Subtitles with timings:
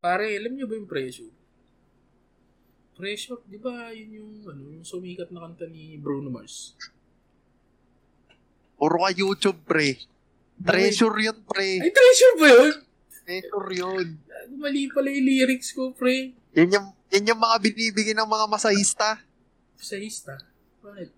[0.00, 1.28] Pare, alam niyo ba yung pressure?
[2.96, 6.72] Pressure, di ba yun yung, ano, yung sumikat na kanta ni Bruno Mars?
[8.80, 10.00] Puro ka YouTube, pre.
[10.56, 11.84] Treasure yun, pre.
[11.84, 12.74] Ay, treasure ba yun?
[13.12, 14.06] Treasure yun.
[14.56, 16.32] Mali pala yung lyrics ko, pre.
[16.56, 19.20] Yan yung, yan yung mga binibigyan ng mga masahista.
[19.76, 20.40] Sayista.
[20.80, 21.12] Bakit?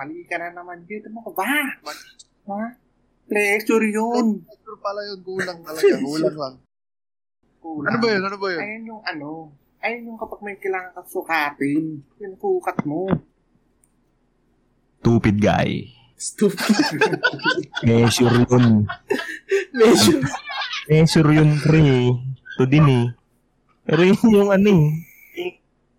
[0.00, 1.44] Mali ka na naman dito mo ba?
[1.44, 2.64] Ha?
[3.28, 4.40] Pleasure yun.
[4.48, 5.20] Treasure pala yun.
[5.20, 5.96] Kulang talaga.
[6.08, 6.56] Kulang lang.
[7.64, 8.22] Ano ba yun?
[8.28, 8.60] Ano ba yun?
[8.60, 9.28] Ayun yung ano.
[9.80, 12.04] Ayun yung kapag may kailangan kang sukatin.
[12.20, 13.08] Yung sukat mo.
[15.00, 15.88] Stupid guy.
[16.16, 16.60] Stupid.
[17.88, 18.88] Measure yun.
[19.72, 20.24] Medyo.
[20.88, 21.84] Measure yun, pre.
[22.56, 23.06] Ito din eh.
[23.84, 24.88] Pero yun yung ano eh.
[25.36, 25.52] yung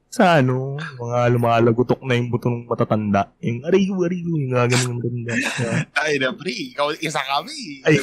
[0.09, 3.29] Sa ano, mga lumalagutok na yung buto ng matatanda.
[3.43, 5.33] Yung ariyo, ariyo, yung gaganon yung matanda.
[5.93, 6.53] Ay na, pre.
[6.73, 7.85] Ikaw, isa kami.
[7.85, 8.01] Ay,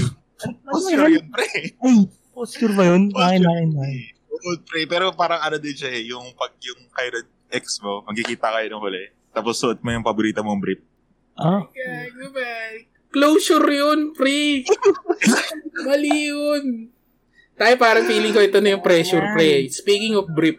[0.66, 1.48] Posture yun, pre.
[1.82, 1.96] ay,
[2.32, 3.12] posture ba yun?
[3.12, 4.00] Kain, kain, kain.
[4.32, 4.88] Oo, pre.
[4.88, 6.02] Pero parang ano din siya eh.
[6.10, 9.04] Yung pag yung kayo ex mo, magkikita kayo ng huli.
[9.32, 10.80] Tapos suot mo yung paborito mong brief.
[11.36, 12.52] Ah, Gago ba?
[13.12, 14.64] Closure yun, pre.
[15.86, 16.88] Mali yun.
[17.56, 19.68] Tayo parang feeling ko ito na yung pressure, pre.
[19.68, 20.56] Speaking of brief.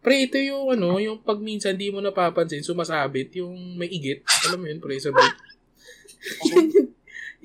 [0.00, 4.24] Pre, ito yung ano, yung pag minsan di mo napapansin, sumasabit, yung may igit.
[4.48, 5.36] Alam mo yun, pre, sa brief.
[6.44, 6.86] yun, yun,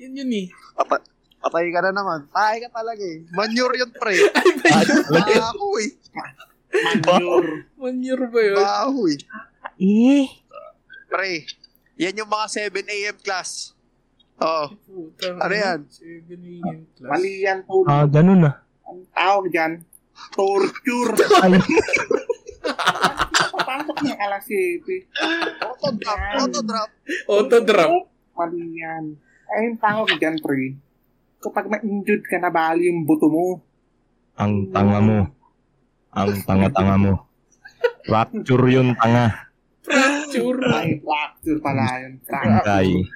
[0.00, 0.46] yun, yun eh.
[0.76, 1.00] Papa,
[1.46, 2.20] patay ka na naman.
[2.28, 3.22] Patay ka talaga eh.
[3.30, 4.16] Manure yun, pre.
[5.14, 5.90] Baho eh.
[7.06, 7.50] Manure.
[7.78, 8.58] Manure ba yun?
[8.58, 9.18] Baho eh.
[9.78, 10.26] eh.
[11.06, 11.32] Pre,
[11.96, 13.16] yan yung mga 7 a.m.
[13.22, 13.72] class.
[14.36, 14.66] Oo.
[14.84, 15.78] Putang Ano yan?
[15.88, 16.80] 7 a.m.
[16.92, 17.10] class.
[17.10, 17.86] Mali yan, tol.
[17.86, 18.60] Ah, ganun ah.
[18.84, 19.72] Ang tawag dyan,
[20.34, 21.14] torture.
[21.42, 21.56] Ay,
[23.56, 24.82] Papasok ng alas 7.
[25.62, 26.18] Autodrop.
[26.36, 26.90] Autodrop.
[27.26, 27.92] Auto-drop.
[28.36, 29.04] Mali yan.
[29.46, 30.74] Ayun tawag dyan, pre.
[31.46, 33.62] Kapag ma-injured ka na, bali yung buto mo.
[34.36, 35.18] ang tanga mo.
[36.12, 37.12] Ang tanga-tanga mo.
[38.04, 39.48] Fracture yun, tanga.
[39.80, 40.60] Fracture.
[40.74, 42.12] Ay, fracture pala yun.
[42.26, 43.06] Fracture.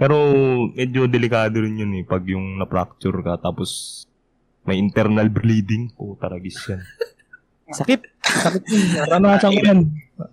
[0.00, 0.16] Pero
[0.74, 2.02] medyo delikado rin yun eh.
[2.02, 4.02] Pag yung na-fracture ka tapos
[4.66, 5.94] may internal bleeding.
[5.94, 6.82] Po, taragis yan.
[7.70, 8.00] Sakit.
[8.24, 8.82] Sakit yun.
[9.06, 9.80] Naranasan ko yan.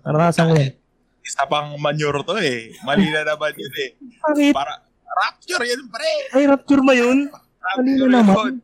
[0.02, 0.74] Naranasan ko yan.
[1.22, 2.74] Isa pang manure to eh.
[2.82, 3.90] Mali na naman yun eh.
[4.50, 6.12] Para, rapture yun, pre.
[6.34, 7.30] Ay, rapture ba yun?
[7.60, 8.62] Rapture naman.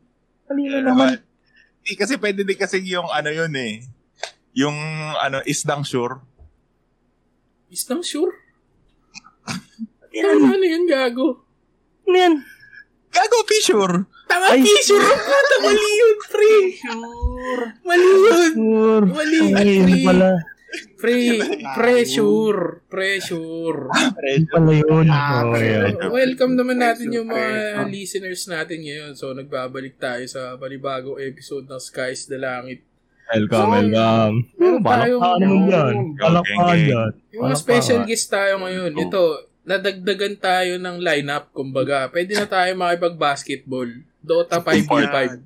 [0.55, 0.81] yun.
[0.81, 1.09] Ano naman.
[1.83, 3.83] Hindi kasi pwede din kasi yung ano yun eh.
[4.55, 4.75] Yung
[5.19, 6.19] ano, isdang sure.
[7.67, 8.31] Is nang sure?
[10.17, 11.45] Ano, ano yun, gago?
[12.09, 12.41] Ano yan?
[13.13, 14.09] Gago, fissure.
[14.25, 14.65] Tama, Ay.
[14.65, 15.05] fissure.
[15.05, 16.53] Puta, mali yun, pre.
[17.85, 18.51] Mali yun.
[18.57, 19.05] Sure.
[19.13, 19.69] Mali, Ay,
[20.01, 20.56] pre.
[20.97, 21.37] Pre,
[21.77, 22.81] pressure.
[22.89, 23.79] Pressure.
[24.51, 25.05] Pala yun.
[25.07, 25.45] Ah.
[26.09, 27.37] Welcome naman natin yung mga
[27.77, 27.87] Pressure.
[27.87, 29.11] listeners natin ngayon.
[29.13, 32.81] So, nagbabalik tayo sa panibagong episode ng Skies the Langit.
[33.27, 34.35] Welcome, So, welcome.
[34.55, 35.93] meron Balak tayong- pa naman yan.
[37.29, 38.91] Yung mga special guest tayo ngayon.
[38.97, 39.21] Ito,
[39.63, 42.07] nadagdagan tayo ng lineup, kumbaga.
[42.07, 43.89] Pwede na tayo makipag-basketball.
[44.17, 45.43] Dota 5v5.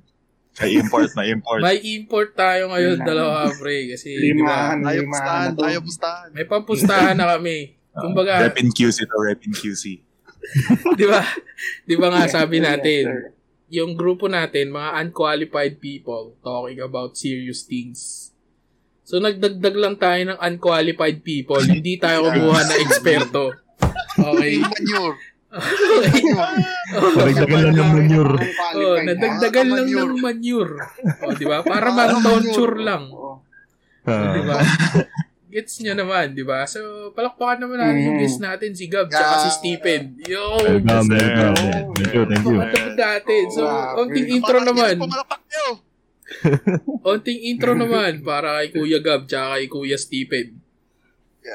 [0.60, 1.60] Ay, import na import.
[1.64, 3.08] May import tayo ngayon, Lima.
[3.08, 3.88] dalawa, pre.
[3.88, 5.50] Kasi, di ba, Limahan, Ayaw limahan pustahan.
[5.56, 6.28] Ayaw pustahan.
[6.36, 7.58] may pampustahan na kami.
[8.04, 9.84] Kumbaga, Rep in QC to, rep in QC.
[11.00, 11.24] di ba?
[11.88, 13.32] Di ba nga sabi natin,
[13.72, 18.28] yung grupo natin, mga unqualified people talking about serious things.
[19.02, 21.60] So, nagdagdag lang tayo ng unqualified people.
[21.60, 23.44] Hindi tayo kumuha na eksperto.
[24.12, 24.60] Okay?
[24.60, 25.16] Manure.
[25.52, 26.22] Okay.
[26.92, 28.34] Naragdagan lang ng manure.
[28.72, 30.72] Oh, nadagdagan lang ng manure.
[31.20, 31.60] Oh, di ba?
[31.60, 33.12] Para mag-tonsure lang.
[33.12, 33.40] Oo.
[34.02, 34.56] Oh, di ba?
[34.56, 35.04] Ah.
[35.52, 36.64] Gets nyo naman, di ba?
[36.64, 36.80] So,
[37.12, 38.22] palakpakan naman natin yung Mm.
[38.24, 40.16] guest natin, si Gab, tsaka si Stephen.
[40.24, 40.56] Yo!
[40.56, 41.56] Welcome, Yes, welcome.
[41.60, 41.72] sir.
[41.92, 42.56] Thank you, thank you.
[42.56, 43.44] Mga natin.
[43.52, 43.62] So,
[44.00, 44.96] onting intro naman.
[47.04, 50.56] Onting intro naman para kay Kuya Gab, tsaka kay Kuya Stephen.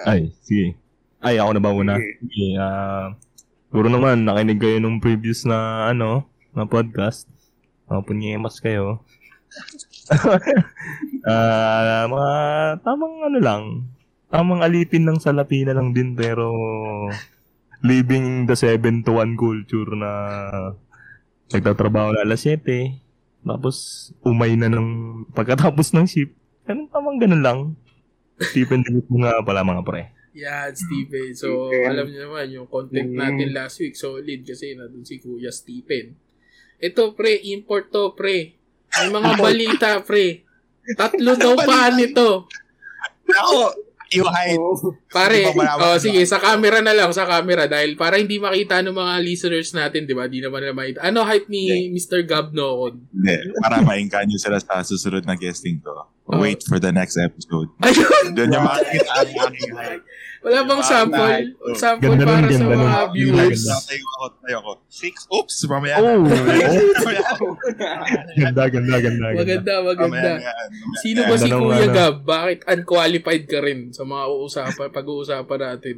[0.06, 0.78] Ay, sige.
[1.18, 1.94] Ay, ako na ba muna?
[1.98, 2.22] Sige.
[2.22, 3.18] Sige, ah...
[3.68, 6.24] Puro naman, nakinig kayo nung previous na, ano,
[6.56, 7.28] na podcast.
[7.92, 9.04] Mga punyemas kayo.
[11.28, 12.32] Ah, mga
[12.88, 13.64] tamang ano lang.
[14.32, 16.56] Tamang alipin ng salapi na lang din, pero
[17.84, 20.12] living the 7 to 1 culture na
[21.52, 22.64] nagtatrabaho na alas 7.
[23.44, 23.76] Tapos,
[24.24, 24.88] umay na ng
[25.36, 26.32] pagkatapos ng shift.
[26.64, 27.60] Ganun, tamang ganun lang.
[28.40, 30.17] Stephen, mo nga pala mga pre.
[30.38, 31.34] Yan, Stephen.
[31.34, 31.90] So, Stephen.
[31.90, 33.18] alam niyo naman, yung content Mm.
[33.18, 36.14] natin last week, solid kasi nandun si Kuya Stephen.
[36.78, 38.54] Ito, pre, import to, pre.
[38.94, 40.46] May mga balita, pre.
[40.94, 42.46] Tatlo daw pa nito.
[43.28, 43.76] Ako,
[44.08, 44.56] height.
[44.56, 44.96] Oo.
[45.12, 47.68] Pare, oh, sige, sa camera na lang, sa camera.
[47.68, 50.32] Dahil para hindi makita ng mga listeners natin, di ba?
[50.32, 51.00] Di naman nila makita.
[51.04, 52.24] Ano hype ni Mr.
[52.24, 53.04] Gab Noon?
[53.12, 56.08] Hindi, para maingkan nyo sila sa susunod na guesting ko.
[56.28, 56.40] Oh.
[56.40, 57.72] Wait for the next episode.
[57.84, 58.36] Ayun!
[58.36, 60.04] Doon yung makikita ang aking height.
[60.48, 61.36] Wala bang sample?
[61.76, 63.62] Sample Ganda para sa mga viewers.
[63.62, 63.84] Ganda.
[63.84, 64.72] Tayo ako, tayo ako.
[64.88, 65.96] Six, oops, mamaya.
[66.00, 66.70] Oh, Mamaya.
[68.34, 69.28] ganda, ganda, ganda.
[69.36, 70.32] Maganda, maganda.
[70.98, 71.94] Sino ba si Kuya ano.
[71.94, 72.16] Gab?
[72.24, 75.96] Bakit unqualified ka rin sa mga uusapan, pag-uusapan natin?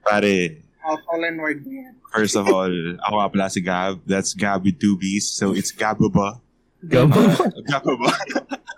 [0.00, 1.96] Pare, Out all and wide yan.
[2.12, 2.68] first of all,
[3.00, 4.04] ako nga pala si Gab.
[4.04, 5.24] That's Gab with two B's.
[5.24, 6.44] So, it's Gababa.
[6.84, 7.08] Gab.
[7.64, 8.12] Gababa.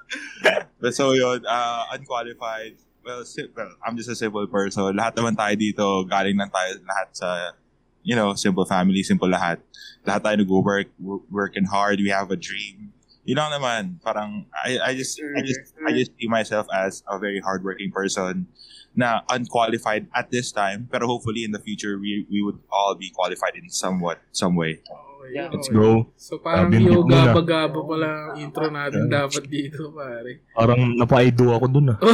[0.80, 2.78] But so yun, uh, unqualified.
[3.06, 3.22] Well,
[3.54, 4.82] well, I'm just a simple person.
[4.98, 7.28] Lahat naman tayo dito, galing lang tayo lahat sa,
[8.02, 9.62] you know, simple family, simple lahat.
[10.02, 12.90] Lahat tayo nag-work, wo- working hard, we have a dream.
[13.22, 17.14] Yun lang naman, parang, I, I just, I just, I just see myself as a
[17.18, 18.50] very hardworking person
[18.98, 23.14] na unqualified at this time, pero hopefully in the future, we, we would all be
[23.14, 24.82] qualified in somewhat, some way.
[25.26, 25.74] Okay, Let's okay.
[25.74, 25.90] go.
[26.14, 27.34] So parang Sabi yung na.
[27.34, 30.46] gaba-gaba pala ang intro natin dapat dito, pare.
[30.52, 31.98] Parang napaido ako dun ah.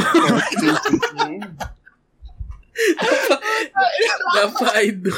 [4.33, 5.11] Napaido.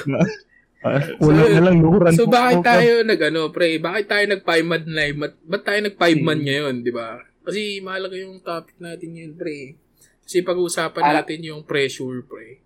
[0.85, 4.61] Ah, Kulang na lang, luhuran So bakit tayo nag ano, pre, bakit tayo nag 5
[4.63, 5.17] man live?
[5.41, 6.45] Ba't, tayo nag 5 man Hmm.
[6.45, 7.17] ngayon, di ba?
[7.41, 9.81] Kasi mahalaga yung topic natin yun, pre.
[10.21, 11.13] Kasi pag-uusapan Ah.
[11.17, 12.61] natin yung pressure, pre.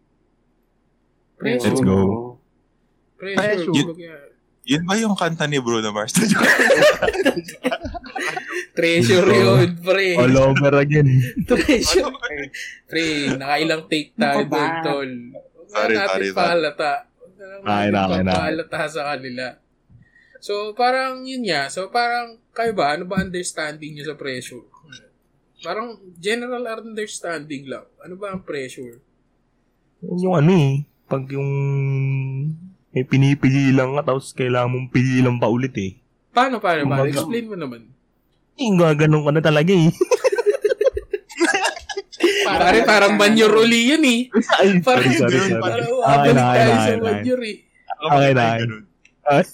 [1.40, 1.80] Let's Pressure.
[1.80, 2.00] go.
[3.16, 3.40] Pressure.
[3.40, 3.72] Pressure.
[3.88, 4.12] kumbaga,
[4.69, 6.13] Yun ba yung kanta ni Bruno Mars?
[8.77, 10.13] Treasure yun, pre.
[10.16, 11.10] All over again.
[11.50, 12.13] Treasure.
[12.86, 13.06] Pre,
[13.36, 14.56] nakailang take tayo ba?
[14.56, 15.12] doon, tol.
[15.69, 16.38] Sorry, na natin sorry, sorry.
[16.38, 16.94] pahalata.
[17.66, 18.30] Na Ay, natin naki, naki.
[18.30, 19.45] papahalata sa kanila.
[20.39, 21.68] So, parang yun nga.
[21.68, 22.95] So, parang, kayo ba?
[22.95, 24.63] Ano ba understanding nyo sa pressure?
[25.60, 27.83] Parang general understanding lang.
[28.00, 29.04] Ano ba ang pressure?
[30.00, 30.74] Yun yung ano eh.
[31.10, 31.51] Pag yung
[32.89, 35.91] may pinipili lang ka tapos kailangan mong pigilan pa ulit eh.
[36.33, 37.06] Paano, paano, paano?
[37.09, 37.81] Explain mo naman.
[38.59, 39.89] Eh, gaganon ka na talaga eh.
[42.50, 44.21] Pare, parang manure uli yun eh.
[44.59, 45.62] Ay, Parang, sorry, sorry, sorry.
[45.62, 47.57] parang Ay, babalik na, tayo ay, sa manure eh.
[48.00, 48.45] Okay na.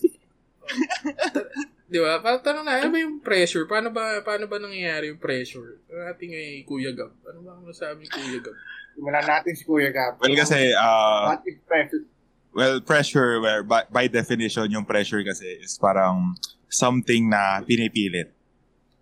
[1.91, 2.17] Di ba?
[2.23, 3.69] Parang tanong na, ano ba yung pressure?
[3.69, 5.77] Paano ba, paano ba nangyayari yung pressure?
[5.91, 7.13] Ang ating ay Kuya Gab.
[7.29, 8.55] Ano ba ang masabi ni Kuya Gab?
[8.97, 10.17] Simulan natin si Kuya Gab.
[10.17, 12.03] Well, kasi, uh, What is pressure?
[12.55, 16.33] Well, pressure, where by, by definition, yung pressure kasi is parang
[16.65, 18.31] something na pinipilit.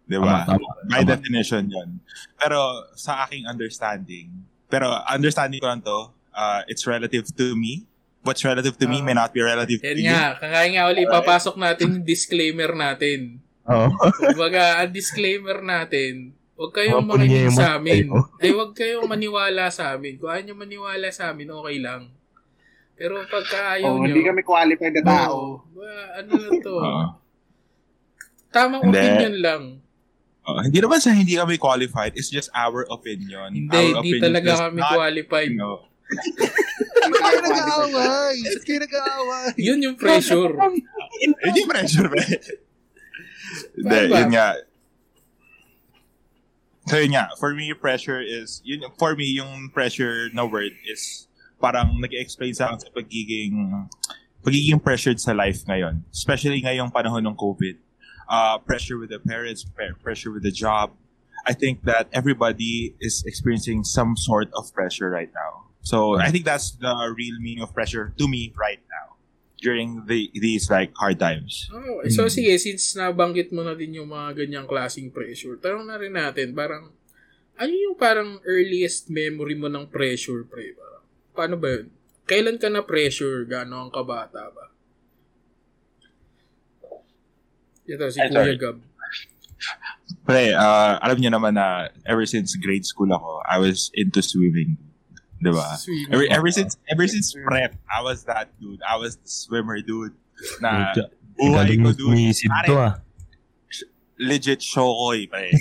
[0.04, 0.44] Di ba?
[0.44, 1.12] Tama, tama, By tama.
[1.16, 1.90] definition yun.
[2.36, 2.60] Pero
[2.94, 4.28] sa aking understanding,
[4.68, 6.00] pero understanding ko lang to,
[6.34, 7.86] uh, it's relative to me.
[8.24, 10.08] What's relative to me may not be relative to Yan you.
[10.08, 13.44] nga, kakaya nga ulit, papasok natin yung disclaimer natin.
[13.68, 13.92] Oo.
[14.16, 18.08] Kumbaga, ang disclaimer natin, huwag kayong Mga makinig sa amin.
[18.08, 18.24] kayo.
[18.40, 20.16] Ay, huwag kayong maniwala sa amin.
[20.16, 22.02] Kung ayaw nyo maniwala sa amin, okay lang.
[22.94, 25.66] Pero pagka ayaw Oh, nyo, hindi kami qualified na tao.
[25.74, 25.90] Ba,
[26.22, 26.74] ano lang to?
[26.78, 27.04] Oo.
[28.54, 29.02] Tamang Hindi.
[29.02, 29.64] opinion lang.
[30.44, 33.50] Uh, hindi naman sa hindi kami qualified, it's just our opinion.
[33.56, 35.50] Hindi, our hindi opinion talaga kami not, qualified.
[35.50, 35.78] you know,
[37.04, 38.36] Ba't kayo nag-aaway?
[38.38, 39.48] Ba't kayo nag-aaway?
[39.58, 40.54] Yun yung pressure.
[41.44, 42.22] Hindi pressure, ba?
[43.74, 44.48] Hindi, yun nga.
[46.86, 51.32] So yun nga, for me, pressure is, yun, for me, yung pressure na word is
[51.64, 53.56] parang nag-explain sa akin sa pagiging,
[54.44, 56.04] pagiging pressured sa life ngayon.
[56.12, 57.80] Especially ngayong panahon ng COVID.
[58.28, 60.92] Uh, pressure with the parents, pre- pressure with the job.
[61.48, 65.72] I think that everybody is experiencing some sort of pressure right now.
[65.84, 69.20] So I think that's the real meaning of pressure to me right now
[69.64, 71.72] during the these like hard times.
[71.72, 75.96] Oh, so sige, since nabanggit mo na din yung mga ganyang klaseng pressure, tanong na
[75.96, 76.92] rin natin, parang,
[77.56, 80.76] ano yung parang earliest memory mo ng pressure, pre?
[80.76, 80.93] Parang,
[81.34, 81.90] paano ba yun?
[82.24, 83.44] Kailan ka na pressure?
[83.44, 84.72] Gano'ng kabata ba?
[87.84, 88.56] Ito, si Ay, Kuya sorry.
[88.56, 88.78] Gab.
[90.24, 94.80] Pre, uh, alam niyo naman na ever since grade school ako, I was into swimming.
[95.44, 95.76] Diba?
[95.76, 96.16] Swimming.
[96.16, 98.80] Ever, ever since ever since prep, I was that dude.
[98.88, 100.16] I was the swimmer dude.
[100.64, 100.96] Na
[101.36, 102.16] buhay ko dude.
[102.48, 102.94] Pare, to ah.
[104.16, 105.52] Legit shokoy, pre.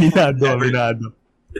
[0.00, 1.12] Minado, minado.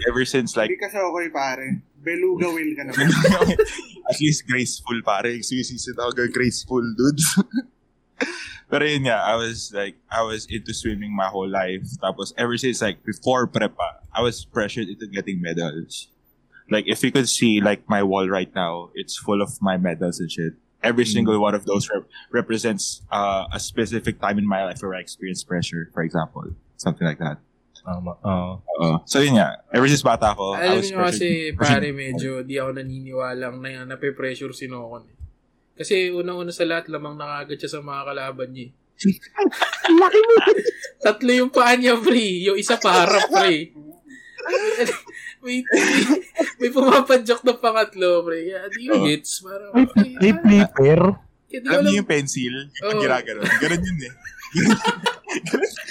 [0.09, 1.83] Ever since like Hindi ka sa okay, pare.
[2.01, 3.09] Beluga whale ka naman.
[4.11, 5.41] at least graceful pare.
[5.45, 7.21] Sisisid ako ng graceful dude.
[8.71, 11.83] Pero yun nga, I was like, I was into swimming my whole life.
[11.99, 16.09] Tapos ever since like before prepa, I was pressured into getting medals.
[16.71, 20.21] Like if you could see like my wall right now, it's full of my medals
[20.23, 20.55] and shit.
[20.83, 24.95] Every single one of those rep- represents uh, a specific time in my life where
[24.95, 26.57] I experienced pressure, for example.
[26.79, 27.37] Something like that.
[27.81, 28.13] Tama.
[28.21, 28.53] Oo.
[28.61, 28.97] Oo.
[29.05, 32.57] So yun nga, ever since bata ako, I Alam was niyo kasi, pare, medyo di
[32.57, 35.09] ako naniniwalang na nape-pressure si Nokon.
[35.09, 35.17] Eh.
[35.75, 38.69] Kasi unang-una sa lahat, lamang nakagad siya sa mga kalaban niya.
[38.69, 38.73] eh.
[39.97, 40.33] Laki mo.
[41.01, 42.45] Tatlo yung paa niya, pre.
[42.45, 43.73] Yung isa pa harap, pre.
[45.41, 45.65] may,
[46.61, 48.45] may pumapadjok ng pangatlo, pre.
[48.45, 49.05] Kaya di ko Oo.
[49.09, 49.41] gets.
[49.41, 51.01] Parang, May, okay, may flipper.
[51.51, 51.83] Alam alam.
[51.89, 52.55] niyo yung pencil?
[52.85, 53.01] Oo.
[53.01, 53.41] Ginagano.
[53.41, 54.13] Ganun yun eh.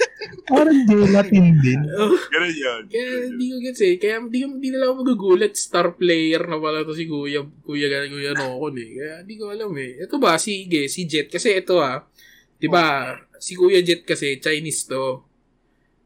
[0.50, 1.80] Parang gelatin din.
[1.94, 2.82] Oh, Ganun yun.
[2.86, 3.96] Kaya di ko gets eh.
[3.96, 5.54] Kaya di, di na lang ako magugulat.
[5.54, 8.90] Star player na pala to si Kuya, Kuya, Kuya Nokon eh.
[8.92, 10.02] Kaya di ko alam eh.
[10.02, 11.30] Ito ba, sige, si Jet.
[11.30, 12.02] Kasi ito ah,
[12.56, 15.24] di ba, si Kuya Jet kasi, Chinese to.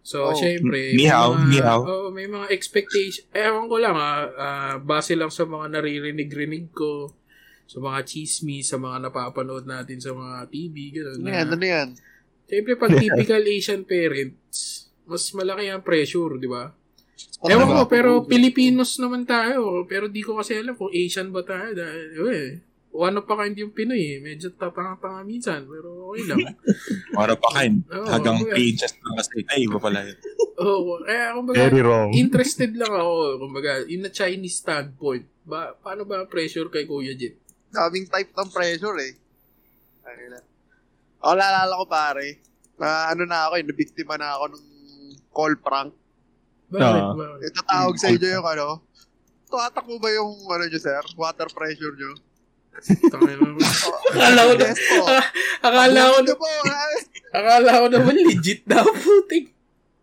[0.04, 0.36] So, Oh.
[0.36, 1.80] syempre, Ni hao, may ni hao.
[1.82, 3.24] oh, may mga expectation.
[3.32, 7.16] Ewan ko lang ah, ah, base lang sa mga naririnig-rinig ko,
[7.64, 11.18] sa mga chismis, sa mga napapanood natin sa mga TV, gano'n.
[11.18, 11.48] Ano yan?
[11.48, 11.90] Ano yan?
[12.54, 16.70] Siyempre, pag typical Asian parents, mas malaki ang pressure, di ba?
[17.44, 19.82] Ewan ko, pero Pilipinos naman tayo.
[19.90, 21.74] Pero di ko kasi alam kung Asian ba tayo.
[21.74, 22.50] Dahil, eh,
[22.94, 24.20] one of a kind yung Pinoy eh.
[24.22, 26.38] Medyo tatanga-tanga minsan, pero okay lang.
[27.18, 27.82] Mara pa kain.
[27.90, 28.54] Oo, Hanggang kuya.
[28.54, 29.42] 3 inches na kasi.
[29.50, 30.18] Ay, iba pala yun.
[30.62, 32.10] Oo, kaya kumbaga, Very wrong.
[32.14, 35.26] interested lang ako, kumbaga, in a Chinese standpoint.
[35.44, 37.34] Ba, paano ba ang pressure kay Kuya Jet?
[37.74, 39.14] Daming type ng pressure eh.
[40.06, 40.40] Ay, na.
[41.24, 42.28] Ako naalala ko pare,
[42.76, 44.64] na ano na ako eh, nabiktima na ako ng
[45.32, 45.96] call prank.
[46.68, 46.84] Bakit?
[46.84, 47.16] Ah.
[47.16, 47.48] Bakit?
[47.48, 48.68] Itatawag sa inyo yung ano,
[49.48, 51.04] tumatakbo ba yung ano nyo sir?
[51.16, 52.12] Water pressure nyo?
[52.74, 53.54] Na.
[54.12, 54.68] Akala ko na,
[55.62, 56.34] akala ko na,
[57.32, 59.54] akala ko naman legit daw, putik.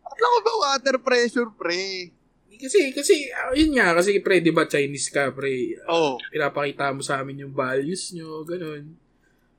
[0.07, 2.15] Akala ko ba water pressure pre?
[2.61, 6.21] Kasi, kasi, ah, yun nga, kasi pre, di ba Chinese ka, pre, Oh.
[6.29, 9.01] pinapakita mo sa amin yung values nyo, ganun.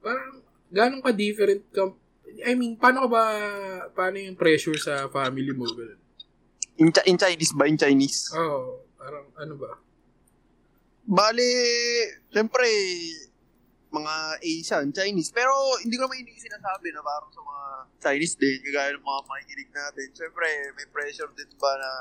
[0.06, 0.38] Parang,
[0.72, 1.92] ganun ka different ka,
[2.48, 3.24] I mean, paano ka ba,
[3.92, 5.68] paano yung pressure sa family mo?
[6.80, 7.68] In, in Chinese ba?
[7.68, 8.32] In Chinese?
[8.34, 9.72] Oo, oh, parang, ano ba?
[11.04, 11.52] Bali,
[12.32, 12.66] syempre,
[13.92, 15.36] mga Asian, Chinese.
[15.36, 15.52] Pero
[15.84, 17.66] hindi ko naman hindi sinasabi na parang sa mga
[18.00, 20.08] Chinese din, kagaya ng mga makikinig natin.
[20.16, 20.48] Syempre,
[20.80, 21.92] may pressure din ba na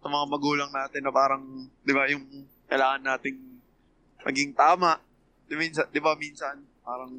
[0.00, 1.44] sa mga magulang natin na parang,
[1.84, 2.24] di ba, yung
[2.66, 3.38] kailangan nating
[4.24, 4.96] maging tama.
[5.44, 7.12] Di, minsan, di ba, minsan, parang,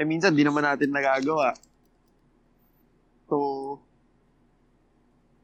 [0.00, 1.52] eh, minsan, di naman natin nagagawa.
[3.28, 3.36] So,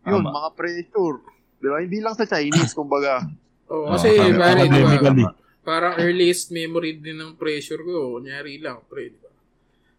[0.08, 0.32] yun, Tama.
[0.32, 1.16] mga pressure.
[1.60, 1.76] Di ba?
[1.84, 3.20] Hindi lang sa Chinese, kumbaga.
[3.68, 4.40] Oo, Oo, kasi, tama.
[4.40, 4.80] pare, di
[5.20, 9.28] ba, parang earliest memory din ng pressure ko, kunyari lang, pre, di ba?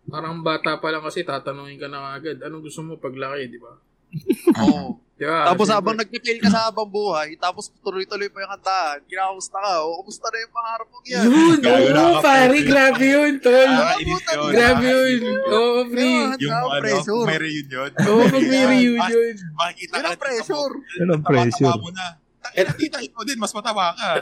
[0.08, 3.78] Parang bata pa lang kasi, tatanungin ka na agad, anong gusto mo paglaki, di ba?
[4.64, 4.98] Oo.
[4.98, 5.50] Di ba?
[5.50, 5.78] Tapos Siyempre.
[5.82, 10.28] habang nagpipil ka sa habang buhay, tapos tuloy-tuloy pa yung kantahan, kinakamusta ka, o kumusta
[10.30, 11.24] na yung pangarap mo yan?
[11.26, 13.72] Yun, oo, ako, pare, grabe yun, tol.
[13.72, 14.22] Ah, yun.
[14.54, 15.22] Grabe yun.
[15.50, 16.10] Oo, pre.
[16.38, 17.26] Yung ano, pressure.
[17.26, 17.90] may reunion.
[18.06, 19.34] Oo, pag may reunion.
[19.58, 20.74] Makikita Yun ang pressure.
[21.02, 21.74] Yun ang pressure.
[21.74, 22.08] Tama mo na.
[22.38, 24.10] Takina, kita ikaw din, mas mataba ka.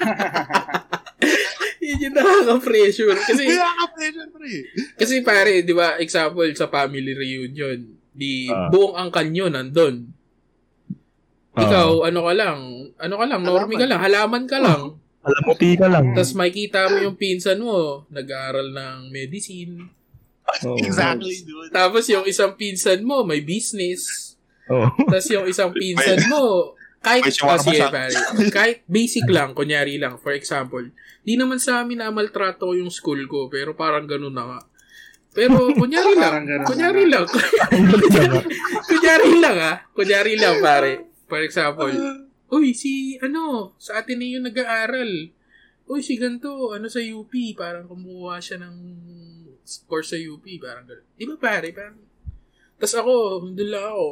[1.90, 3.16] Yun yung nakaka-pressure.
[3.16, 4.52] Kasi, Kaya ka pressure, pre.
[4.96, 8.68] kasi pare, di ba, example sa family reunion, di Ah.
[8.68, 10.10] buong angkan nyo nandun.
[11.50, 12.58] Ikaw, ano ka lang,
[12.96, 14.96] ano ka lang, normie ka lang, halaman ka lang.
[15.20, 16.04] Alam mo, ka lang.
[16.16, 19.90] Tapos makikita mo yung pinsan mo, nag-aaral ng medicine.
[20.64, 20.78] Oo.
[20.86, 21.68] Exactly, dude.
[21.74, 24.32] Tapos yung isang pinsan mo, may business.
[24.72, 24.88] Oo.
[25.10, 27.88] Tapos yung isang pinsan mo, kahit, ah, siya.
[27.88, 28.12] pare,
[28.52, 30.84] kahit basic lang, kunyari lang, for example,
[31.24, 34.60] di naman sa amin na maltrato yung school ko, pero parang ganun na nga.
[35.30, 37.24] Pero kunyari lang, kunyari lang,
[38.90, 41.06] kunyari lang ah, kunyari lang pare.
[41.30, 41.94] For example,
[42.50, 45.30] uy, si, ano, sa atin na yung nag-aaral.
[45.90, 48.76] Uy, si ganito, ano sa UP, parang kumuha siya ng
[49.86, 51.06] course sa UP, parang gano'n.
[51.14, 51.98] Di ba pare, parang,
[52.80, 53.14] Tapos ako,
[53.46, 54.08] hindi lang ako.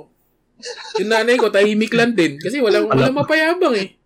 [1.02, 2.38] Yung nanay ko, tahimik lang din.
[2.38, 3.98] Kasi walang, walang mapayabang eh.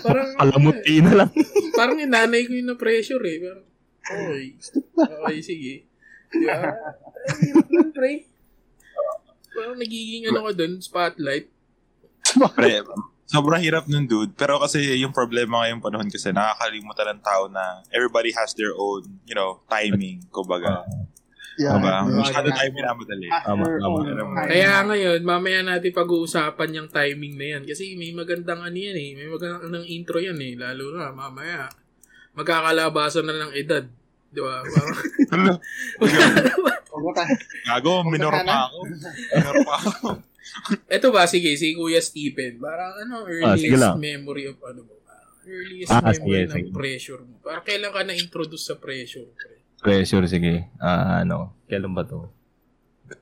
[0.00, 1.30] Parang, Alamuti na lang.
[1.76, 3.36] parang yung nanay ko yung na-pressure eh.
[3.42, 3.64] Parang,
[4.04, 4.44] okay.
[4.96, 5.72] Okay, sige.
[6.42, 6.56] Ba?
[7.24, 8.12] Ang hirap lang, pre.
[9.54, 11.46] Parang nagiging ano ka dun, spotlight.
[12.34, 12.72] Pre,
[13.30, 14.34] sobrang hirap nun, dude.
[14.34, 19.06] Pero kasi yung problema ngayong panahon kasi nakakalimutan ng tao na everybody has their own,
[19.24, 20.82] you know, timing, kumbaga.
[21.54, 21.78] Yeah.
[21.78, 22.02] Diba?
[22.02, 22.18] Yeah.
[22.18, 23.28] Masyado tayo minamadali.
[23.30, 23.98] Tama, After tama.
[24.02, 24.50] time.
[24.50, 27.62] Kaya ngayon, mamaya natin pag-uusapan yung timing na yan.
[27.62, 29.10] Kasi may magandang ano yan eh.
[29.14, 30.58] May magandang intro yan eh.
[30.58, 31.70] Lalo na mamaya.
[32.34, 33.86] Magkakalabasan na ng edad.
[34.34, 34.54] Di ba?
[34.60, 35.52] Parang, tayo.
[37.66, 38.78] Gago, minor pa ako.
[39.30, 40.08] Minor pa ako.
[40.86, 42.58] Eto ba, sige, si Kuya Stephen.
[42.58, 43.96] Parang ano, Ah, earliest lang.
[43.96, 44.94] memory of ano mo?
[45.44, 46.70] Earliest Ah, memory sige, ng sige.
[46.70, 47.34] pressure mo.
[47.40, 49.28] Parang kailan ka na-introduce sa pressure?
[49.30, 49.54] Pre?
[49.80, 50.68] Pressure, sige.
[50.76, 52.28] Ah, ano, kailan ba to?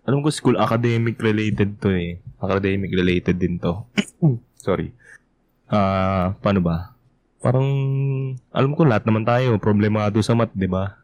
[0.04, 2.22] Alam ko school academic related to eh.
[2.38, 3.82] academic related din to.
[4.58, 4.90] Sorry.
[5.66, 6.94] Ah, paano ba?
[7.38, 7.66] Parang,
[8.48, 11.01] alam ko lahat naman tayo, problemado sa math, di ba?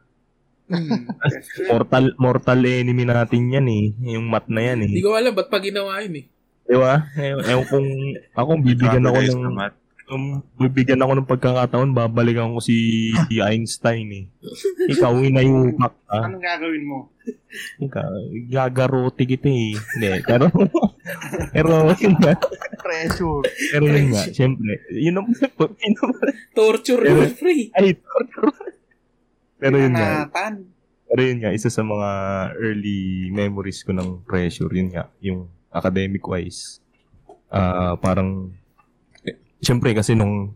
[1.69, 3.85] Mortal, mortal enemy natin yan eh.
[4.17, 4.91] Yung math na yan eh.
[4.93, 6.27] Hindi ko alam ba't pa ginawa yun eh.
[6.69, 7.09] Di ba?
[7.17, 7.89] Ewan kung,
[8.37, 9.43] ako bibigyan ako ng,
[10.13, 14.25] um, bibigyan ako ng pagkakataon, babalikan ko si, si Einstein eh.
[14.93, 16.29] Ikaw, inayupak ka.
[16.29, 17.09] Anong gagawin mo?
[17.81, 18.09] Ikaw,
[18.53, 19.73] gagarote kita eh.
[19.77, 20.53] Hindi, pero,
[21.57, 22.37] pero, yun nga,
[22.77, 23.45] Pressure.
[23.73, 26.13] pero yun nga, syempre, yun ang, yun ang,
[26.53, 27.57] Torture Pero- yun, pre.
[27.73, 27.97] ay,
[29.59, 30.27] pero yun nga,
[31.09, 32.11] pero yun nga, isa sa mga
[32.59, 36.79] early memories ko ng pressure, yun nga, yung academic wise.
[37.49, 38.53] Ah, parang,
[39.25, 40.53] eh, syempre kasi nung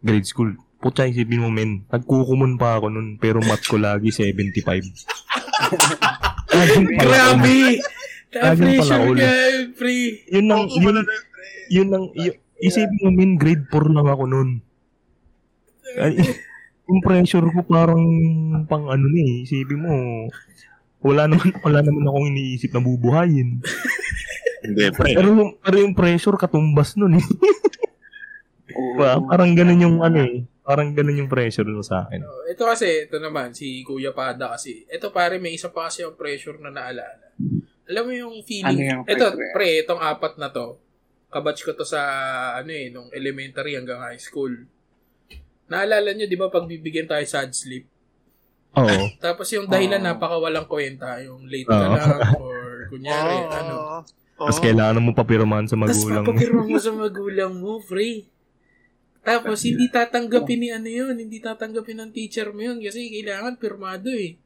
[0.00, 4.62] grade school, putya isipin mo men, nagkukumon pa ako nun, pero math ko lagi 75.
[6.56, 7.58] Laging pala Grabe!
[8.36, 9.20] Laging pala ulo.
[9.74, 9.96] pre.
[10.30, 10.96] Yun ang, yun,
[11.72, 14.50] yun ang, y- isipin mo men, grade 4 lang ako nun.
[16.86, 18.02] Yung pressure ko parang
[18.64, 19.94] pang ano na eh, isipin mo,
[21.02, 23.58] wala naman, wala naman akong iniisip na bubuhayin.
[24.64, 25.14] Hindi, pre.
[25.14, 27.26] Pero, pero yung pressure katumbas nun eh.
[28.98, 30.42] Pa- parang ganun yung ano eh.
[30.62, 32.26] Parang ganun yung pressure nun sa akin.
[32.26, 34.82] Oh, Ito kasi, ito naman, si Kuya Pada kasi.
[34.86, 37.30] Ito pare, may isa pa kasi yung pressure na naalala.
[37.86, 39.52] Alam mo yung feeling, Ano yung ito, pressure?
[39.54, 40.74] pre, itong apat na to,
[41.30, 42.02] kabatch ko to sa,
[42.58, 44.50] ano eh, nung elementary hanggang high school.
[45.66, 47.86] Naalala nyo, di ba, pag bibigyan tayo sad sleep,
[48.72, 48.86] Oo.
[49.24, 50.06] tapos yung dahilan Oo.
[50.06, 53.50] napakawalang kwenta, yung late ka lang, or kunyari, Oo.
[53.50, 53.76] ano.
[54.36, 56.28] Tapos kailangan mo papirmahan sa Tapos magulang mo.
[56.30, 58.28] papapirma mo sa magulang mo, pre.
[59.26, 64.06] Tapos, hindi tatanggapin ni ano yun, hindi tatanggapin ng teacher mo yun kasi kailangan pirmado
[64.14, 64.38] eh.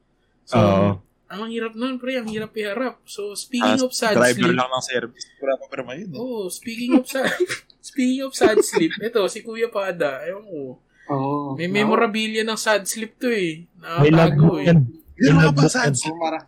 [0.49, 0.91] So, Oo.
[1.29, 2.97] ang hirap nun, pre, ang hirap iharap.
[3.05, 5.25] So, speaking Ah, of sad driver sleep, lang ng service.
[5.37, 6.11] Wala pa pero yun.
[6.11, 6.17] Eh.
[6.17, 7.29] oh, speaking of sad,
[7.85, 11.59] speaking of sad sleep, ito, si Kuya Pada, ewan ko, Oo.
[11.59, 13.67] may memorabilia ng sad sleep to eh.
[13.99, 14.71] May Nakatago eh.
[14.71, 14.79] yan.
[15.19, 15.93] Yun May nga ba, logbook sad.
[15.93, 16.41] So, mara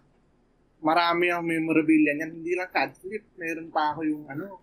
[0.83, 2.33] marami ang memorabilia niyan.
[2.33, 3.23] Hindi lang card flip.
[3.35, 4.62] Meron pa ako yung ano,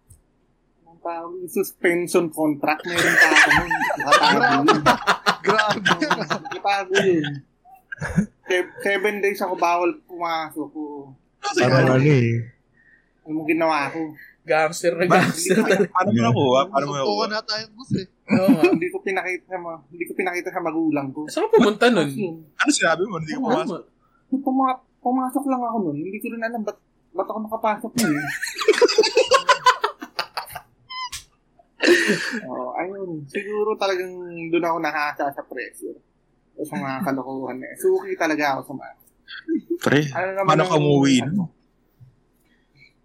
[0.84, 2.84] yung pa ako yung suspension contract.
[2.84, 3.72] Meron pa ako nun.
[3.72, 4.84] Nakatago yun.
[5.40, 5.90] Grabe.
[6.02, 7.26] Nakatago yun.
[8.46, 10.84] Se- Seven days ako bawal pumasok ko.
[11.40, 12.52] Parang ano eh.
[13.24, 14.12] Ano mo ginawa ko?
[14.42, 15.62] Gangster na gangster.
[15.88, 16.60] Paano mo nakuha?
[16.68, 17.24] Paano mo nakuha?
[17.30, 18.08] na tayong bus eh.
[18.32, 18.64] Oo nga.
[18.74, 21.26] hindi ko pinakita sa ma- hindi ko pinakita sa magulang ko.
[21.26, 22.08] Saan ka pumunta nun?
[22.08, 22.24] Kasi,
[22.56, 23.16] Ano sinabi mo?
[23.18, 23.82] Hindi ko Oo pumasok.
[24.40, 25.98] puma- pumasok lang ako nun.
[25.98, 26.78] Hindi ko rin alam ba't,
[27.12, 28.28] ba't ako nakapasok nun eh.
[32.46, 33.10] oh, ayun.
[33.26, 34.14] Siguro talagang
[34.50, 35.98] doon ako nakasa sa pressure.
[36.54, 37.76] O sa mga kalokohan na eh.
[37.76, 38.94] Suki talaga ako sa mga.
[39.80, 41.24] Pre, Ano naman ka umuwi?
[41.24, 41.48] ano,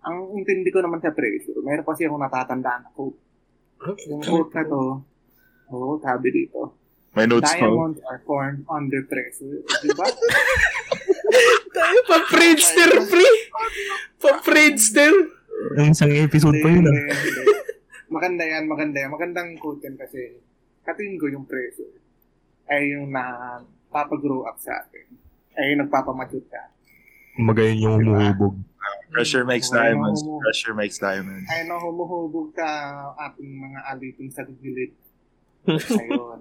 [0.02, 3.16] ang intindi ko naman sa pressure, meron kasi ako natatandaan na quote.
[4.04, 4.80] Yung quote na to,
[5.74, 6.78] oh, sabi dito,
[7.12, 7.62] May notes pa.
[7.62, 9.62] diamonds are formed under pressure.
[9.80, 10.06] Diba?
[11.76, 13.26] Tayo pa Friendster, pre!
[14.18, 15.12] Pa Friendster!
[15.74, 16.98] Ang isang episode pa yun ah.
[18.08, 19.10] Maganda yan, maganda yan.
[19.10, 20.38] Magandang quote yan kasi
[20.82, 21.98] katingin ko yung pressure
[22.66, 23.58] ay yung na
[23.88, 25.06] papagrow up sa atin.
[25.54, 26.62] Ay yung nagpapamature ka.
[27.36, 28.54] Magayon yung humuhubog.
[29.10, 30.20] Pressure makes Okay, diamonds.
[30.22, 30.42] no, no.
[30.42, 31.46] Pressure makes diamonds.
[31.46, 32.66] Ay na humuhubog ka
[33.22, 34.90] ating mga aliting sa gilid.
[36.02, 36.40] Ayun.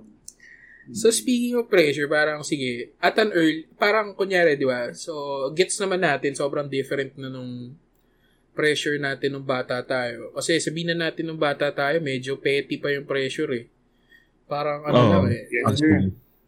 [0.91, 4.91] So, speaking of pressure, parang sige, at an early, parang kunyari, di ba?
[4.91, 7.79] So, gets naman natin, sobrang different na nung
[8.51, 10.35] pressure natin nung bata tayo.
[10.35, 13.65] Kasi sabihin na natin nung bata tayo, medyo petty pa yung pressure eh.
[14.43, 15.11] Parang ano Oo.
[15.15, 15.47] lang eh.
[15.47, 15.79] Yes.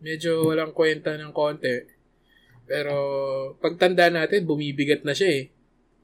[0.03, 1.88] Medyo walang kwenta ng konti.
[2.67, 2.95] Pero,
[3.63, 5.43] pagtanda natin, bumibigat na siya eh.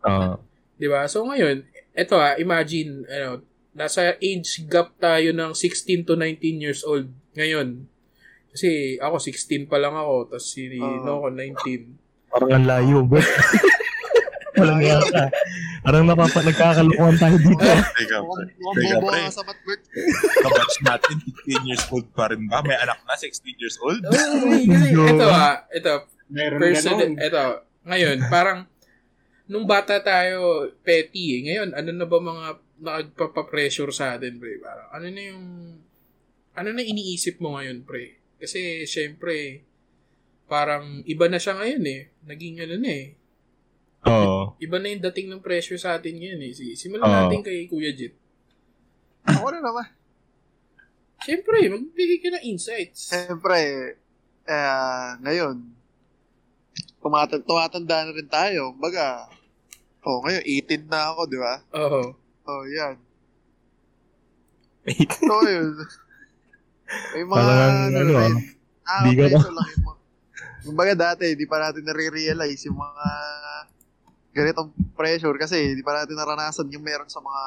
[0.01, 0.39] Ah,
[0.81, 1.05] Di ba?
[1.05, 1.61] So ngayon,
[1.93, 7.87] eto ah, imagine, ano, nasa age gap tayo ng 16 to 19 years old ngayon.
[8.51, 10.99] Kasi ako 16 pa lang ako, tapos si Ah.
[11.01, 11.95] Noco 19.
[12.27, 13.19] parang ang layo, bro.
[14.51, 15.31] Walang yata.
[15.81, 17.63] Parang napapa, nagkakalukuhan tayo dito.
[17.63, 18.43] Teka, pre.
[18.51, 19.19] Teka, bobo pre.
[19.23, 19.81] ka sa Matbert.
[20.37, 21.15] Kabatch natin,
[21.47, 22.59] 15 years old pa rin ba?
[22.59, 24.03] May anak na, 16 years old?
[24.03, 24.11] Oh,
[25.09, 25.93] ito ah, ito,
[26.27, 27.15] Meron person, ganun.
[27.17, 27.43] ito,
[27.83, 28.59] ngayon, parang,
[29.47, 31.41] nung bata tayo, petty eh.
[31.47, 32.45] Ngayon, ano na ba mga
[32.81, 34.57] nagpapapressure sa atin, pre?
[34.57, 35.45] Parang, ano na yung,
[36.57, 38.17] ano na iniisip mo ngayon, pre?
[38.41, 39.61] Kasi, syempre,
[40.49, 42.01] parang, iba na siya ngayon eh.
[42.25, 43.07] Naging ano na eh.
[44.09, 44.57] Oo.
[44.57, 46.51] Iba na yung dating ng pressure sa atin ngayon eh.
[46.57, 47.13] Si- Simulan Oo.
[47.13, 48.17] natin kay Kuya Jit.
[49.29, 49.87] Ako na naman.
[51.21, 53.13] Siyempre, magbigay ka ng insights.
[53.13, 53.57] Siyempre,
[54.49, 55.61] eh, ngayon,
[56.97, 58.73] tumatanda, tumatanda na rin tayo.
[58.73, 59.29] Baga,
[60.01, 61.53] oh, ngayon, 18 na ako, di ba?
[61.77, 62.17] Oo.
[62.51, 62.95] Oh, yan.
[65.23, 65.71] So, yun.
[67.15, 68.13] May mga, Parang, ano, ano,
[68.83, 69.99] ah, rin, di ka nakaka-preso lang yung mga,
[70.67, 73.07] kumbaga dati, di pa natin nare-realize yung mga
[74.31, 77.43] ganitong pressure kasi di pa natin naranasan yung meron sa mga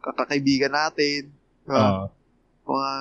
[0.00, 1.28] kakakaibigan natin.
[1.68, 1.76] Diba?
[1.76, 2.06] Ah.
[2.64, 2.92] mga,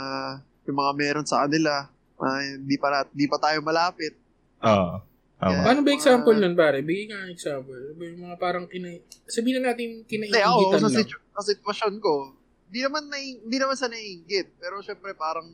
[0.67, 1.87] yung mga meron sa kanila.
[2.19, 4.11] Uh, di pa, nat- di pa tayo malapit.
[4.59, 4.99] Ah.
[5.39, 5.63] Tama.
[5.63, 6.83] Paano ba example nun, pare?
[6.83, 7.71] Bigay ka ng example.
[7.71, 8.99] Ano ba Yung mga parang kinay...
[9.23, 10.97] Sabihin na natin ako, kinaiingitan sa, lang.
[10.99, 12.35] situ- sa sitwasyon ko,
[12.67, 14.51] di naman, na, di naman sa naiingit.
[14.59, 15.47] Pero syempre, parang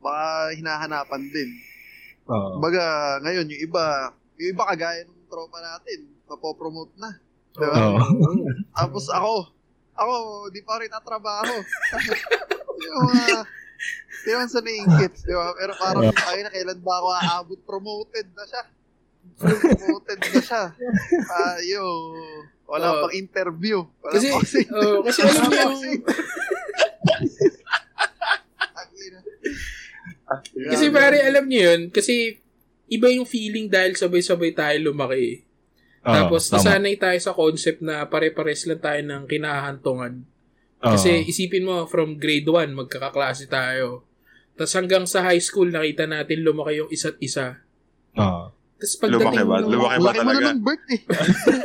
[0.00, 1.50] baka hinahanapan din.
[2.24, 2.56] Ah.
[2.56, 2.84] Kumbaga,
[3.20, 3.84] ngayon, yung iba,
[4.40, 7.20] yung iba kagaya ng tropa natin, napopromote na.
[7.52, 7.76] Diba?
[7.84, 8.00] Oo.
[8.72, 9.52] Tapos ako,
[9.92, 10.14] ako,
[10.56, 11.52] di pa rin natrabaho.
[12.88, 13.44] yung mga,
[14.24, 15.52] di naman sa naiingit, di ba?
[15.52, 17.60] Pero parang, ay na, kailan ba ako aabot?
[17.68, 18.64] Promoted na siya.
[19.38, 20.64] Promoted na siya.
[21.54, 21.86] Ayo,
[22.66, 23.00] wala Oo.
[23.06, 23.86] pang interview.
[24.02, 26.02] Wala Kasi, pang kasi, oh, kasi alam niyo yung...
[30.68, 32.36] Kasi pare, alam niyo yun, kasi
[32.92, 35.44] iba yung feeling dahil sabay-sabay tayo lumaki.
[36.04, 36.60] Ah, Tapos, tama.
[36.60, 40.24] nasanay tayo sa concept na pare-pares lang tayo ng kinahantungan.
[40.84, 40.94] Ah.
[40.94, 44.04] Kasi isipin mo, from grade 1, magkakaklase tayo.
[44.54, 47.62] Tapos hanggang sa high school, nakita natin lumaki yung isa't isa.
[48.18, 48.50] Ah.
[48.78, 49.56] Tapos Lumaki pagdating ba?
[49.58, 50.48] nung- Lumaki ba Laki mo na talaga?
[50.48, 51.00] ng birth eh.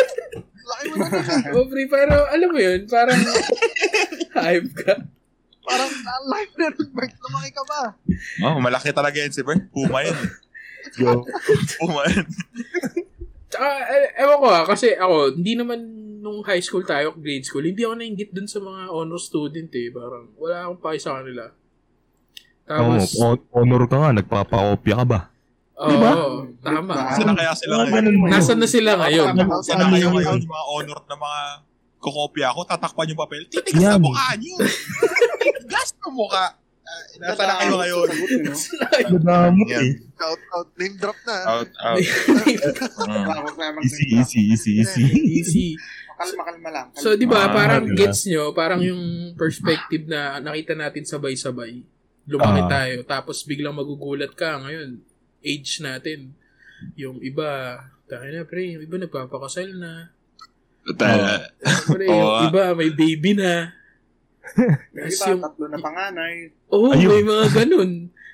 [0.73, 1.53] Laki mo na eh.
[1.53, 3.19] Oh, pre, pero alam mo yun, parang
[4.41, 4.93] hype ka.
[5.63, 7.15] Parang ah, laki na ng birth.
[7.21, 7.81] Lumaki ka ba?
[8.43, 9.69] Oh, malaki talaga yan si Bert.
[9.69, 10.17] Puma yan.
[10.97, 11.21] Yo.
[11.77, 12.25] Puma yan.
[13.47, 15.79] Tsaka, eh, ewan ko ah, kasi ako, hindi naman
[16.19, 19.87] nung high school tayo, grade school, hindi ako nainggit dun sa mga honor student eh.
[19.87, 21.45] Parang, wala akong pake sa kanila.
[22.63, 25.19] Tapos, hon- honor ka nga, nagpapakopya ka ba?
[25.83, 26.11] Oo, diba?
[26.59, 26.93] tama.
[27.11, 28.03] Saan na kaya sila ngayon?
[28.25, 29.27] Nasaan na sila ngayon?
[29.61, 30.37] Saan na kayo ngayon?
[30.41, 31.41] Mga honor na mga
[31.99, 33.43] kokopya ako, tatakpan yung papel.
[33.45, 33.91] Titigas Yan.
[33.93, 34.55] na mukha niyo.
[35.43, 36.45] Titigas na mukha.
[36.83, 38.07] Uh, Nasaan na kayo ngayon?
[39.13, 39.81] Madami Yan.
[39.81, 39.91] eh.
[40.19, 41.35] Out, out, name drop na.
[41.49, 41.99] Out, out.
[43.83, 45.03] Easy, easy, easy, easy.
[45.33, 45.67] Easy.
[46.13, 46.87] Makalma-kalma lang.
[46.93, 47.97] So, di ba, Ah, parang diba?
[47.97, 51.83] gets nyo, parang yung perspective na nakita natin sabay-sabay.
[52.23, 52.69] Lumaki Ah.
[52.69, 55.01] tayo, tapos biglang magugulat ka ngayon,
[55.43, 56.31] age natin.
[56.95, 60.09] Yung iba, tayo na pre, yung iba nagpapakasal na.
[60.93, 61.47] Ta-
[61.85, 63.71] Pre, Oo yung iba may baby na.
[64.91, 66.35] Yung Tapos iba, yung, tatlo na panganay.
[66.67, 67.09] oh, Ayun.
[67.09, 67.91] may mga ganun.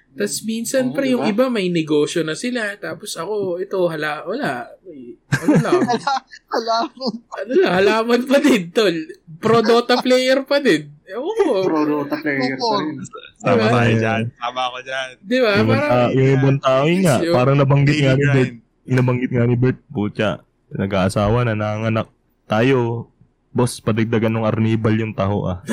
[0.09, 1.45] Tapos minsan, Oo, pre, yung diba?
[1.45, 2.73] iba may negosyo na sila.
[2.75, 4.65] Tapos ako, ito, hala, wala.
[4.81, 5.79] May, ano lang,
[6.57, 7.07] Alam mo.
[7.13, 8.95] ano lang, halaman pa din, tol.
[9.37, 10.89] Pro Dota player pa din.
[11.05, 11.61] Ko.
[11.61, 12.97] Pro Dota player pa rin.
[13.39, 13.71] Tama Diba?
[13.71, 14.23] tayo dyan.
[14.35, 15.09] Tama ako dyan.
[15.23, 15.51] Di ba?
[15.55, 18.53] Yung, Parang, ibang ta- yung ibang tao yun nga, Yung- parang nabanggit nga ni Bert,
[18.83, 20.29] nabanggit nga ni Bert, putya,
[20.69, 22.11] nag-aasawa na, nanganak
[22.43, 23.07] tayo,
[23.49, 25.63] boss, padagdagan ng arnibal yung taho ah.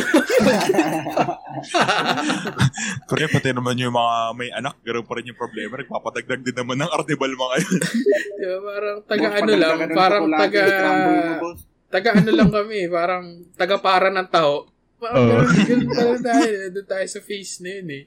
[3.08, 5.80] Pre, pati naman yung mga may anak, ganoon pa rin yung problema.
[5.80, 7.78] Nagpapadagdag din naman ng artibal mga yun.
[8.38, 8.58] di ba?
[8.62, 10.62] Parang taga Boss, ano lang, parang taga,
[11.88, 13.24] taga ano lang kami, parang
[13.56, 14.68] taga para ng tao.
[14.96, 15.30] Parang Oo.
[15.44, 18.04] ganun, ganun pa rin tayo, doon tayo sa face na yun eh.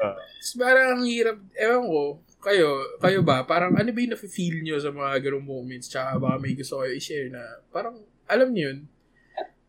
[0.00, 0.16] Ah.
[0.16, 2.02] Tapos parang ang hirap, ewan ko,
[2.42, 2.68] kayo,
[2.98, 6.58] kayo ba, parang ano ba yung nafe-feel nyo sa mga ganung moments, tsaka baka may
[6.58, 8.78] gusto kayo i-share na, parang, alam nyo yun,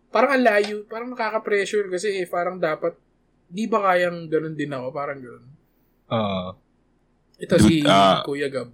[0.09, 2.97] parang ang layo, parang nakaka-pressure kasi parang dapat,
[3.45, 5.45] di ba kayang ganun din ako, parang ganun.
[6.09, 6.57] Ah.
[7.37, 8.71] Ito Dude, si ah, Kuya Gab.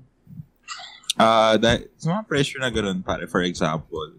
[1.19, 4.15] Ah, dahil sa mga pressure na ganoon, pare, for example,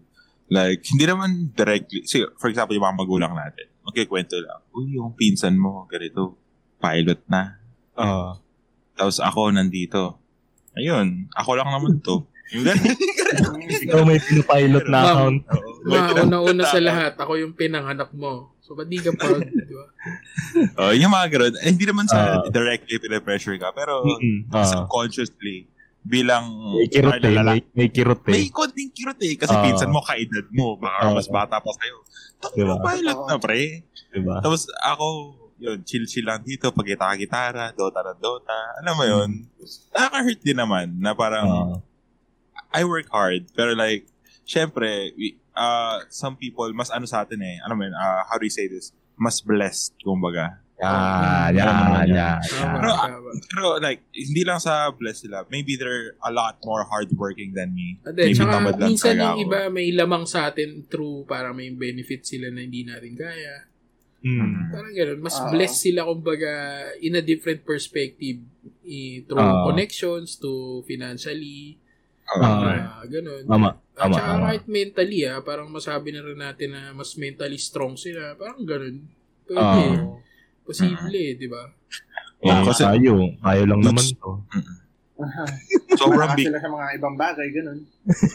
[0.51, 5.15] like, hindi naman directly, sige, for example, yung mga magulang natin, magkikwento lang, uy, yung
[5.15, 6.35] pinsan mo, ganito,
[6.77, 7.55] pilot na.
[7.95, 8.35] Ah.
[8.93, 10.19] Tapos ako nandito.
[10.75, 12.27] Ayun, ako lang naman to.
[12.51, 12.83] Yung ganun.
[13.87, 15.07] Ikaw may pinapilot na Ma'am.
[15.07, 15.37] account.
[15.81, 18.51] Mga una-una sa lahat, ako yung pinanganak mo.
[18.59, 19.87] So, ba't di ka proud, di ba?
[20.77, 21.53] Oh, yung mga ganun.
[21.59, 22.43] Eh, hindi naman sa Ah.
[22.45, 24.51] directly pinapressure ka, pero Mm-mm.
[24.51, 24.67] Ah.
[24.67, 25.70] subconsciously,
[26.01, 28.33] bilang May kirot eh, may, may kirot eh.
[28.33, 29.37] may konting kirot eh.
[29.37, 29.63] Kasi Ah.
[29.63, 30.75] pinsan mo, kaedad mo.
[30.75, 31.13] Baka Ah.
[31.13, 31.97] mas bata pa sa'yo.
[32.41, 32.75] Tapos Diba?
[32.81, 33.85] pilot na, pre.
[34.09, 34.35] Diba?
[34.41, 35.05] Tapos ako,
[35.61, 38.57] yun, chill-chill lang dito, pag gitara, Dota ng Dota.
[38.81, 39.29] Alam mo yun,
[39.93, 41.77] nakaka-hurt din naman na parang, Ah.
[42.73, 44.07] I work hard, pero like,
[44.41, 48.39] syempre, we, uh, some people, mas ano sa atin eh, ano mo yun, uh, how
[48.39, 48.89] do you say this?
[49.13, 50.60] Mas blessed, kumbaga.
[50.81, 52.37] Yan, yan, yan.
[52.41, 52.91] Pero.
[53.53, 58.01] Pero like, hindi lang sa blessed sila, maybe they're a lot more hardworking than me.
[58.01, 61.69] Ade, Maybe tsaka tamad lang minsan yung iba may lamang sa atin through para may
[61.69, 63.69] benefit sila na hindi natin kaya.
[64.21, 64.69] Mm.
[64.69, 65.19] Parang gano'n.
[65.21, 65.49] Mas Ah.
[65.49, 66.53] blessed sila kumbaga
[67.01, 68.37] in a different perspective.
[68.85, 69.65] I, through Ah.
[69.69, 71.77] connections to financially.
[72.31, 73.43] Ah, ganun.
[73.45, 73.69] Tama.
[73.97, 77.97] At Tama, saka kahit mentally ah, parang masabi na rin natin na mas mentally strong
[77.97, 78.33] sila.
[78.33, 79.03] Parang ganun.
[79.45, 79.59] Pwede.
[79.59, 80.21] Ah.
[80.71, 81.63] Posible eh, di ba?
[82.41, 83.13] Eh, kasi- tayo.
[83.37, 84.31] Tayo lang naman to.
[85.93, 87.79] Sobrang Baka big sila sa mga ibang bagay, ganun.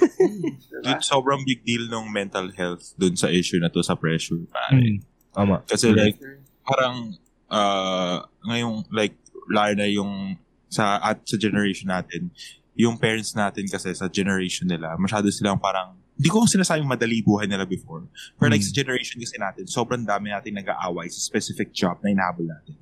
[0.70, 0.82] diba?
[0.86, 4.38] dude, sobrang big deal ng mental health dun sa issue na to sa pressure.
[4.46, 4.78] pare.
[4.78, 4.98] Mm.
[5.34, 5.66] Tama.
[5.66, 6.16] Kasi like
[6.62, 7.18] parang
[7.50, 9.18] uh, ngayong like
[9.50, 10.38] lalo na yung
[10.70, 12.30] sa at sa generation natin,
[12.78, 17.44] yung parents natin kasi sa generation nila, masyado silang parang hindi ko sinasabing madali buhay
[17.44, 18.08] nila before.
[18.34, 18.68] Pero like Mm.
[18.68, 22.74] sa generation kasi natin, sobrang dami natin nag-aaway sa specific job na inahabol natin.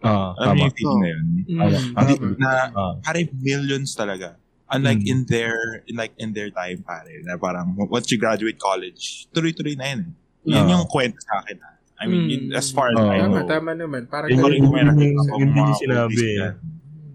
[0.00, 0.54] Ah, Alam tama.
[0.54, 1.24] mo yung feeling na yun?
[1.46, 1.64] Tama.
[1.70, 2.34] Mm, Hindi, tama.
[2.36, 2.92] na Ah.
[3.00, 4.28] parang millions talaga.
[4.66, 5.10] Unlike Mm.
[5.10, 9.74] in their in like in their time pare na parang once you graduate college, tuloy-tuloy
[9.74, 10.00] na yun.
[10.44, 10.56] eh.
[10.56, 10.70] Yun Ah.
[10.72, 11.58] yung kwento sa akin.
[12.00, 12.30] I mean, Mm.
[12.32, 13.12] yun, as far as Ah.
[13.12, 13.46] I Tama, know.
[13.46, 14.08] tama naman.
[14.08, 14.80] Parang Yun Yun ganun yung yung- naman.
[14.80, 16.24] meron yung- ako yung mga hindi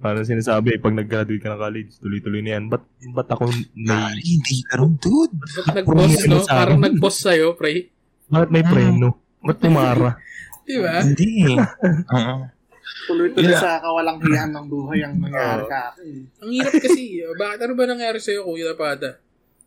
[0.06, 2.70] Parang sinasabi, pag nag-graduate ka ng college, tuloy-tuloy na yan.
[2.70, 5.34] Ba't, ba't ako Ah, may, hindi ganun, dude.
[5.34, 6.46] Ba't nag-boss, no?
[6.46, 7.89] Parang nag-boss sa'yo, pre.
[8.28, 9.18] ba't may preno?
[9.41, 10.13] Ba't pumara?
[10.70, 11.02] Di ba?
[11.02, 11.58] Hindi.
[11.58, 12.36] Oo.
[13.10, 13.58] Tuloy-tuloy Yeah.
[13.60, 16.26] sa kawalang hiyaan ng buhay ang nangyari sa akin.
[16.38, 17.22] Ang hirap kasi.
[17.22, 19.10] oh, Bakit ano ba nangyari sa'yo, Kuya Pada?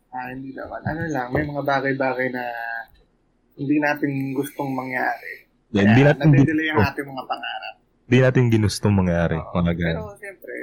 [0.09, 0.79] Ah, hindi naman.
[0.81, 2.43] Ano lang, may mga bagay-bagay na
[3.55, 5.47] hindi natin gustong mangyari.
[5.69, 7.75] Hindi Kaya natin nadidelay ang ating mga pangarap.
[8.09, 9.37] Hindi natin ginustong mangyari.
[9.37, 9.53] Oo.
[9.53, 10.17] Mga Pero ganun.
[10.17, 10.53] siyempre,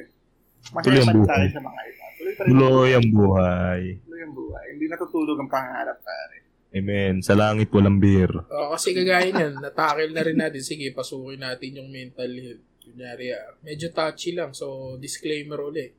[0.66, 1.30] Tuloy ang buhay.
[1.30, 2.04] tayo sa mga iba.
[2.18, 3.82] Tuloy pa rin Tuloy ang buhay.
[4.02, 4.66] Tuloy ang buhay.
[4.74, 6.36] Hindi natutulog ang pangarap, pare.
[6.74, 7.14] Amen.
[7.22, 8.28] Sa langit walang beer.
[8.28, 10.60] Oo, kasi kagaya niyan, natakil na rin natin.
[10.60, 12.66] Sige, pasukin natin yung mental health.
[12.82, 14.50] Kunyari, ah, medyo touchy lang.
[14.52, 15.94] So, disclaimer ulit.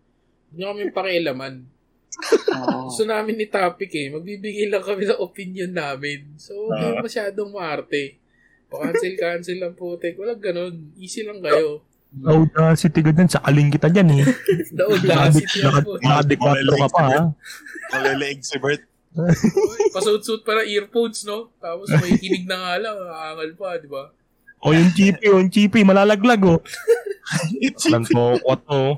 [0.51, 1.53] Hindi kami pakialaman.
[2.51, 2.91] Oo.
[2.91, 4.11] Gusto namin ni topic eh.
[4.11, 6.35] Magbibigay lang kami ng opinion namin.
[6.35, 8.19] So, huwag kayong masyadong maarte.
[8.67, 10.19] Pa-cancel, cancel lang putek.
[10.19, 10.91] Walang ganun.
[10.99, 11.83] Easy lang kayo.
[12.23, 13.29] Audacity ka dyan.
[13.31, 14.23] Sakaling kita dyan eh.
[14.75, 15.99] The audacity lang po.
[15.99, 17.21] Naka-dequatro ka pa ha.
[17.95, 18.83] Maleleeg si Bert.
[19.95, 21.49] Pasuit-suit pa ng earphones, no?
[21.57, 22.95] Tapos may kinig na nga lang.
[22.95, 24.13] Aangal pa, di ba?
[24.61, 25.81] O yung chippy, yung chippy.
[25.87, 26.61] Malalaglag oh.
[27.91, 28.95] Lang to, what to.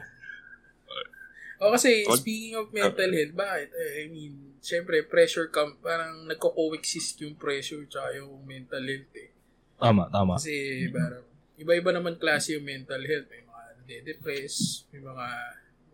[1.59, 3.69] O kasi, speaking of mental health, bakit?
[3.75, 9.35] Eh, I mean, syempre, pressure camp, parang nagko-coexist yung pressure tsaka yung mental health eh.
[9.79, 10.35] Tama, tama.
[10.35, 11.23] Kasi, parang,
[11.55, 13.27] iba-iba naman klase yung mental health.
[13.27, 14.55] May mga nade-depress,
[14.91, 15.25] may mga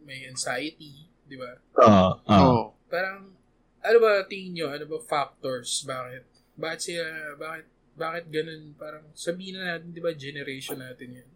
[0.06, 1.58] may anxiety, di ba?
[1.82, 2.42] Ah, ah.
[2.46, 2.64] Oo.
[2.86, 3.34] Parang,
[3.82, 4.68] ano ba tingin nyo?
[4.70, 5.82] Ano ba factors?
[5.82, 6.24] Bakit?
[6.58, 7.06] Bakit siya,
[7.38, 8.74] bakit, bakit ganun?
[8.78, 11.30] Parang, sabihin na natin, di ba, generation natin yan.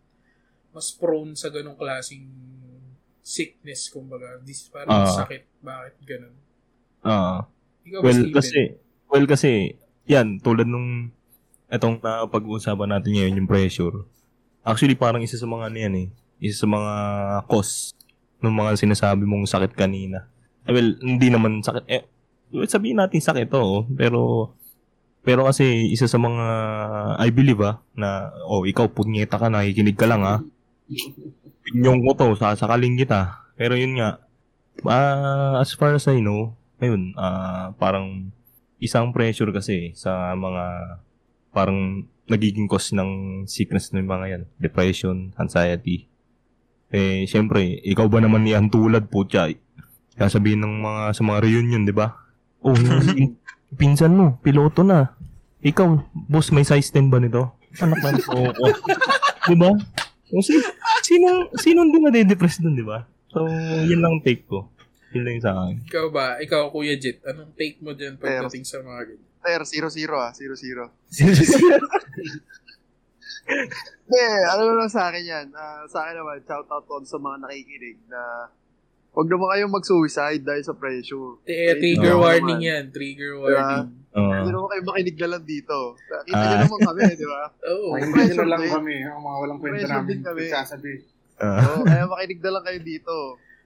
[0.69, 2.29] Mas prone sa ganong klaseng
[3.21, 4.37] sickness, kumbaga.
[4.41, 5.09] This parang Ah.
[5.09, 5.61] sakit.
[5.61, 6.35] Bakit ganun?
[7.01, 7.45] Ah.
[7.85, 8.77] Ikaw ba, Well, kasi,
[9.09, 9.73] well, kasi,
[10.05, 11.09] yan, tulad nung,
[11.69, 14.03] etong na pag-uusapan natin ngayon, yung pressure.
[14.65, 16.07] Actually, parang isa sa mga ano yan eh.
[16.41, 16.93] Isa sa mga
[17.45, 17.93] cause
[18.41, 20.25] ng mga sinasabi mong sakit kanina.
[20.65, 21.85] Eh, well, hindi naman sakit.
[21.87, 22.03] Eh,
[22.65, 23.85] sabihin natin sakit, oo.
[23.93, 24.53] Pero,
[25.21, 26.45] pero kasi, isa sa mga,
[27.21, 30.39] I believe ah, na, oh, ikaw, punyeta ka, nakikinig ka lang ah.
[31.69, 33.45] Pinyong ko to, sasakaling kita.
[33.53, 34.23] Pero yun nga,
[34.89, 38.33] ah, as far as I know, ayun, ah, parang
[38.79, 40.63] isang pressure kasi sa mga
[41.59, 44.43] parang nagiging cause ng sickness ng mga yan.
[44.55, 46.07] Depression, anxiety.
[46.87, 49.51] Eh, syempre, ikaw ba naman yan tulad po, tsa?
[50.15, 52.15] Sasabihin ng mga, sa mga reunion, di ba?
[52.63, 52.71] Oh,
[53.79, 55.19] pinsan mo, piloto na.
[55.59, 55.87] Ikaw,
[56.31, 57.59] boss, may size 10 ba nito?
[57.83, 58.31] Anak na nito.
[58.31, 58.71] Oh,
[59.51, 59.75] di ba?
[60.31, 60.55] Kung si,
[61.03, 63.03] sino, sino hindi nade-depress dun, di ba?
[63.29, 63.45] So,
[63.85, 64.71] yun lang take ko.
[65.11, 65.75] Yun lang yung sa akin.
[65.89, 66.25] Ikaw ba?
[66.39, 69.28] Ikaw, Kuya Jet, anong take mo dyan pagdating sa mga ganyan?
[69.39, 70.31] Ter, 0-0 ah.
[70.31, 70.91] 0-0.
[73.49, 75.47] Hindi, ano lang sa akin yan.
[75.51, 78.51] Ah, sa akin naman, shout out on sa mga nakikinig na
[79.09, 81.41] huwag naman kayong mag-suicide dahil sa pressure.
[81.43, 82.69] Eh, trigger Oo warning naman.
[82.69, 82.83] yan.
[82.91, 83.89] Trigger warning.
[84.11, 84.31] Oo.
[84.33, 85.77] Hindi naman kayo makinig na lang dito.
[86.25, 86.45] Kita Ah.
[86.45, 87.41] nyo naman kami, di ba?
[87.65, 87.87] Oo.
[87.95, 90.41] Nyo pressure na lang kami, ang mga walang kwenta namin kami.
[90.47, 90.93] sasabi.
[91.39, 91.61] Ah.
[91.63, 93.15] So, kaya makinig na lang kayo dito.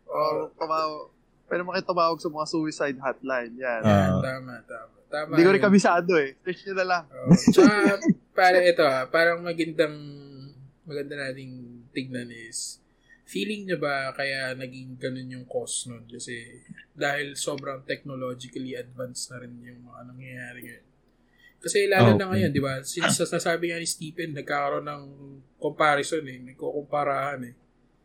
[0.05, 1.09] Or tumawag,
[1.49, 3.51] pwede tumawag sa mga suicide hotline.
[3.57, 3.81] Yan.
[3.83, 4.21] Ah.
[4.21, 4.95] Tama, tama.
[5.13, 5.37] Tama.
[5.37, 6.33] Hindi ko rin kabisado eh.
[6.41, 7.03] Search nyo na lang.
[7.05, 7.37] Oo.
[7.37, 8.01] Tsaka,
[8.33, 9.93] para ito ah, parang magandang,
[10.89, 12.81] maganda nating tignan is,
[13.29, 16.09] feeling nyo ba kaya naging ganun yung cost nun?
[16.09, 16.65] Kasi,
[16.97, 20.87] dahil sobrang technologically advanced na rin yung mga nangyayari ngayon.
[21.63, 22.81] Kasi lalo Oh, na ngayon, di ba?
[22.81, 25.03] Since sa sasabi nga ni Stephen, nagkakaroon ng
[25.61, 27.55] comparison eh, nagkukumparahan eh.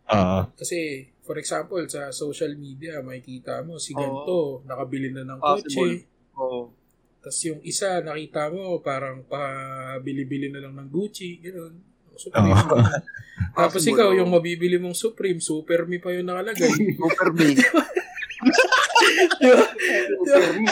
[0.07, 0.47] Ah.
[0.55, 6.05] Kasi, for example, sa social media, makikita mo, si ganito, nakabili na ng Possible.
[6.05, 6.78] kotse, Oo.
[7.19, 11.75] Tapos yung isa, nakita mo, parang pabili-bili na lang ng Gucci, gano'n.
[12.19, 12.51] Supreme.
[12.51, 12.83] Oo.
[13.55, 16.67] Tapos Possible, ikaw, yung mabibili mong Supreme, Super Me pa yung nakalagay.
[16.99, 17.55] Super me.
[17.55, 19.63] di ba?
[20.27, 20.67] Super me.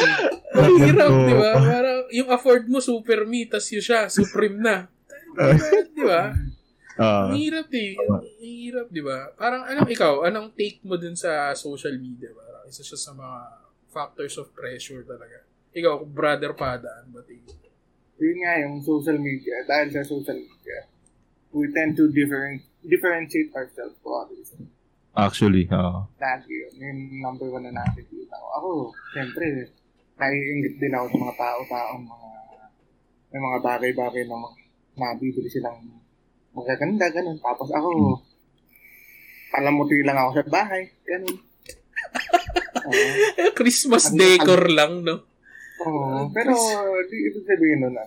[0.50, 1.50] Ang hirap, di ba?
[1.62, 4.90] Parang yung afford mo super me, tas yun siya, supreme na.
[5.94, 6.34] di ba?
[6.98, 7.94] Ah, Ang hirap eh.
[7.94, 9.30] Ang hirap, di ba?
[9.38, 12.34] Parang, anong ikaw, anong take mo dun sa social media?
[12.34, 13.38] Parang isa siya sa mga
[13.94, 15.45] factors of pressure talaga.
[15.76, 17.52] Ikaw, brother Padaan, ba tingin?
[18.16, 19.60] Yun nga yung social media.
[19.68, 20.78] Dahil sa social media,
[21.52, 24.56] we tend to different, differentiate ourselves to others.
[25.12, 26.08] actually, ah.
[26.16, 26.72] Lagi yun.
[26.80, 28.46] Yung number one na nakikita ko.
[28.56, 28.68] Ako,
[29.12, 29.68] siyempre,
[30.16, 32.28] naiingit din ako sa mga tao-tao, mga,
[33.32, 34.56] may mga bagay-bagay na mga,
[34.96, 35.76] nabibili silang
[36.56, 37.36] magaganda, ganun.
[37.36, 38.16] Tapos ako,
[39.52, 41.36] palamuti lang ako sa bahay, ganun.
[42.88, 43.08] Oo.
[43.36, 45.35] Eh, Christmas Ano- decor lang, no?
[45.84, 46.52] Oo, pero
[47.10, 48.04] di ibig sabihin nun na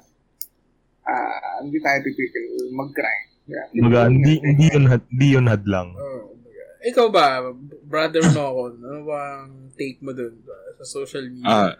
[1.05, 3.27] ah hindi tayo tipikil mag-grind.
[3.49, 3.65] Yeah.
[3.81, 5.97] Baga, hindi, hindi yun, hindi yun hadlang.
[5.97, 6.37] Oh,
[6.85, 7.49] ikaw ba,
[7.81, 11.49] brother Nokon, ano bang take mo dun ba, sa social media?
[11.49, 11.73] Ah,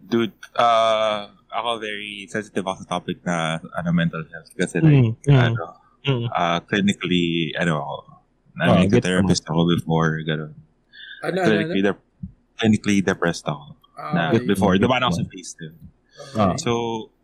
[0.00, 4.48] dude, uh, ako very sensitive ako sa topic na ano, mental health.
[4.56, 5.64] Kasi like, Mm, mm, ano,
[6.00, 6.26] mm.
[6.32, 7.96] uh, clinically, ano ako,
[8.54, 10.54] Ah, na get therapist ako before, gano'n.
[11.20, 11.46] ano, ano, ano?
[11.50, 12.06] Clinically, dep-
[12.56, 13.74] clinically depressed ako.
[13.94, 14.42] Na okay.
[14.46, 15.74] before, dumaan ako sa din.
[16.34, 16.54] Ah.
[16.58, 16.70] So,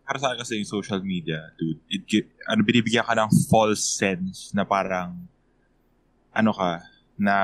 [0.07, 4.51] para sa akin kasi yung social media, dude, it, ano, binibigyan ka ng false sense
[4.51, 5.15] na parang,
[6.35, 6.83] ano ka,
[7.15, 7.37] na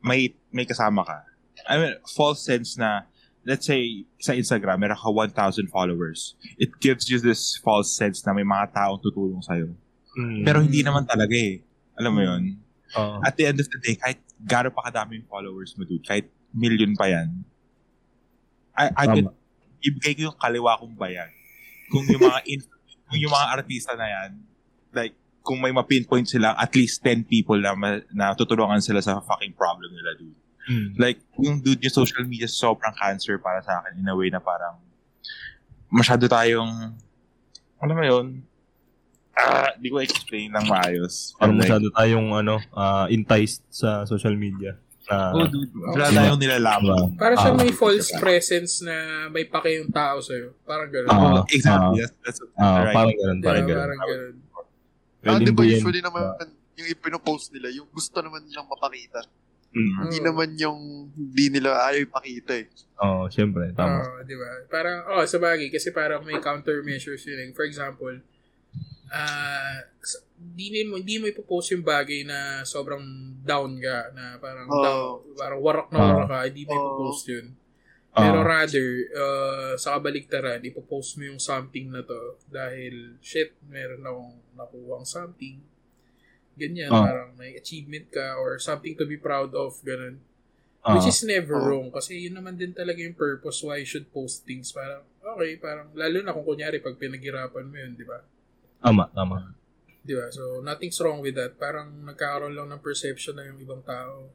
[0.00, 1.24] may, may kasama ka.
[1.68, 3.04] I mean, false sense na,
[3.44, 6.36] let's say, sa Instagram, meron ka 1,000 followers.
[6.56, 9.72] It gives you this false sense na may mga taong tutulong sa'yo.
[10.16, 10.44] Mm.
[10.48, 11.60] Pero hindi naman talaga eh.
[12.00, 12.42] Alam mo yun?
[12.96, 13.20] Ah.
[13.24, 16.32] At the end of the day, kahit gano'n pa kadami yung followers mo, dude, kahit
[16.56, 17.44] million pa yan,
[18.78, 19.28] I, I could,
[19.82, 21.26] ibigay ko yung kaliwa kong bayan.
[21.90, 22.62] Kung yung mga, in,
[23.10, 24.30] kung yung mga artista na yan,
[24.94, 29.18] like, kung may ma-pinpoint sila, at least 10 people na, ma- na tutulungan sila sa
[29.18, 30.38] fucking problem nila, dude.
[30.68, 30.88] Mm.
[31.00, 34.38] Like, yung dude, yung social media sobrang cancer para sa akin in a way na
[34.38, 34.76] parang
[35.88, 36.92] masyado tayong,
[37.80, 38.26] alam mo yun,
[39.32, 41.32] ah, di ko explain ng maayos.
[41.40, 44.76] Parang Like, masyado tayong ano, ah, enticed sa social media.
[45.08, 45.72] Oh, dude.
[45.72, 47.16] Wala tayong nilalaman.
[47.16, 47.56] Para siya Ah.
[47.56, 50.52] may false presence na may pake yung tao sa'yo.
[50.68, 51.08] Parang gano'n.
[51.08, 51.40] Ah.
[51.40, 52.04] Oh, exactly.
[52.04, 52.92] That's, that's, that's ah, right.
[52.92, 53.46] parang ba?
[53.48, 53.80] parang ganun.
[53.80, 54.34] Parang gano'n.
[55.24, 56.22] Ah, di ba din- usually naman
[56.78, 59.24] yung ipinopost nila, yung gusto naman nilang mapakita.
[59.68, 59.94] Mm.
[60.08, 60.78] Hindi naman yung
[61.12, 62.66] hindi nila ayaw ipakita eh.
[63.04, 64.00] Oo, oh, syempre, tama.
[64.00, 64.48] Oo, di ba?
[64.72, 67.38] Parang, oh, sa bagay, kasi parang may countermeasures yun.
[67.44, 67.48] eh.
[67.52, 68.16] For example,
[69.10, 73.02] ah, s- di mo, di mo ipopost yung bagay na sobrang
[73.42, 74.82] down ka, na parang Oo.
[74.84, 76.78] down, parang warak na warak ka, hindi mo Oo.
[76.78, 77.46] ipopost yun.
[78.14, 78.24] Ah.
[78.24, 84.34] Pero rather, uh, sa kabaligtaran, ipopost mo yung something na to dahil, shit, meron akong
[84.56, 85.60] nakuha something.
[86.58, 87.04] Ganyan, Ah.
[87.06, 90.18] parang may achievement ka or something to be proud of, ganun.
[90.82, 90.94] Ah.
[90.94, 91.66] Which is never Oo.
[91.66, 94.70] wrong kasi yun naman din talaga yung purpose why you should post things.
[94.70, 98.18] Parang, okay, parang, lalo na kung kunyari pag pinaghirapan mo yun, di ba?
[98.78, 99.36] Tama, tama.
[100.00, 100.32] Di ba?
[100.32, 101.60] So, nothing's wrong with that.
[101.60, 104.32] Parang nagkakaroon lang ng perception na yung ibang tao.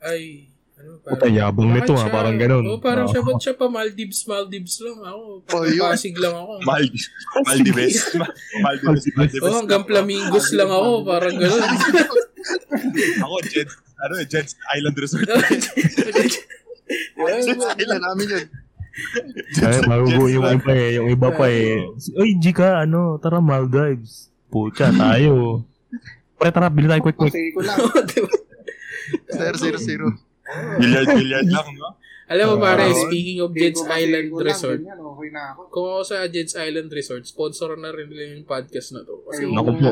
[0.00, 2.64] Ay, ano, Puta, yabang nito, ah, siya- parang ganun.
[2.68, 3.12] Oo, parang Oo.
[3.12, 5.24] siya, ba't siya pa Maldives, Maldives lang ako.
[5.40, 5.64] Oh.
[5.80, 6.52] Pasig lang ako.
[6.64, 7.06] Maldives.
[7.44, 7.96] Maldives.
[8.64, 9.04] Maldives.
[9.16, 9.42] Maldives.
[9.44, 10.90] Oo, hanggang Flamingos lang ako.
[11.04, 11.70] Parang gano'n.
[13.26, 13.66] Ako, Jed,
[13.98, 15.26] ano, Jed's Island Resort.
[17.42, 18.46] Since kailan namin yun.
[19.60, 20.90] Ay, magugo Jets yung iba eh.
[20.96, 21.84] Yung iba pa eh.
[22.16, 24.32] Oy, Jika, ano, tara Maldives.
[24.48, 25.64] Pucha, tayo.
[26.36, 27.34] Pre, tara, bili tayo quick quick.
[27.52, 27.76] Ko lang.
[28.08, 28.30] Di ba?
[29.30, 30.06] Zero, zero, zero.
[30.78, 31.98] Billiard, billiard lang, no?
[32.26, 34.82] Alam mo pare, speaking of kasi Island Resort,
[35.70, 39.22] kung ako sa Jed's Island Resort, sponsor na rin nila yung podcast na to.
[39.30, 39.46] Kasi.
[39.46, 39.90] Naku po.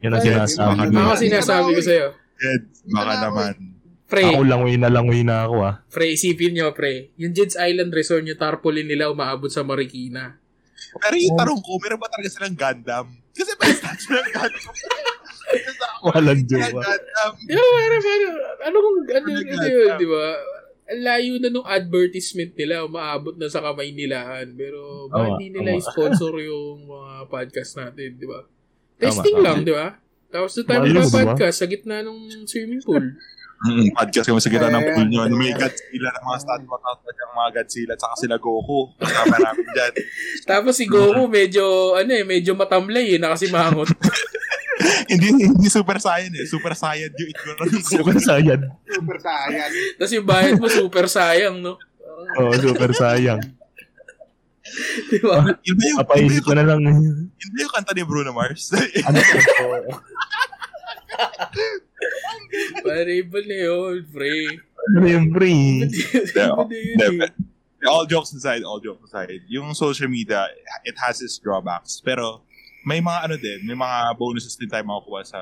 [0.00, 0.96] Yan ang sinasabi ko.
[0.96, 2.06] ako sinasabi ko sa'yo,
[2.40, 3.54] Jed, baka naman.
[4.04, 5.74] Pre, Ako langoy na langoy na ako ah.
[5.88, 10.38] pre, isipin nyo, pre, yung Jed's Island Resort, yung tarpaulin nila umaabot sa Marikina.
[10.94, 13.06] Pero yung tarong ko, meron ba talaga silang Gundam?
[13.34, 14.74] Kasi may statue ng Gundam.
[16.06, 16.68] Walang jowa.
[16.68, 20.26] Ba, parang, parang, ano kung, ano, Ano yun, di ba?
[20.84, 24.52] Ang layo na nung advertisement nila, umaabot na sa kamay nilaan.
[24.52, 25.86] Pero, ba Tama, hindi nila tama.
[25.88, 28.44] sponsor yung mga podcast natin, di ba?
[29.00, 29.44] Testing tama.
[29.48, 29.96] lang, di ba?
[30.28, 31.20] Tapos doon tayo Ayos, di ba?
[31.24, 33.06] podcast sa gitna ng swimming pool.
[33.64, 35.20] Mm, podcast kami sa gitna ng Eh, pool nyo.
[35.24, 35.40] Ano, eh.
[35.40, 38.80] may Godzilla ng mga stand mo at yung mga Godzilla at saka sila Goku.
[38.98, 39.92] Kasama namin dyan.
[40.50, 43.88] Tapos si Goku medyo, ano eh, medyo matamlay eh, nakasimangot.
[45.10, 46.44] hindi hindi super saiyan eh.
[46.44, 47.80] Super saiyan yung itsura ng.
[47.80, 48.62] Super sayang.
[48.84, 49.72] Super sayang.
[49.96, 51.78] Tapos yung bayad mo super sayang, no?
[52.42, 53.40] Oo, super sayang.
[55.12, 55.44] Di ba?
[55.62, 56.80] Yun ba yung, yun Papaisip yung, ko na lang.
[56.84, 58.72] yun ba yung kanta ni Bruno Mars?
[58.74, 59.18] ano
[62.82, 64.32] Variable na yun, pre.
[64.94, 65.88] Ano yung free?
[66.96, 67.28] Never.
[67.84, 70.48] all jokes aside, all jokes aside, yung social media,
[70.84, 72.00] it has its drawbacks.
[72.00, 72.40] Pero
[72.84, 75.40] may mga ano din, may mga bonuses din tayo makukuha sa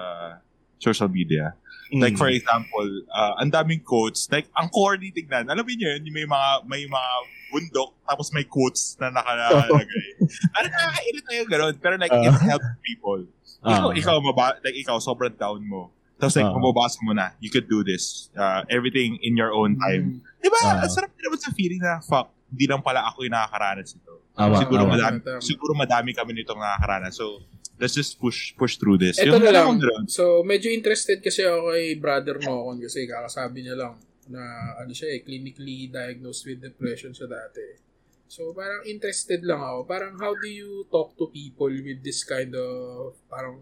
[0.78, 1.54] social media.
[1.92, 5.44] Like for example, uh, ang daming quotes, like ang corny tignan.
[5.44, 7.10] Alam mo yun, yung may mga may mga
[7.52, 9.84] bundok tapos may quotes na nakalagay.
[10.56, 11.74] ano nakakairit na yung ganun.
[11.76, 13.22] Pero like, it helps people.
[13.62, 13.94] Ikaw, Ah.
[13.94, 15.92] ikaw, maba, like, ikaw, sobrang down mo.
[16.22, 16.54] Tapos like, Ah.
[16.54, 18.30] mababasa mo na, you could do this.
[18.32, 20.22] Uh, everything in your own time.
[20.38, 20.58] Di ba?
[20.62, 20.86] Ah.
[20.86, 24.22] Ang sarap din naman sa feeling na, fuck, hindi lang pala ako yung nakakaranas ito.
[24.32, 24.92] Tama, siguro tama.
[24.94, 25.40] madami, Tama.
[25.42, 27.18] siguro madami kami nitong nakakaranas.
[27.18, 27.42] So,
[27.76, 29.18] let's just push push through this.
[29.18, 29.76] Ito Yung na lang.
[29.76, 30.06] ganun.
[30.06, 33.94] So, medyo interested kasi ako kay brother mo ako kasi kakasabi niya lang
[34.30, 34.40] na
[34.78, 37.82] ano siya eh, clinically diagnosed with depression siya dati.
[38.24, 39.84] So, parang interested lang ako.
[39.84, 43.58] Parang how do you talk to people with this kind of parang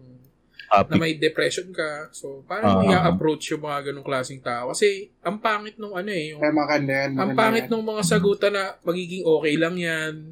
[0.71, 0.95] na Topic.
[0.97, 2.07] may depression ka.
[2.11, 3.11] So, parang Ah.
[3.11, 4.71] i-approach yung mga ganong klaseng tao.
[4.71, 7.11] Kasi, ang pangit nung ano eh, yung, yan.
[7.13, 10.31] ang pangit nung mga sagutan na magiging okay lang yan.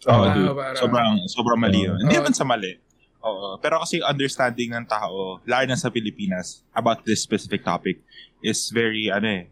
[0.00, 0.54] Oo, Ah, dude.
[0.54, 1.92] parang- Sobrang, sobrang mali yun.
[1.92, 2.00] Oo.
[2.00, 2.72] Hindi naman sa mali.
[3.20, 3.58] Oo.
[3.58, 7.98] Pero kasi understanding ng tao, lalo na sa Pilipinas, about this specific topic,
[8.40, 9.50] is very, ano eh,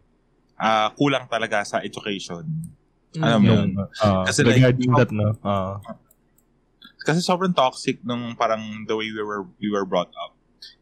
[0.55, 2.47] ah, kulang talaga sa education.
[3.13, 3.69] Alam mo yun?
[3.99, 5.35] Ah, Kasi like- regarding that, no?
[5.43, 5.83] Ah.
[6.99, 10.35] Kasi sobrang toxic nung parang the way we were we were brought up.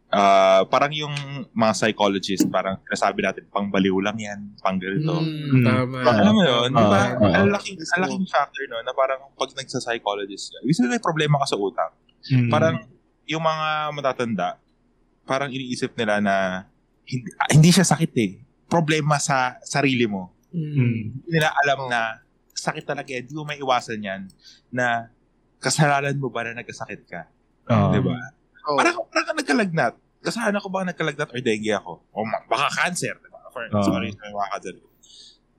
[0.08, 1.12] Ah, parang yung
[1.52, 5.20] mga psychologist, parang nasabi natin, pang baliw lang yan, pang ganito.
[5.20, 5.64] Mm, Mm.
[5.68, 5.98] tama.
[6.00, 7.02] Alam mo yun, di ba?
[7.12, 7.44] Ah.
[7.44, 11.52] ang laking, ang laking factor no, na parang pag nagsa-psychologist ka, sabihin may problema ka
[11.52, 11.92] sa utak.
[12.32, 12.48] Mm.
[12.48, 12.88] Parang
[13.28, 14.50] yung mga matatanda,
[15.28, 16.36] parang iniisip nila na
[17.04, 18.32] hindi, ah, hindi siya sakit eh.
[18.72, 20.32] Problema sa sarili mo.
[20.56, 21.20] Mm.
[21.20, 22.24] Hindi nila alam na
[22.56, 23.28] sakit talaga yan.
[23.28, 24.22] Hindi mo may iwasan yan
[24.72, 25.12] na
[25.58, 27.26] kasalanan mo ba na nagkasakit ka?
[27.68, 27.92] Ah.
[27.92, 28.16] Di ba?
[28.68, 28.78] Oh.
[28.80, 29.94] Parang, parang ka nagkalagnat.
[30.24, 32.04] Kasalanan ko ba nagkalagnat or dengue ako?
[32.12, 33.16] O baka cancer.
[33.18, 33.40] Diba?
[33.52, 33.84] For, Ah.
[33.84, 34.76] Sorry sa mga cancer.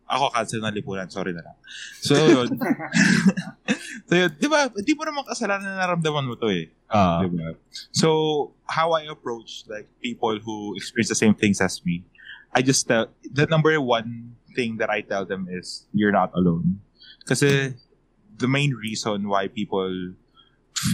[0.09, 1.09] Ako, cancer na lipunan.
[1.13, 1.57] Sorry na lang.
[2.01, 2.49] So, yun.
[4.09, 4.31] so, yun.
[4.41, 4.73] Di ba?
[4.73, 6.73] Di mo naman kasalanan na naramdaman mo to eh.
[6.89, 7.21] Ah.
[7.21, 7.53] Diba?
[7.93, 8.09] So,
[8.65, 12.09] how I approach like people who experience the same things as me,
[12.57, 16.81] I just tell, the number one thing that I tell them is, you're not alone.
[17.29, 17.77] Kasi,
[18.39, 20.15] the main reason why people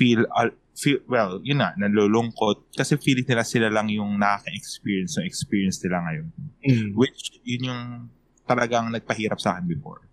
[0.00, 5.26] feel, uh, feel well, yun na, nalulungkot, kasi feeling nila sila lang yung nakaka-experience ng
[5.28, 6.28] experience nila ngayon.
[6.64, 6.88] Mm.
[6.96, 7.82] Which, yun yung
[8.48, 10.04] talagang nagpahirap sa akin before.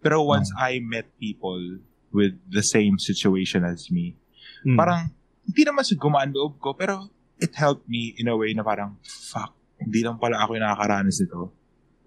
[0.00, 4.16] Pero once I met people with the same situation as me,
[4.66, 4.74] Mm.
[4.74, 5.14] parang
[5.46, 7.06] hindi naman sa gumaan loob ko, pero
[7.38, 11.22] it helped me in a way na parang, fuck, hindi lang pala ako yung nakakaranas
[11.22, 11.54] nito.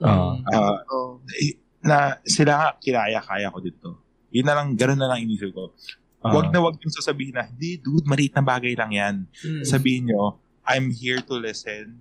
[0.01, 1.21] Oh.
[1.38, 3.89] eh, na sila nga, kinaya, kaya ko dito.
[4.32, 5.75] Yun na lang, ganun na lang inisip ko.
[6.21, 6.32] Ah.
[6.32, 9.15] Wag na wag yung sasabihin na, hindi dude, maliit na bagay lang yan.
[9.43, 9.63] Mm.
[9.63, 11.99] Sabihin nyo, I'm here to listen,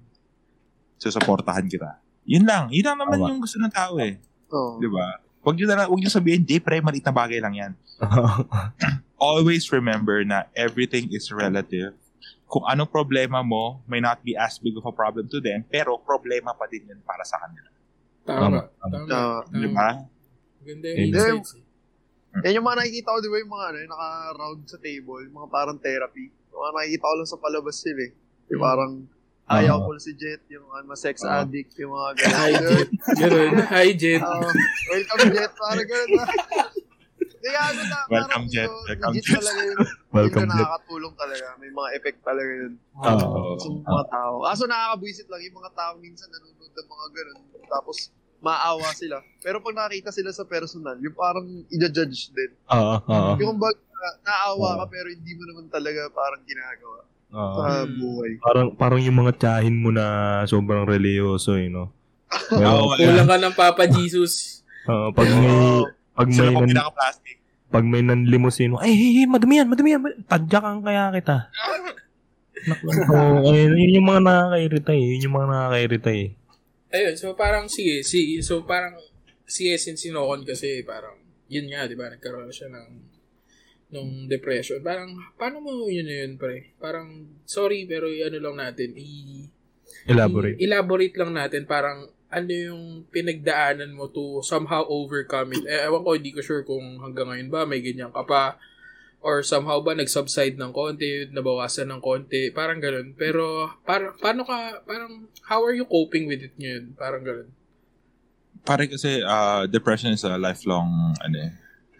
[0.96, 1.98] susuportahan kita.
[2.28, 2.68] Yun lang.
[2.70, 3.28] Yun lang naman Tama.
[3.32, 4.20] yung gusto ng tao eh.
[4.52, 4.76] Oh.
[4.78, 5.18] Di ba?
[5.40, 7.72] Wag nyo na lang, wag nyo sabihin, di pre, maliit na bagay lang yan.
[9.20, 11.92] always remember na everything is relative.
[12.44, 15.96] Kung anong problema mo may not be as big of a problem to them, pero
[15.96, 17.68] problema pa din yun para sa kanila.
[18.26, 18.40] Tama.
[18.42, 18.60] Tama.
[18.80, 19.06] Tama.
[19.06, 19.38] Tama.
[19.54, 19.88] Di ba?
[20.60, 21.50] Ganda Eh, yung insights.
[22.32, 22.40] Eh.
[22.42, 25.36] Yan yung mga nakikita ko, di ba, yung mga ano, yung naka-round sa table, yung
[25.36, 26.24] mga parang therapy.
[26.48, 28.12] Yung mga nakikita ko lang sa palabas sila eh.
[28.48, 28.92] Yung parang,
[29.50, 31.42] ayaw ko si Jet, yung ano, sex Ah.
[31.42, 32.08] addict, yung mga
[32.38, 32.70] Hi, gano'n.
[32.70, 32.88] Jet.
[33.18, 33.50] Ganun.
[33.68, 34.22] Hi, Jet.
[34.22, 34.46] Ah,
[34.88, 36.24] welcome Jet, parang gano'n na.
[37.40, 38.68] Kaya ano na, Welcome, parang Jet.
[38.68, 39.32] yung Welcome, Jet.
[39.32, 39.78] talaga yun.
[40.20, 40.60] Welcome, Jet.
[40.60, 41.46] nakakatulong talaga.
[41.56, 42.72] May mga effect talaga yun.
[42.94, 43.16] Ah.
[43.56, 44.34] Sa mga tao.
[44.44, 47.38] Kaso nakakabwisit lang yung mga tao minsan nanonood ng mga ganun.
[47.64, 47.96] Tapos
[48.40, 49.20] maawa sila.
[49.40, 52.50] Pero pag nakita sila sa personal, yung parang i-judge din.
[52.66, 53.76] Ah, ah, Yung kumbaga,
[54.24, 54.92] naawa ka Oo.
[54.92, 56.98] pero hindi mo naman talaga parang ginagawa
[57.36, 57.52] ah.
[57.52, 58.30] sa buhay.
[58.40, 60.04] Parang parang yung mga tiyahin mo na
[60.48, 61.92] sobrang religyoso, eh, no?
[62.48, 64.64] Pero, Oo, Kulang ka ng Papa Jesus.
[64.88, 65.56] ah, pag may
[66.16, 66.76] pag may Sila nan,
[67.70, 70.02] pag may nanlimusin mo, ay, hey, hey, madumi yan, madumi yan.
[70.26, 71.46] Tadyakan kaya kita.
[72.68, 75.04] Naku, oh, ayun, yun yung mga nakakairita eh.
[75.16, 76.26] Yun yung mga nakakairita eh.
[76.90, 78.98] Ayun, so parang sige, sige, so parang
[79.46, 81.18] sige, since sinokon kasi parang,
[81.50, 82.88] yun nga, di ba, nagkaroon siya ng
[83.90, 84.78] nung depression.
[84.82, 86.74] Parang, paano mo yun na yun, pre?
[86.78, 89.50] Parang, sorry, pero ano lang natin, i-
[90.06, 90.54] Elaborate.
[90.58, 95.66] i- elaborate lang natin, parang, ano yung pinagdaanan mo to somehow overcome it.
[95.66, 98.54] Eh, ewan ko, hindi ko sure kung hanggang ngayon ba, may ganyan ka pa,
[99.20, 103.12] or somehow ba nag-subside ng konti, nabawasan ng konti, parang ganun.
[103.14, 106.96] Pero, parang, paano ka, parang, how are you coping with it ngayon?
[106.96, 107.48] Parang ganun.
[108.60, 111.52] Pare kasi uh, depression is a lifelong ano eh,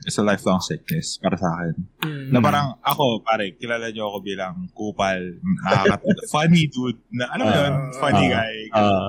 [0.05, 1.77] is a lifelong sickness para sa akin.
[2.05, 2.27] Mm.
[2.33, 7.57] Na parang ako, pare, kilala niyo ako bilang kupal, nakaka- funny dude, na mo Ah,
[7.64, 8.55] yun, funny ah, guy.
[8.73, 9.09] Ah,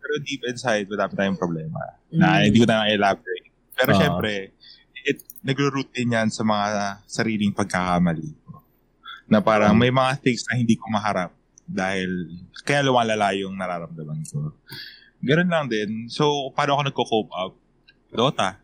[0.00, 1.80] Pero deep inside, wala pa tayong problema.
[2.08, 2.42] Na Mm.
[2.48, 3.48] hindi ko na elaborate.
[3.76, 3.98] Pero Ah.
[4.00, 4.32] syempre,
[5.06, 6.66] it, nagro-root din yan sa mga
[7.06, 8.60] sariling pagkakamali ko.
[9.26, 11.30] Na parang may mga things na hindi ko maharap
[11.62, 12.30] dahil
[12.60, 14.50] kaya lumalala yung nararamdaman ko.
[15.18, 16.06] Ganun lang din.
[16.06, 17.52] So, paano ako nagko-cope up?
[18.08, 18.58] Dota.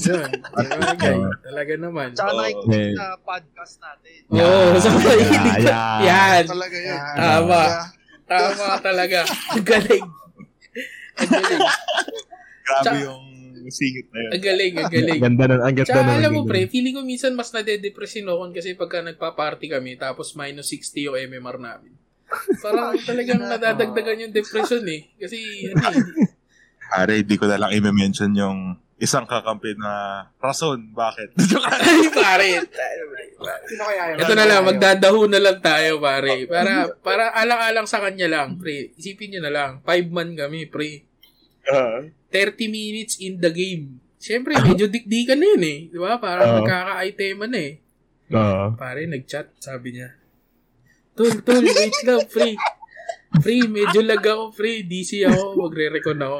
[0.00, 0.26] Yun.
[0.56, 1.08] Talaga,
[1.44, 2.06] talaga naman.
[2.10, 2.40] Tsaka Oo.
[2.40, 2.94] nakikinig Eh.
[2.96, 4.18] na podcast natin.
[4.32, 5.68] Oo, oh, sa pakikinig Yeah, ko.
[5.68, 5.96] yeah.
[6.02, 6.42] Yan.
[6.48, 7.00] Talaga yun.
[7.12, 7.60] Tama.
[7.60, 9.18] Kaya, Tama talaga.
[9.52, 10.04] Ang galing.
[11.14, 11.62] Ang galing.
[12.60, 13.24] Grabe Tsaka- yung
[13.72, 14.30] singit na yun.
[14.34, 15.12] Ang galing, ang galing.
[15.16, 16.18] Ang ganda nun, ang ganda Tsaka nun.
[16.18, 20.70] alam mo pre, feeling ko minsan mas nade-depress Nokon kasi pagka nagpa-party kami tapos minus
[20.74, 21.92] 60 yung MMR namin.
[22.62, 25.10] Parang talagang nadadagdagan yung depression eh.
[25.18, 26.28] Kasi ano eh.
[26.90, 30.92] Pare, hindi ko na lang i-mention yung isang kakampi na rason.
[30.92, 31.38] Bakit?
[31.86, 32.50] Ay pare.
[34.20, 36.44] Ito na lang, magdadaho na lang tayo pare.
[36.44, 38.92] Para, para alang-alang sa kanya lang pre.
[39.00, 41.09] Isipin nyo na lang, 5 man kami pre.
[42.30, 43.98] 30 minutes in the game.
[44.20, 45.78] Siyempre, medyo dikdikan na yun eh.
[45.88, 46.20] Di ba?
[46.20, 46.56] Parang Oo.
[46.60, 47.72] magkaka-iteman na eh.
[48.30, 48.64] Oo.
[48.76, 50.12] Pare, nag-chat, sabi niya.
[51.16, 52.54] Tol, tol, wait lang, free.
[53.40, 54.84] Free, medyo lag ako, free.
[54.84, 56.38] DC ako, magre-recon ako.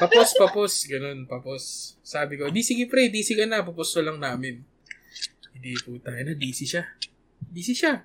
[0.00, 0.72] papos, papos.
[0.88, 1.94] Ganun, papos.
[2.00, 4.64] Sabi ko, di sige pre, DC ka na, papos lang namin.
[5.52, 6.88] Hindi po tayo na, DC siya.
[7.52, 8.00] DC siya.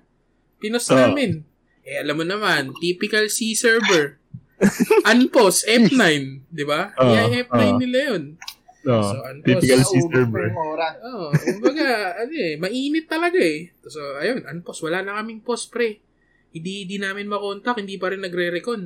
[0.60, 0.96] Pinos Oo.
[0.96, 1.40] namin.
[1.86, 4.18] Eh, alam mo naman, typical C server.
[5.10, 6.02] Unpause, F9,
[6.48, 6.92] di ba?
[6.96, 7.78] Oo, Yeah, F9 oo.
[7.78, 8.22] nila yun.
[8.86, 9.02] Oo.
[9.02, 9.44] So, unpause.
[9.60, 10.46] Typical Naubos sister bro.
[10.72, 10.94] oras.
[11.02, 11.86] Oo, kumbaga,
[12.22, 13.74] ano eh, mainit talaga eh.
[13.84, 14.80] So, ayun, unpost.
[14.80, 16.00] Wala na kaming post, pre.
[16.54, 18.82] Hindi, hindi namin makontak, hindi pa rin nagre-recon.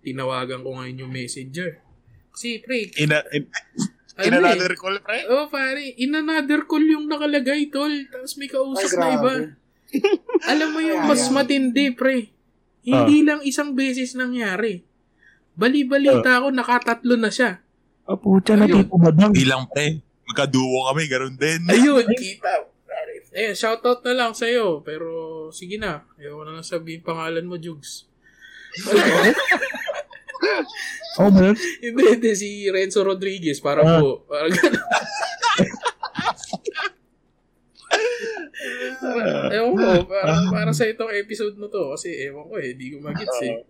[0.00, 1.82] Tinawagan ko ngayon yung messenger.
[2.32, 3.44] Kasi, pre, Ina, in,
[4.16, 4.38] ano in eh.
[4.40, 5.28] another call, pre?
[5.28, 7.92] Oh, pare, in another call yung nakalagay, tol.
[8.08, 9.32] Tapos may Ay, kausap na iba.
[10.48, 11.32] Alam mo yung Ay, mas ay.
[11.34, 12.32] matindi, pre.
[12.82, 14.82] Hindi lang isang beses nangyari.
[15.54, 17.60] Bali-balita ako, nakatatlo na siya.
[18.02, 19.30] Ah, putya, ba dang?
[19.30, 20.00] Bilang pre.
[20.24, 21.60] Magkaduo kami, ganun din.
[21.66, 22.66] Ayun, kita.
[23.32, 24.80] Ayun, shoutout na lang sa'yo.
[24.80, 25.08] Pero,
[25.48, 26.04] sige na.
[26.16, 28.04] Ayoko na lang sabihin pangalan mo, Jugs.
[31.12, 31.52] Oh, yun?
[31.78, 32.30] Hindi, hindi.
[32.32, 33.60] Si Renzo Rodriguez.
[33.60, 34.00] Para Ah.
[34.00, 34.24] po.
[34.24, 34.80] Parang gano'n.
[38.98, 39.90] Para- ewan ko.
[40.08, 41.92] Para, para sa itong episode na to.
[41.92, 42.72] Kasi ewan ko eh.
[42.72, 43.60] Di ko magits eh.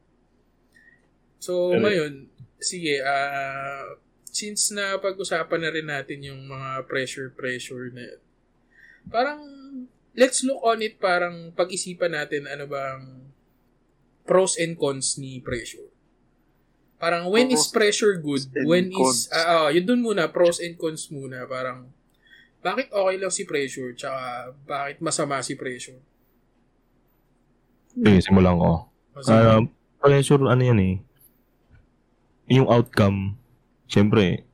[1.43, 1.91] So, Ano?
[1.91, 2.31] ngayon,
[2.63, 3.99] sige, ah,
[4.31, 8.21] since na pag-usapan na rin natin yung mga pressure-pressure na yun,
[9.11, 9.41] parang,
[10.15, 13.27] let's look on it parang pag-isipan natin ano bang
[14.29, 15.91] pros and cons ni pressure.
[17.03, 18.47] Parang when is Pros pressure good?
[18.63, 19.27] When cons.
[19.27, 21.43] is, ah, ah, yun dun muna, pros and cons muna.
[21.51, 21.91] Parang,
[22.63, 23.91] bakit okay lang si pressure?
[23.99, 25.99] Tsaka, bakit masama si pressure?
[27.99, 28.87] Sige, simulan ko.
[29.19, 29.59] Masama.
[29.59, 29.63] Ah,
[29.99, 30.95] pressure, ano yan eh.
[32.53, 33.41] Yung outcome,
[33.89, 34.45] syempre,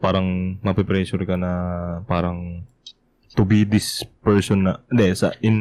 [0.00, 1.52] parang mapipressure ka na
[2.08, 2.64] parang
[3.36, 5.56] to be this person na, hindi, sa, in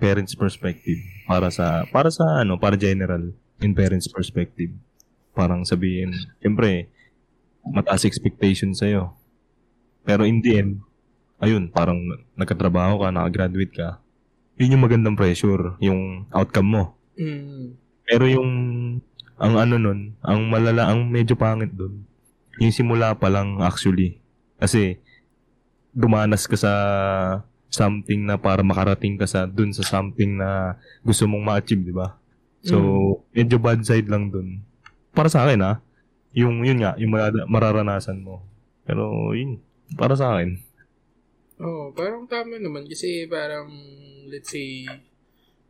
[0.00, 4.72] parents perspective, para sa, para sa, ano, para general, in parents perspective.
[5.32, 6.88] Parang sabihin, syempre,
[7.68, 9.12] mataas expectation sa'yo.
[10.02, 10.72] Pero in the end,
[11.40, 12.00] ayun, parang
[12.36, 13.88] nagkatrabaho ka, nakagraduate ka,
[14.56, 16.84] yun yung magandang pressure, yung outcome mo.
[17.16, 17.76] Mm.
[18.08, 18.50] Pero yung
[19.42, 22.06] ang ano nun, ang malala, ang medyo pangit dun,
[22.62, 24.22] yung simula pa lang actually.
[24.62, 25.02] Kasi
[25.90, 26.72] dumanas ka sa
[27.66, 32.14] something na para makarating ka sa dun sa something na gusto mong ma-achieve, di ba?
[32.62, 32.78] So,
[33.34, 34.62] medyo bad side lang dun.
[35.10, 35.82] Para sa akin ha,
[36.30, 38.46] yung yun nga, yung mara- mararanasan mo.
[38.86, 39.58] Pero yun,
[39.98, 40.54] para sa akin.
[41.58, 43.66] Oo, parang tama naman kasi parang,
[44.30, 44.86] let's say,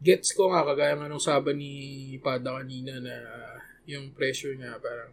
[0.03, 1.73] gets ko nga kagaya nga nung sabi ni
[2.21, 3.17] Pada kanina na
[3.87, 5.13] yung pressure nga parang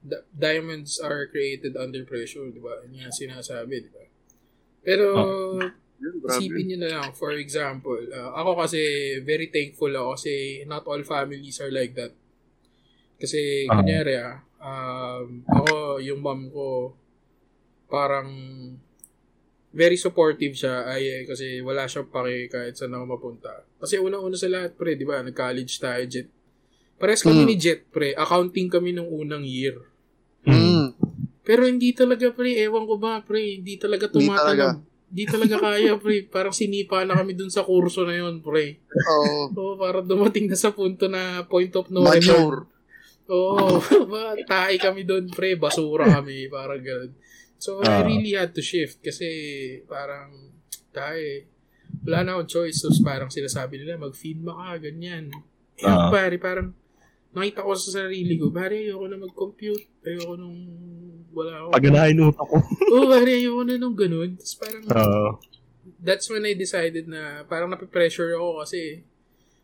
[0.00, 2.80] di- diamonds are created under pressure, di ba?
[2.88, 4.04] Yan yung sinasabi, di ba?
[4.80, 5.06] Pero,
[6.00, 6.40] Yun, grabe.
[6.40, 8.80] isipin nyo na lang, for example, uh, ako kasi
[9.20, 12.16] very thankful ako kasi not all families are like that.
[13.20, 13.84] Kasi, Ah.
[13.84, 16.96] kunyari ah, um, ako, yung mom ko,
[17.92, 18.30] parang
[19.70, 23.52] very supportive siya ay eh, kasi wala siyang pake kahit saan ako mapunta.
[23.78, 25.22] Kasi unang-una sa lahat, pre, di ba?
[25.22, 26.26] Nag-college tayo, Jet.
[27.00, 27.48] Pares kami Mm.
[27.48, 28.12] ni Jet, pre.
[28.12, 29.80] Accounting kami nung unang year.
[30.44, 30.92] Mm.
[31.40, 32.60] Pero hindi talaga, pre.
[32.60, 33.56] Ewan ko ba, pre.
[33.56, 34.84] Hindi talaga tumatalab.
[35.08, 36.28] Hindi talaga kaya, pre.
[36.28, 38.84] Parang sinipa na kami dun sa kurso na yun, pre.
[38.84, 39.48] Oo.
[39.50, 42.68] Oo, parang dumating na sa punto na point of no return.
[43.32, 45.56] Oo, ba, tayo kami doon, pre.
[45.56, 47.16] Basura kami, parang ganun.
[47.56, 48.04] So, I Ah.
[48.04, 49.28] really had to shift kasi
[49.88, 50.52] parang
[50.92, 51.48] eh.
[52.06, 52.80] Wala na akong choice.
[52.80, 55.28] So, parang sinasabi nila, mag-FEMA ka, ganyan.
[55.76, 56.06] Eh, Ah.
[56.08, 56.70] pare, parang
[57.30, 59.86] nakita ko sa sarili ko, pare, ayoko na mag-compute.
[60.02, 60.58] Ayoko nung
[61.30, 61.68] wala ako.
[61.74, 62.58] Paganahin utak ko.
[62.58, 64.30] Oo, oh, pare, ayoko na nung ganun.
[64.34, 65.28] Tapos parang, Oo.
[66.02, 69.06] that's when I decided na parang nape-pressure ako kasi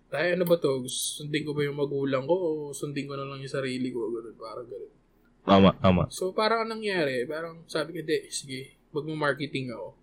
[0.06, 0.86] tayo ano ba to?
[0.86, 4.06] Sundin ko ba yung magulang ko o sundin ko na lang yung sarili ko?
[4.14, 4.92] Ganun, parang ganun.
[5.46, 6.02] Tama, tama.
[6.10, 9.94] So, parang anong nangyari, parang sabi ko, di, sige, magmo-marketing ako.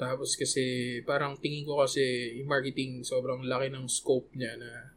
[0.00, 4.93] Tapos kasi, parang tingin ko kasi, yung marketing, sobrang laki ng scope niya na,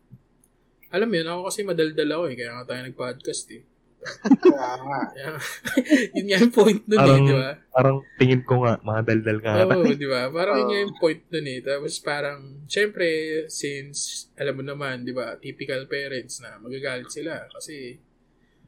[0.88, 3.64] alam mo yun, ako kasi madaldal ako eh, kaya nga tayo nag-podcast eh.
[4.40, 5.00] Kaya nga.
[6.16, 7.52] Yun nga yung point nun eh, Parang- di ba?
[7.74, 9.76] Parang tingin ko nga, mga daldal ka ata.
[9.76, 10.22] Oo, di ba?
[10.32, 10.70] Parang yun Oo.
[10.72, 11.60] nga yung point nun eh.
[11.60, 13.08] Tapos parang, syempre,
[13.52, 18.00] since, alam mo naman, di ba, typical parents na magagalit sila kasi,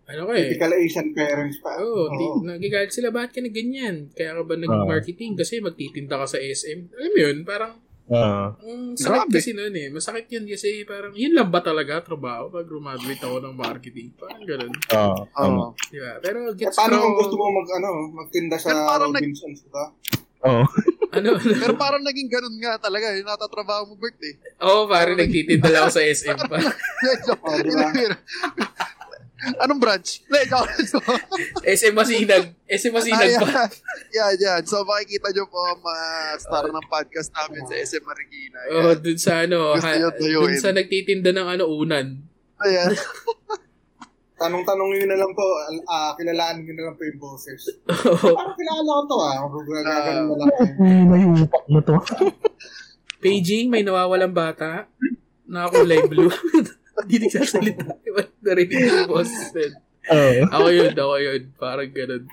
[0.10, 1.78] ano ka eh, Typical Asian parents pa.
[1.78, 2.42] Oo, di, Oo.
[2.42, 4.10] nagigalit sila, bakit ka na ganyan?
[4.12, 5.38] Kaya ka ba nag-marketing?
[5.38, 6.90] Kasi magtitinda ka sa SM.
[6.98, 7.78] Alam mo yun, parang,
[8.10, 9.38] Ah, ang sakit Grabe.
[9.38, 9.88] kasi nun eh.
[9.94, 14.10] Masakit yun kasi parang, yun lang ba talaga trabaho pag graduate ako ng marketing?
[14.18, 14.74] Parang ganun.
[14.90, 15.14] ah.
[15.46, 15.78] Oo.
[15.94, 16.18] Di ba?
[16.18, 19.62] Pero Eh, gets paano ko, kung gusto mo mag, ano, magtinda sa parang nag- Robinsons,
[19.62, 19.86] di ba?
[20.42, 20.64] Oo.
[21.22, 24.34] ano, Pero parang naging ganun nga talaga, yung natatrabaho mo birthday.
[24.58, 26.58] Oo, oh, parang nagtitinda lang ako sa SM pa.
[27.46, 27.58] Oh?
[29.64, 30.24] Anong branch?
[30.28, 30.72] Hindi, joke.
[31.64, 32.52] SM Masinag.
[32.68, 33.72] SM Masinag pa.
[34.12, 34.62] Yan, yan.
[34.68, 36.08] So, makikita nyo po ang mga
[36.44, 38.60] star ng podcast namin sa SM Marikina.
[38.68, 38.74] Yan.
[38.76, 42.20] Oo, dun sa ano, Gusto ha, dun sa nagtitinda ng ano, unan.
[42.60, 42.92] Ayan.
[44.40, 45.44] Tanong-tanong nyo na lang po,
[45.88, 47.62] ah, kilalaan nyo na lang po yung boses.
[47.92, 48.36] Oo.
[48.40, 49.36] Parang kilala ko to ah.
[49.44, 49.96] Gagawin na
[50.40, 50.52] lang.
[50.80, 51.96] Eh, may upak na to.
[53.20, 54.88] Paging, may nawawalang bata.
[55.44, 56.32] Nakakulay blue.
[57.04, 57.86] Hindi nagsasalita.
[58.44, 59.52] Narinig yung boses.
[59.56, 59.72] din.
[60.10, 60.42] Oo.
[60.50, 61.42] Ako yun, ako yun.
[61.56, 62.24] Parang ganun.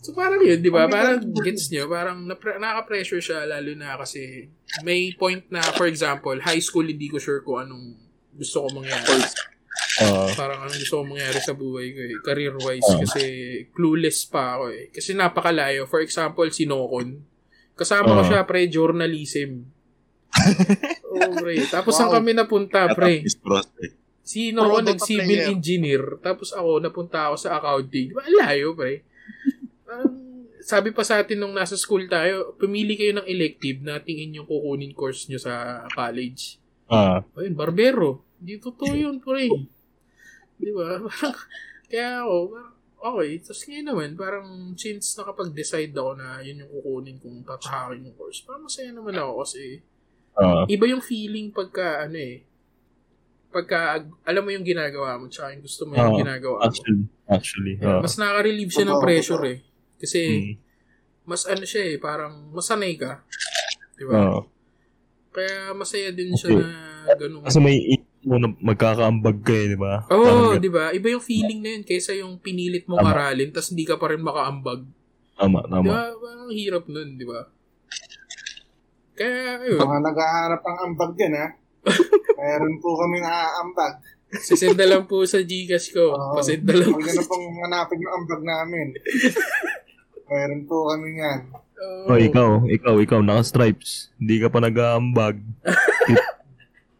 [0.00, 0.88] So parang yun, di ba?
[0.88, 4.48] Parang gets nyo, parang napre- nakaka-pressure siya lalo na kasi
[4.80, 8.00] may point na, for example, high school, hindi ko sure kung anong
[8.32, 9.20] gusto ko mangyari.
[10.08, 10.32] Oo.
[10.32, 13.22] Parang anong gusto ko mangyari sa buhay ko eh, career-wise kasi
[13.76, 14.88] clueless pa ako eh.
[14.88, 15.84] Kasi napakalayo.
[15.84, 17.20] For example, si Nokon.
[17.76, 18.28] Kasama ko Oo.
[18.28, 19.68] siya, pre, journalism.
[21.10, 21.56] Oh, pre.
[21.66, 22.16] Tapos saan Wow.
[22.22, 23.22] kami napunta, pre?
[23.22, 23.98] Is prospect.
[24.20, 26.22] Si Nokon, Pro nag-civil engineer.
[26.22, 28.10] Tapos ako, napunta ako sa accounting.
[28.10, 28.22] Di ba?
[28.22, 29.02] Ang Layo, pre.
[29.82, 30.14] Parang,
[30.62, 34.46] sabi pa sa atin nung nasa school tayo, pumili kayo ng elective na tingin yung
[34.46, 36.62] kukunin course nyo sa college.
[36.86, 38.22] Ah, Ayun, barbero.
[38.38, 39.50] Hindi totoo yun, pre.
[40.62, 41.02] Di ba?
[41.90, 42.36] Kaya ako,
[43.02, 43.30] okay.
[43.42, 44.46] Tapos ngayon naman, parang
[44.78, 49.42] since nakapag-decide ako na yun yung kukunin kong tatahakin yung course, parang masaya naman ako
[49.42, 49.82] kasi
[50.34, 52.44] ah, iba yung feeling pagka, ano eh,
[53.48, 56.64] pagka, alam mo yung ginagawa mo, tsaka yung gusto mo yung Oo, ginagawa mo.
[56.64, 57.74] actually, actually.
[57.78, 57.98] Ah.
[57.98, 59.58] mas nakaka-relieve siya ng pressure eh.
[59.96, 60.52] Kasi, Mm.
[61.24, 63.20] mas ano siya eh, parang masanay ka.
[63.94, 64.12] Di ba?
[64.16, 64.40] Oo.
[65.30, 66.62] Kaya masaya din siya Okay.
[66.62, 66.70] na
[67.16, 67.42] ganun.
[67.42, 70.04] Kasi may i- mo na magkakaambag ka eh, di ba?
[70.08, 70.90] Oo, oh, di ba?
[70.90, 73.10] Iba yung feeling na yun kaysa yung pinilit mong Tama.
[73.10, 74.84] aralin tapos hindi ka pa rin makaambag.
[75.34, 75.86] Tama, Di tama.
[75.86, 76.00] ba?
[76.14, 77.48] Parang hirap nun, di ba?
[79.20, 79.76] Kaya, ayun.
[79.76, 81.46] Mga naghahanap ng ambag yan ha.
[82.40, 83.94] Meron po kami naaambag.
[84.40, 86.16] Sisend na lang po sa Gcash ko.
[86.16, 86.40] Oo.
[86.40, 86.88] Pasend na lang.
[86.88, 88.86] Huwag na pong hanapin yung ambag namin.
[90.32, 91.40] Meron po kami yan.
[91.52, 92.16] Oo.
[92.16, 94.08] Oh, ikaw, ikaw, ikaw, naka-stripes.
[94.16, 95.36] Hindi ka pa nag-aambag.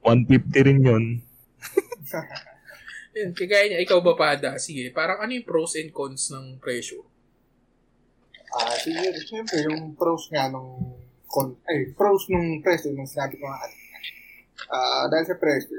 [0.05, 1.05] 150 rin yun.
[3.17, 4.61] Yun, kagaya niya, ikaw ba pada?
[4.61, 7.01] Sige, parang ano yung pros and cons ng pressure?
[8.51, 11.01] Ah, sige, siyempre, yung pros nga nung
[11.31, 13.63] con, ay, pros nung preso, nung sinabi ko nga,
[14.75, 15.73] ah, dahil sa preso,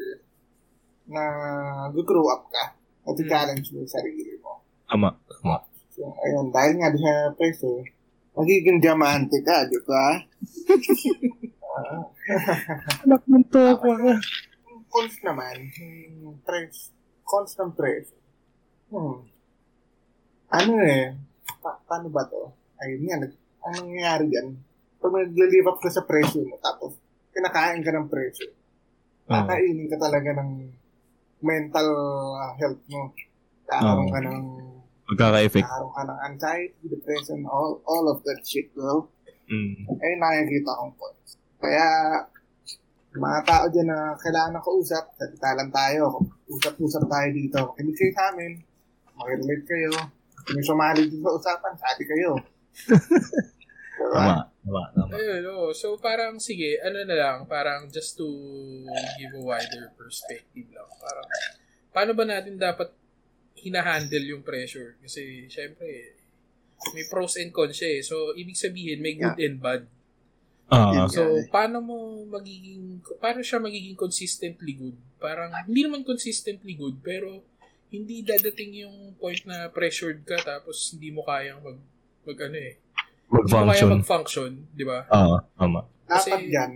[1.12, 1.24] na
[1.92, 2.72] grow up ka,
[3.04, 4.64] at i-challenge mo yung sarili mo.
[4.88, 5.60] Tama, tama.
[5.92, 7.84] So, ayun, dahil nga sa preso,
[8.32, 10.24] magiging diamante ka, di ba?
[13.04, 13.60] Anak ng to
[14.72, 15.68] Yung cons naman,
[16.24, 16.96] yung pres,
[17.28, 18.16] cons ng preso.
[18.88, 19.28] Hmm.
[20.52, 21.16] Ano eh,
[21.60, 22.56] pa- paano ba to?
[22.80, 24.48] Ayun nga, nag, ang nangyayari dyan,
[25.02, 26.94] pag nag-live up ka sa presyo mo, tapos
[27.34, 28.54] kinakain ka ng presyo,
[29.26, 30.70] kakainin ka talaga ng
[31.42, 31.88] mental
[32.38, 33.10] uh, health mo.
[33.66, 34.14] Kakaroon Oo.
[34.14, 34.40] ka ng,
[35.10, 35.66] Magkaka-effect.
[35.66, 39.10] kakaroon ka ng anxiety, depression, all, all of that shit, bro.
[39.50, 39.90] Mm.
[39.90, 41.42] Ayun nakikita kong points.
[41.58, 41.86] Kaya,
[43.12, 47.60] mga tao dyan na kailangan ng kausap, salita lang tayo, usap-usap tayo dito.
[47.76, 48.54] Kinig kayo sa amin,
[49.18, 49.92] makirelate kayo,
[50.46, 52.32] kung sumali dito sa usapan, sabi kayo.
[54.02, 54.16] diba?
[54.16, 55.12] Tama, tama, tama.
[55.14, 55.70] Ayun, oo.
[55.74, 58.28] So, parang, sige, ano na lang, parang just to
[59.18, 60.90] give a wider perspective lang.
[61.02, 61.26] Parang,
[61.90, 62.94] paano ba natin dapat
[63.58, 64.98] hinahandle yung pressure?
[65.02, 66.16] Kasi, syempre,
[66.94, 68.02] may pros and cons siya eh.
[68.02, 69.86] So, ibig sabihin, may good and bad.
[70.72, 71.10] Ah, Yun.
[71.12, 71.52] So, Yeah.
[71.52, 74.98] paano mo magiging, paano siya magiging consistently good?
[75.20, 77.44] Parang, hindi naman consistently good, pero
[77.92, 81.76] hindi dadating yung point na pressured ka tapos hindi mo kayang mag,
[82.24, 82.80] mag ano eh.
[83.32, 83.90] Hindi mo kaya mag-function.
[83.96, 84.98] mag-function, di ba?
[85.08, 85.88] Ah, tama.
[86.06, 86.72] Kasi- Dapat yan.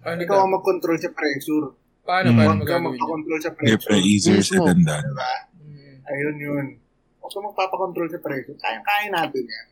[0.00, 0.42] Ano Ikaw ka?
[0.46, 1.66] ang mag-control sa pressure.
[2.00, 2.38] Paano, Mm.
[2.38, 3.82] paano magpakontrol sa Hindi, pressure.
[3.84, 5.04] pre, easier said than done.
[5.60, 5.96] Mm.
[6.04, 6.66] Ayun yun.
[7.20, 8.56] Huwag ka magpapakontrol sa pressure.
[8.56, 9.66] Kaya-kaya natin yan.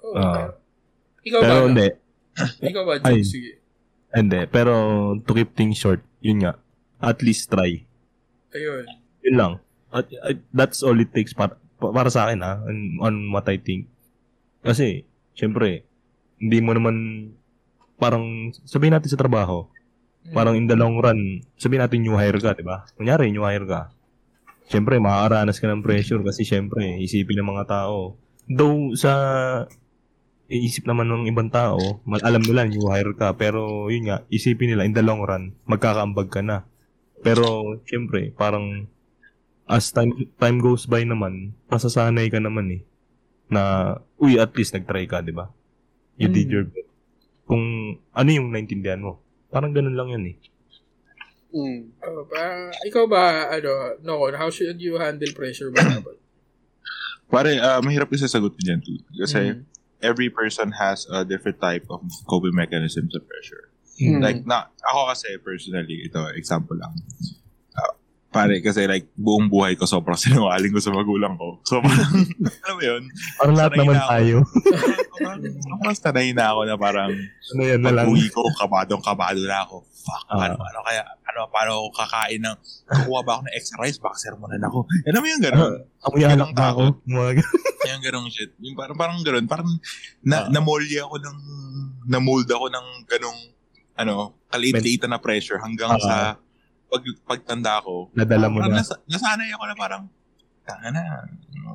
[0.00, 0.32] Oh, Ah.
[0.32, 0.56] pero-
[1.22, 1.44] ikaw ba?
[1.44, 1.66] Pero ano?
[1.68, 1.88] hindi.
[2.62, 3.20] Ikaw ba, Ay.
[3.20, 3.52] Sige.
[4.10, 4.40] Hindi.
[4.46, 4.72] Pero
[5.18, 6.54] to keep things short, yun nga.
[6.98, 7.82] At least try.
[8.50, 8.86] Ayun.
[9.20, 9.52] Yun lang.
[9.90, 13.58] At, at- that's all it takes para, para sa akin ha, on, on what I
[13.58, 13.90] think.
[14.60, 15.04] Kasi,
[15.34, 15.84] syempre,
[16.38, 16.96] hindi mo naman
[17.98, 19.66] parang sabihin natin sa trabaho,
[20.24, 20.32] Mm.
[20.32, 22.88] parang in the long run, sabihin natin new hire ka, 'di ba?
[22.96, 23.92] Kunyari new hire ka.
[24.72, 28.16] Syempre, makakaranas ka ng pressure kasi syempre, isipin ng mga tao.
[28.48, 29.12] Though sa
[30.48, 34.88] iisip naman ng ibang tao, alam nila new hire ka, pero yun nga, isipin nila
[34.88, 36.64] in the long run, magkakaambag ka na.
[37.20, 38.88] Pero syempre, parang
[39.68, 42.82] as time time goes by naman, masasanay ka naman eh
[43.54, 43.62] na
[44.18, 45.46] uy at least nagtry ka, 'di ba?
[46.18, 46.54] You did Mm.
[46.54, 46.90] your best.
[47.46, 47.64] Kung
[48.10, 49.22] ano yung naintindihan mo.
[49.50, 50.36] Parang ganun lang yun eh.
[51.54, 51.80] Mm.
[52.02, 55.78] Oh, pa, ikaw ba, ano, no, how should you handle pressure ba?
[57.30, 58.98] Pare, ah, mahirap isa sagot ko dyan too.
[59.14, 59.62] Kasi Mm.
[60.02, 63.70] every person has a different type of coping mechanism sa pressure.
[64.02, 64.18] Mm.
[64.18, 66.90] Like, na, ako kasi personally, ito, example lang.
[68.34, 71.62] Ah, pare, kasi like, buong buhay ko sobrang sinungaling ko sa magulang ko.
[71.62, 72.10] So, parang,
[72.66, 73.02] alam mo yun?
[73.38, 74.10] Parang lahat naman na ako.
[74.10, 74.36] tayo.
[75.62, 78.06] Sobrang sanay na ako na parang, ano yan na lang.
[78.06, 79.86] pag-uwi ko, kabadong kabado na ako.
[80.04, 80.36] Fuck, Ah.
[80.36, 84.16] paano, paano kaya, ano, paano ako kakain ng, kukuha ba ako ng extra rice, baka
[84.18, 84.78] sermonan ako.
[85.06, 85.72] Alam mo yung gano'n?
[86.02, 86.82] Amoy alak na ako.
[87.06, 87.62] Mga ganun.
[87.84, 88.48] Yung ganong shit.
[88.58, 89.44] Yung parang, parang gano'n.
[89.44, 89.68] Parang
[90.20, 90.48] na, Ah.
[90.48, 91.36] namolye ako ng,
[92.06, 93.40] namold ako ng ganong,
[93.94, 94.14] ano,
[94.48, 96.00] kaliit-liitan na pressure hanggang Ah.
[96.00, 96.14] sa
[96.94, 98.08] pag, pagtanda ko.
[98.14, 98.78] Nadala mo na.
[98.78, 100.02] Nasa, nasanay ako na parang,
[100.62, 101.02] tanga na,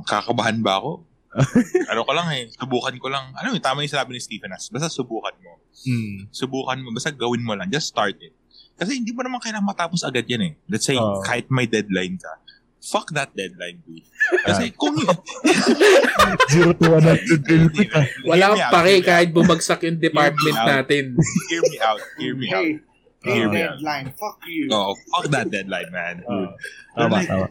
[0.08, 1.04] kakabahan ba ako?
[1.94, 3.30] ano ko lang eh, subukan ko lang.
[3.38, 5.62] Ano yung tama yung sinabi ni Stephen As, basta subukan mo.
[5.86, 6.26] Hmm.
[6.34, 7.70] Subukan mo, basta gawin mo lang.
[7.70, 8.34] Just start it.
[8.80, 10.54] Kasi hindi mo naman kailangan matapos agad yan eh.
[10.72, 11.20] Let's say, Oo.
[11.22, 12.32] kahit may deadline ka,
[12.80, 14.08] fuck that deadline, dude.
[14.48, 14.96] Kasi kung
[16.52, 18.06] Zero to 100 real quick ah.
[18.26, 19.08] Wala Hear me out, pa hear me out.
[19.12, 21.04] kahit bumagsak yung department natin.
[21.52, 22.02] Hear me out.
[22.18, 22.89] Hear me out.
[23.22, 23.76] Hey, me out.
[23.78, 24.14] deadline.
[24.16, 24.70] Fuck you.
[24.72, 26.24] Oh, fuck that deadline, man.
[26.24, 26.56] Ah,
[26.96, 27.48] tama, Like, tama.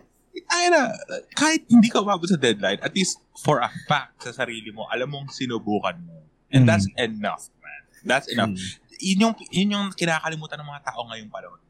[0.49, 0.95] Ay na,
[1.35, 5.11] kahit hindi ka umabot sa deadline, at least for a fact sa sarili mo, alam
[5.11, 6.25] mong sinubukan mo.
[6.49, 6.69] And Mm.
[6.71, 7.83] that's enough, man.
[8.07, 8.55] That's enough.
[8.55, 8.97] Hmm.
[8.99, 11.61] Yun yung, yun yung kinakalimutan ng mga tao ngayong panahon.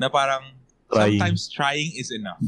[0.00, 0.56] Na parang,
[0.88, 1.20] Trying.
[1.20, 2.40] sometimes trying is enough.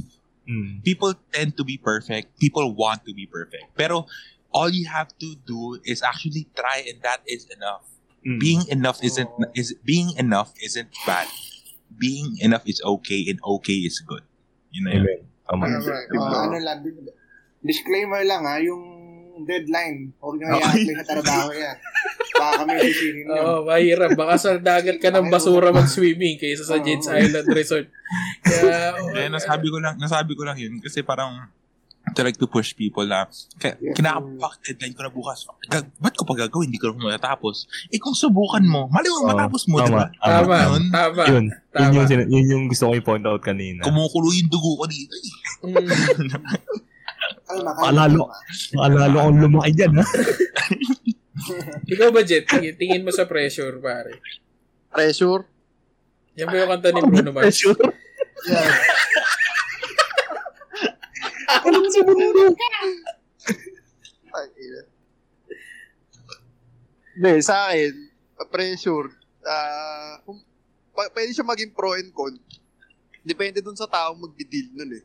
[0.49, 0.81] Hmm.
[0.81, 2.41] People tend to be perfect.
[2.41, 3.69] People want to be perfect.
[3.77, 4.07] Pero,
[4.51, 7.85] all you have to do is actually try and that is enough.
[8.21, 8.37] Hmm.
[8.37, 9.49] Being enough isn't Oh.
[9.57, 11.25] is being enough isn't bad.
[11.91, 14.23] Being enough is okay and okay is good.
[14.71, 15.03] Yun na yun.
[15.03, 15.21] Amen.
[15.43, 15.63] Tama.
[15.67, 16.07] Alright.
[16.07, 16.29] Diba?
[16.29, 16.79] Oh, ano lang,
[17.61, 18.83] disclaimer lang ha, yung
[19.43, 20.85] deadline, huwag nyo Okay.
[20.85, 21.77] i-apply sa trabaho yan.
[22.31, 23.33] Baka kami sisingin nyo.
[23.35, 24.11] Oo, oh, mahirap.
[24.13, 26.77] Baka sa dagat ka ng basura mag-swimming kaysa sa.
[26.79, 27.89] Jets Island Resort.
[28.45, 31.49] Kaya, oh, Eh, nasabi ko lang, nasabi ko lang yun kasi parang
[32.11, 33.47] to like to push people na Yes,
[33.95, 35.47] kinakapak deadline ko na bukas.
[35.65, 36.67] Gag, ba't ko pa gagawin?
[36.67, 37.65] Hindi ko na matatapos.
[37.87, 39.29] Eh kung subukan mo, mali mo Oo.
[39.31, 39.97] matapos mo, di Tama.
[39.97, 40.07] ba?
[40.19, 40.85] tama, Yun.
[40.91, 41.23] tama.
[41.25, 41.45] Yun.
[41.47, 41.93] Yun Tama.
[41.93, 43.85] yung, sin- yun yung gusto ko i-point out kanina.
[43.85, 45.15] Kumukulo yung dugo ko dito.
[45.15, 45.35] eh.
[45.71, 45.87] Mm.
[47.47, 47.83] Kalma, kalma.
[47.85, 48.23] Maalalo.
[48.27, 48.75] kalma.
[48.75, 50.05] Maalala kong lumaki dyan, ha?
[51.93, 52.47] Ikaw ba, Jet?
[52.47, 54.19] Tingin, tingin mo sa pressure, pare.
[54.89, 55.47] Pressure?
[56.35, 57.45] Yan ba yung kanta ni Bruno Mars?
[57.45, 57.77] Pressure.
[58.47, 58.71] Yeah.
[61.61, 62.45] Alam sa mundo.
[67.11, 67.93] Hindi, sa akin,
[68.39, 69.07] uh, pressure,
[69.43, 70.41] ah, kung,
[70.91, 72.33] pa- pwede siya maging pro and con.
[73.21, 75.05] Depende dun sa taong magdi-deal nun eh.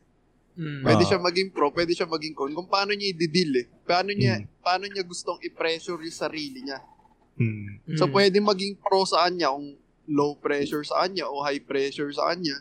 [0.56, 0.80] Mm.
[0.80, 1.08] Pwede Ah.
[1.12, 2.48] siya maging pro, pwede siya maging con.
[2.48, 3.66] Kung paano niya i-deal eh.
[3.84, 4.46] Paano niya, Mm.
[4.64, 6.80] paano niya gustong i-pressure yung sarili niya.
[7.36, 7.84] Hmm.
[7.92, 8.12] So, Mm.
[8.16, 9.76] pwede maging pro sa kanya kung
[10.08, 12.56] low pressure sa kanya o high pressure sa kanya.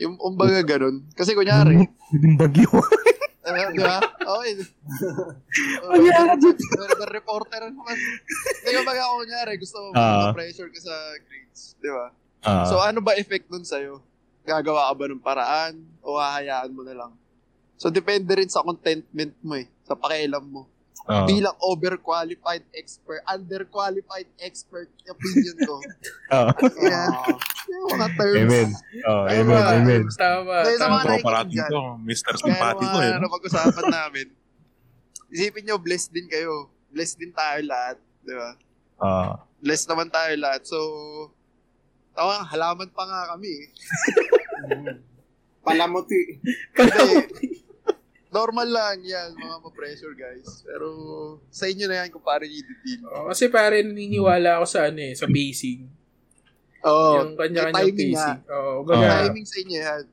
[0.00, 1.04] Yung umbaga ganun.
[1.12, 1.76] Kasi kunyari,
[2.10, 2.66] Yung bagyo.
[3.46, 3.98] uh, di ba?
[4.02, 4.52] Okay.
[5.86, 6.38] Ano yan?
[6.38, 6.52] the,
[6.98, 7.96] the reporter naman.
[7.96, 10.30] Hindi kumbaga ako kunyari, gusto mo Ah.
[10.34, 11.62] pressure ka sa grades.
[11.78, 12.06] Di ba?
[12.40, 14.00] Ah, So, ano ba effect nun sa'yo?
[14.42, 17.12] Gagawa ka ba ng paraan o hahayaan mo na lang?
[17.76, 19.68] So, depende rin sa contentment mo eh.
[19.84, 20.66] Sa pakialam mo.
[21.06, 21.26] Ah.
[21.26, 25.76] Bilang overqualified expert, underqualified expert opinion ko.
[26.30, 26.54] Ah.
[26.62, 27.34] Yan.
[27.66, 28.38] Yung mga terms.
[28.38, 28.68] Amen.
[29.02, 30.02] Oh, amen, mga- amen.
[30.14, 30.94] Tama, sa tama.
[30.94, 31.70] mga Tropa nakikinig natin dyan.
[31.70, 31.82] to.
[32.06, 32.32] Mr.
[32.38, 33.10] Kaya mga eh.
[33.18, 33.34] ano no?
[33.34, 34.26] pag-usapan namin,
[35.30, 36.70] isipin nyo, blessed din kayo.
[36.90, 37.96] Blessed din tayo lahat.
[38.22, 38.50] Di ba?
[39.00, 40.62] Ah, Less naman tayo lahat.
[40.64, 40.78] So,
[42.14, 43.66] tawa, halaman pa nga kami eh.
[44.70, 44.96] Mm.
[45.66, 46.20] Palamuti.
[48.30, 50.62] Normal lang yan, mga ma-pressure guys.
[50.62, 50.86] Pero,
[51.50, 53.02] sa inyo na yan kung paano nyo i-deal.
[53.04, 55.82] Oh, kasi pare naniniwala ako sa ano eh, sa pacing.
[56.80, 58.12] Oo, yung Oh, timing pacing.
[58.14, 58.30] nga.
[58.48, 59.18] Oh, Yung baga, Ah.
[59.26, 60.04] timing sa inyo yan.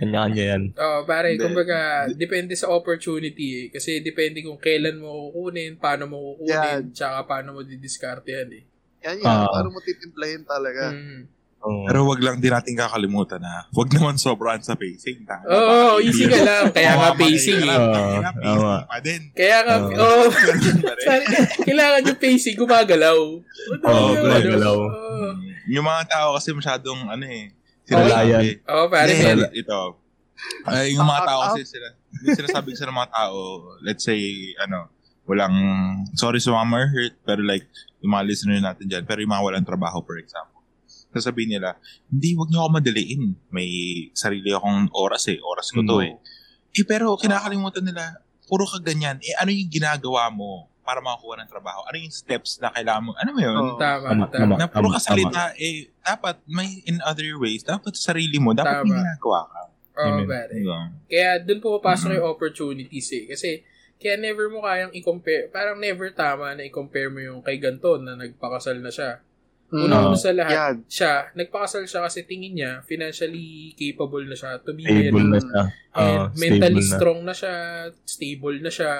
[0.00, 0.62] kanya-kanya yan.
[0.74, 1.44] oh, pare, Hindi.
[1.44, 1.78] kumbaga,
[2.10, 3.66] depende sa opportunity eh.
[3.68, 6.82] Kasi depende kung kailan mo kukunin, paano mo kukunin, Yan.
[6.90, 8.64] tsaka paano mo didiscard yan eh.
[9.04, 9.46] Yan yan, Ah.
[9.46, 10.90] paano mo titimplahin talaga.
[10.90, 11.22] Mm.
[11.60, 11.84] Oo.
[11.84, 15.28] Pero wag lang din natin kakalimutan na wag naman sobrang sa pacing.
[15.28, 15.92] Tama Oo, ba?
[15.92, 16.64] oh, easy ka lang.
[16.72, 17.76] Kaya nga pacing eh.
[17.76, 18.40] Oo, Kaya tama.
[18.40, 19.22] pacing pa din.
[19.36, 20.26] Kaya nga, oh,
[21.68, 23.18] kailangan yung pacing, gumagalaw.
[23.84, 24.76] Oo, gumagalaw.
[25.68, 27.52] Yung mga tao kasi masyadong ano eh.
[27.84, 28.42] Sinalayan.
[28.64, 29.12] Oo, pare.
[29.52, 30.00] Ito.
[30.64, 31.92] Ay, yung mga tao kasi sila,
[32.24, 33.36] yung sinasabi sa mga tao,
[33.84, 34.16] let's say,
[34.64, 34.88] ano,
[35.28, 35.52] walang,
[36.16, 37.68] sorry sa mga hurt, pero like,
[38.00, 40.59] yung mga listener natin dyan, pero yung mga walang trabaho, for example.
[41.10, 41.74] Sasabihin nila,
[42.06, 43.22] hindi, wag niyo ako madaliin.
[43.50, 43.68] May
[44.14, 46.06] sarili akong oras eh, oras ko to Mm.
[46.06, 46.14] eh.
[46.70, 51.50] Eh, pero kinakalimutan nila, puro ka ganyan, eh, ano yung ginagawa mo para makakuha ng
[51.50, 51.82] trabaho?
[51.86, 53.10] Ano yung steps na kailangan mo?
[53.18, 53.54] Ano mo yun?
[53.54, 53.74] Oo.
[53.74, 54.54] Tama, Tama, tama.
[54.54, 58.86] na puro ka salita, eh, dapat may in other ways, dapat sa sarili mo, dapat
[58.86, 59.02] may Tama.
[59.02, 59.60] ginagawa ka.
[60.00, 60.26] Oo, Amen.
[60.26, 60.52] pare.
[60.54, 60.80] Diba?
[61.06, 63.24] Kaya dun pumapasok yung opportunities eh.
[63.26, 63.50] Kasi,
[63.98, 68.14] kaya never mo kayang i-compare, parang never tama na i-compare mo yung kay Ganton na
[68.16, 69.20] nagpakasal na siya.
[69.70, 70.74] Una-una sa lahat, Yan.
[70.84, 75.62] siya, nagpakasal siya kasi tingin niya, financially capable na siya to be Stable na siya.
[75.90, 76.96] And Oo, mentally stable na.
[76.98, 77.54] strong na siya,
[78.02, 78.92] stable na siya.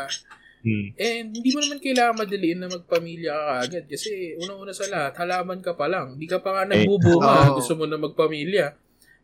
[0.60, 0.86] Hmm.
[0.94, 3.84] And hindi mo naman kailangan madaliin na magpamilya ka agad.
[3.88, 6.14] Kasi una-una sa lahat, halaman ka pa lang.
[6.14, 7.56] Hindi ka pa nga Eh, nagbubunga, oo.
[7.56, 8.66] gusto mo na magpamilya.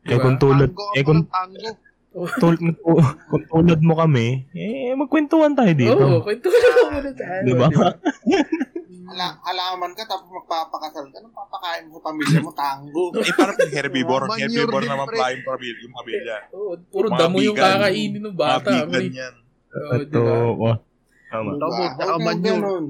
[0.03, 0.23] Eh Diba?
[0.23, 1.71] kung tulad, Tango eh kung, ng tango.
[2.41, 2.55] tul,
[3.29, 6.01] kung tulad mo kami, eh magkwentuhan tayo dito.
[6.01, 7.41] Oo, kwento ka lang muna tayo.
[7.45, 7.67] Diba?
[9.07, 11.17] Ala, alaman ka tapos magpapakasal ka.
[11.23, 12.51] Anong papakain mo sa pamilya mo?
[12.51, 13.05] Tango.
[13.23, 14.25] Eh, parang yung herbivore.
[14.27, 15.81] Manure herbivore naman yung pamilya.
[15.83, 16.37] Yung pamilya.
[16.53, 18.69] Oo, puro Mga damo yung kakainin ng bata.
[18.69, 19.35] Mga vegan yan.
[19.77, 20.35] Oo, Ito, diba?
[20.57, 20.77] oh,
[21.31, 21.51] tama.
[21.97, 22.43] Tama, manure.
[22.43, 22.85] ganun.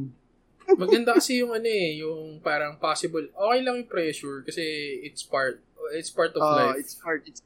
[0.67, 3.31] Maganda kasi yung ano eh, yung parang possible.
[3.31, 4.63] Okay lang yung pressure kasi
[5.07, 5.63] it's part
[5.95, 6.83] it's part of Ah, life.
[6.83, 7.39] it's hard, it's.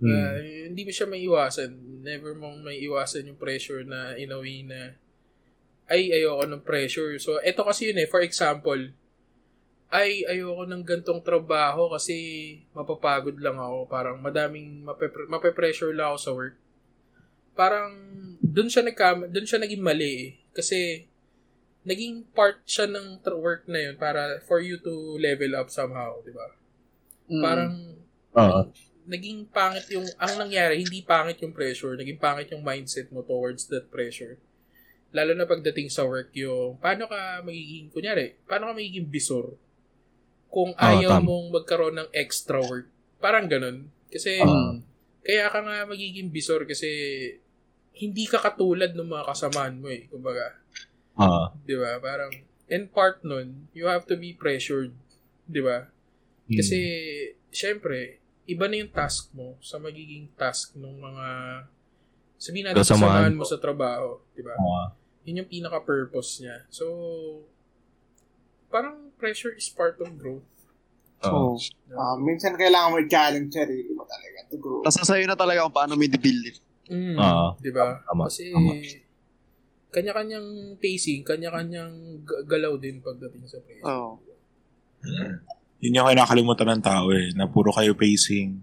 [0.00, 0.08] Hmm.
[0.08, 0.36] Uh,
[0.68, 1.76] hindi mo siya may iwasan.
[2.00, 4.96] Never mong may iwasan yung pressure na in a way na
[5.90, 7.18] ay, ayoko ng pressure.
[7.18, 8.06] So, eto kasi yun eh.
[8.06, 8.94] For example,
[9.90, 12.14] ay, ayoko ng gantong trabaho kasi
[12.70, 13.90] mapapagod lang ako.
[13.90, 16.56] Parang madaming mape- mape-pressure lang ako sa work.
[17.58, 17.90] Parang,
[18.38, 20.30] dun siya, nagka, dun siya naging mali eh.
[20.54, 21.10] Kasi,
[21.82, 26.22] naging part siya ng tra- work na yun para for you to level up somehow,
[26.22, 26.48] di ba?
[27.26, 27.42] Mm.
[27.42, 27.72] Parang,
[28.38, 28.60] Oo.
[29.10, 33.66] naging pangit yung, ang nangyari, hindi pangit yung pressure, naging pangit yung mindset mo towards
[33.66, 34.38] that pressure.
[35.10, 39.58] Lalo na pagdating sa work yung, paano ka magiging, kunyari, paano ka magiging bisor
[40.46, 41.26] kung Ah, ayaw tama.
[41.26, 42.86] mong magkaroon ng extra work.
[43.18, 43.90] Parang ganun.
[44.06, 44.78] Kasi, Ah.
[45.22, 46.88] kaya ka nga magiging bisor kasi
[47.92, 50.06] hindi ka katulad ng mga kasamaan mo eh.
[50.06, 50.58] Kumbaga,
[51.14, 51.50] Ah.
[51.62, 51.98] di ba?
[51.98, 52.30] Parang,
[52.66, 54.94] and part nun, you have to be pressured.
[55.44, 55.90] Di ba?
[56.46, 56.54] Hmm.
[56.54, 56.78] Kasi,
[57.50, 61.26] syempre, iba na yung task mo sa magiging task ng mga
[62.34, 64.54] sabihin natin Kasamahan kasamahan mo sa trabaho, di ba?
[64.54, 64.90] Ah.
[65.24, 66.64] Yun yung pinaka-purpose niya.
[66.72, 66.84] So,
[68.72, 70.46] parang pressure is part of growth.
[71.20, 71.60] Oo.
[71.92, 74.80] Ah, minsan kailangan mo i-challenge sarili mo talaga to grow.
[74.80, 76.58] Tapos sa'yo na talaga kung paano mo i-build it.
[76.88, 78.00] Mm, Ah, di ba?
[78.02, 78.72] tama, Kasi, tama.
[79.92, 80.48] kanya-kanyang
[80.80, 83.84] pacing, kanya-kanyang galaw din pagdating sa pressure.
[83.84, 84.16] Oo.
[85.80, 88.60] Yun yung kinakalimutan ng tao eh, na puro kayo pacing.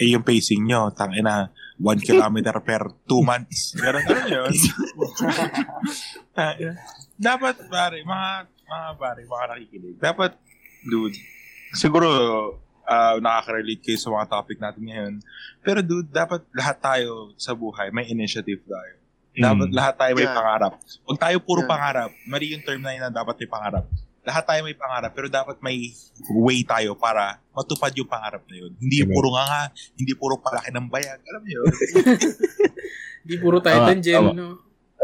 [0.00, 3.76] Eh, yung pacing nyo, tangina, 1 kilometer per 2 months.
[3.76, 4.52] Ganun, ganun yun.
[7.20, 9.96] Dapat, pare, mga, mga pare, mga nakikinig.
[10.00, 10.30] Dapat,
[10.82, 11.16] dude,
[11.76, 12.08] siguro,
[12.84, 15.12] uh, nakaka-relate kayo sa mga topic natin ngayon.
[15.64, 18.94] Pero dude, dapat lahat tayo sa buhay, may initiative tayo.
[19.34, 19.74] Dapat Mm.
[19.74, 20.36] lahat tayo may Yeah.
[20.36, 20.72] pangarap.
[21.02, 21.70] Huwag tayo puro Yeah.
[21.74, 22.10] pangarap.
[22.22, 23.84] Mali yung term na yun na dapat may pangarap.
[24.24, 25.92] Lahat tayo may pangarap, pero dapat may
[26.32, 28.72] way tayo para matupad yung pangarap na yun.
[28.76, 29.12] Hindi Amen.
[29.12, 29.62] puro nga nga,
[29.94, 31.20] hindi puro palaki ng bayag.
[31.22, 31.66] Alam niyo yun?
[33.28, 34.48] Di puro Titan Tama, Gel, no?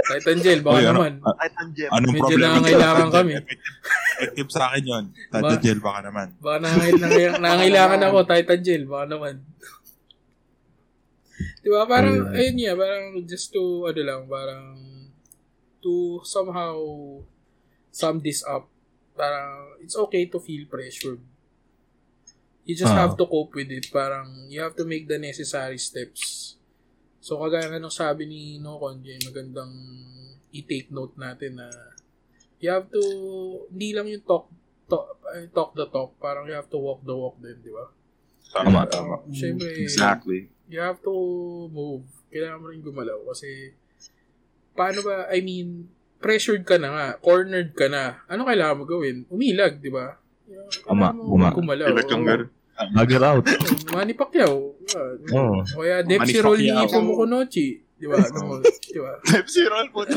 [0.00, 1.12] Titan Gel, baka Uy, ano- naman.
[1.20, 1.90] Titan Gem.
[1.92, 2.44] Anong Medyo problema?
[2.48, 3.32] nangangailangan Effective- kami.
[3.32, 3.76] Effective,
[4.16, 5.04] effective sa akin yun.
[5.12, 6.26] Ba- Tata gel baka naman.
[6.36, 9.34] Baka nangangail, nangangail, nangangailangan ako, Titan Gel, baka naman.
[11.60, 11.84] Di ba?
[11.84, 12.36] Parang, Ayun.
[12.36, 14.64] ayun nga, parang just to, ano lang, parang
[15.80, 15.92] to
[16.24, 16.76] somehow
[17.88, 18.68] sum this up,
[19.12, 21.20] parang it's okay to feel pressured.
[22.64, 23.08] You just Ah.
[23.08, 23.88] have to cope with it.
[23.90, 26.54] Parang you have to make the necessary steps.
[27.20, 29.72] So, kagaya nga nung sabi ni Nokon, Jay, magandang
[30.50, 31.68] i-take note natin na
[32.58, 33.02] you have to,
[33.68, 34.48] hindi lang yung talk
[34.88, 35.20] talk,
[35.52, 36.16] talk the talk.
[36.18, 37.86] Parang you have to walk the walk din, di ba?
[38.50, 40.50] Tama, Uh, Siyempre, Exactly.
[40.66, 41.14] you have to
[41.70, 42.02] move.
[42.26, 43.70] Kailangan mo rin gumalaw kasi
[44.74, 45.86] paano ba, I mean,
[46.20, 48.20] pressured ka na nga, cornered ka na.
[48.28, 49.24] Ano kailangan mo gawin?
[49.32, 50.20] Umilag, di ba?
[50.84, 51.36] Kang Oo.
[52.24, 52.48] ganun.
[52.96, 53.44] Bagger out.
[53.92, 54.72] Manny Pacquiao.
[54.96, 55.60] Uh, Oo.
[55.64, 56.72] Kaya Depsi Roll ni.
[56.72, 57.76] Ipo Mokonochi.
[58.00, 58.16] Di ba?
[58.16, 59.12] No, di ba?
[59.52, 60.08] Si Roll po.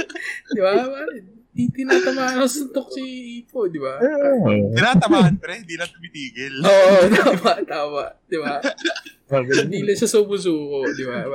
[0.54, 0.70] Di ba?
[1.52, 3.02] Di tinatamaan ng suntok si
[3.42, 3.98] Ipo, di ba?
[4.72, 5.60] Tinatamaan, pre.
[5.66, 6.62] Hindi lang tumitigil.
[6.64, 8.04] Oo, tama, tama.
[8.30, 8.56] Di ba?
[9.28, 11.26] Hindi lang siya sumusuko, di ba?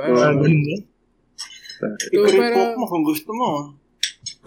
[2.10, 3.78] Ikaw para, mo kung gusto mo.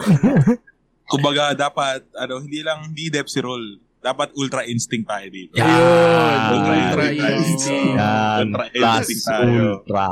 [1.12, 3.76] Kumbaga, dapat, ano, hindi lang, hindi depth si Roll.
[4.02, 5.54] Dapat ultra instinct tayo dito.
[5.54, 5.62] Yan.
[5.62, 7.04] Ayun, ultra
[7.38, 7.94] instinct.
[7.94, 8.44] Yan.
[8.48, 9.62] Ultra Plus instinct tayo.
[9.78, 10.06] ultra.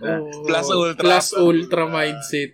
[0.00, 0.28] Oo.
[0.42, 1.02] Plus ultra.
[1.04, 2.50] Plus ultra mindset.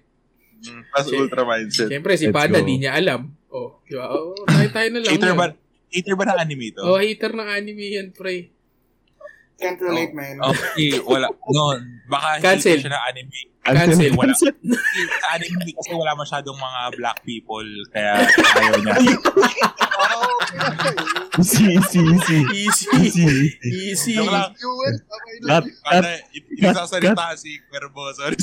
[0.59, 1.89] Mm, Plus ultra mindset.
[1.89, 2.67] Siyempre, si Let's Pada, go.
[2.67, 3.33] di niya alam.
[3.49, 4.05] Oh, di ba?
[4.11, 5.13] Oh, tayo, tayo na lang.
[5.17, 5.47] Hater ba,
[5.89, 6.83] hater ba ng anime to?
[6.85, 8.53] Oh, hater ng anime yan, pre.
[9.57, 10.37] Can't relate, man.
[10.37, 11.33] Okay, wala.
[11.33, 11.81] No,
[12.13, 12.77] baka Cancel.
[12.77, 13.39] hater siya ng anime.
[13.65, 14.13] Cancel.
[14.13, 14.33] Wala.
[14.37, 18.95] Sa anime kasi wala masyadong mga black people, kaya ayaw niya.
[19.97, 20.37] Oh,
[21.37, 22.39] Easy, easy, easy.
[22.53, 22.87] Easy.
[22.97, 23.29] Easy.
[23.61, 24.15] Easy.
[24.17, 24.53] Joke lang.
[25.45, 25.61] Na.
[25.61, 26.13] Cut, cut, Kasi,
[26.57, 28.03] inisasalita si Cuervo.
[28.17, 28.37] Sorry.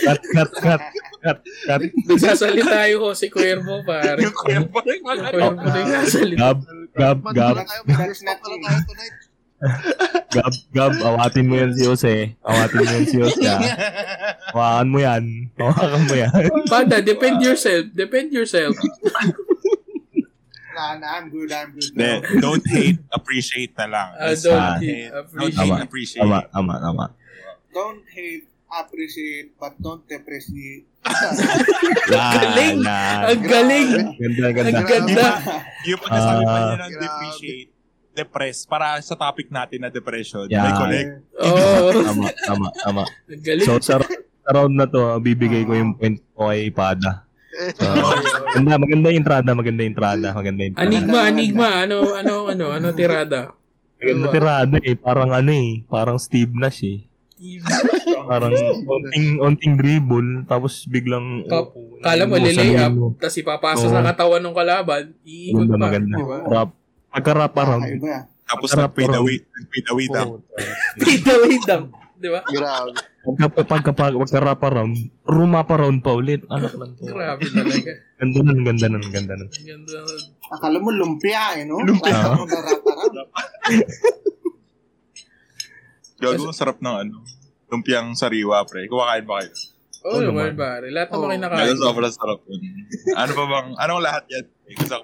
[0.00, 0.82] cut, cut, cut,
[1.20, 1.80] cut, cut.
[2.08, 4.20] Nagsasalita yung si Cuervo, pare.
[4.24, 4.80] Yung Cuervo.
[4.80, 6.40] Yung Cuervo na yung nagsasalita.
[6.40, 6.58] Gab,
[6.96, 9.16] gab, gab, wala tayo, pala tayo tonight.
[10.32, 12.34] Gab, gab, awatin mo yan si Jose.
[12.42, 13.42] Awatin mo yan si Jose.
[13.46, 13.60] ah.
[14.50, 15.22] Hawakan mo yan.
[15.54, 16.32] Hawakan mo yan.
[16.66, 17.86] Pada, defend yourself.
[17.94, 18.74] Defend yourself.
[20.72, 21.84] Nah, nah, I'm good, I'm good.
[21.92, 24.08] Hindi, don't hate, appreciate na lang.
[24.16, 25.52] Uh, don't ah, hate, Don't appreciate.
[25.52, 25.84] hate, Tama.
[25.84, 26.22] appreciate.
[26.24, 27.04] Tama, tama, tama.
[27.76, 30.88] Don't hate, appreciate, but don't depreciate.
[32.08, 32.80] Galing.
[32.88, 33.88] Ang galing.
[34.16, 34.78] Ganda, ganda.
[34.80, 35.26] Ang ganda.
[35.84, 37.68] Yung pagkasabi pa niya ng depreciate,
[38.12, 40.62] depress, para sa topic natin na depression, Yeah.
[40.62, 41.10] may connect.
[41.38, 41.88] Oo.
[42.02, 43.02] Tama, tama, tama.
[43.26, 43.64] Galing.
[43.64, 47.24] So, sa, sa round na to, bibigay ko yung point ko kay Pada.
[47.74, 47.84] So,
[48.48, 50.86] maganda, maganda yung entrada, maganda yung entrada, maganda yung entrada.
[50.86, 51.68] Enigma, enigma.
[51.82, 53.52] Ano, ano, ano, ano tirada?
[53.96, 57.06] Maganda tirada eh, parang ano eh, parang Steve Nash eh.
[58.22, 58.54] Parang
[58.84, 61.42] onting, onting dribble, tapos biglang...
[61.44, 63.06] Kap- Kala mo, Ano, lilay up, mo.
[63.14, 63.90] tapos ipapasa Oo.
[63.90, 65.78] sa katawan ng kalaban, iikot Maganda, pa.
[65.80, 66.16] maganda.
[66.16, 66.38] Di ba?
[66.44, 66.70] Rap.
[67.12, 67.84] Pagka-rap around.
[67.84, 68.18] Kakaiba.
[68.42, 68.68] Tapos
[70.12, 70.28] daw.
[70.96, 71.82] Pita wait lang.
[72.22, 72.40] Di ba?
[72.46, 72.94] Grabe.
[73.22, 74.94] Pagka, pagka, pagka, pagka-rap around,
[75.26, 76.42] rumapa round pa ulit.
[76.46, 77.06] Anak lang to.
[77.06, 77.92] Grabe talaga.
[78.18, 79.50] Ganda nun, ganda nun, ganda nun.
[79.50, 79.98] Ganda.
[80.54, 81.82] Akala mo lumpia eh, no?
[81.82, 82.14] Lumpia.
[86.22, 87.26] Gago, ang sarap ng ano.
[87.66, 88.86] Lumpiang sariwa, pre.
[88.86, 89.50] Kumakain ba kayo?
[90.02, 90.58] Oo Oo naman, naman.
[90.58, 90.86] pare.
[90.94, 91.66] Lahat naman kayo nakain.
[91.66, 92.60] Gago, sobrang sarap yun.
[93.18, 94.44] Ano pa bang, anong lahat yan?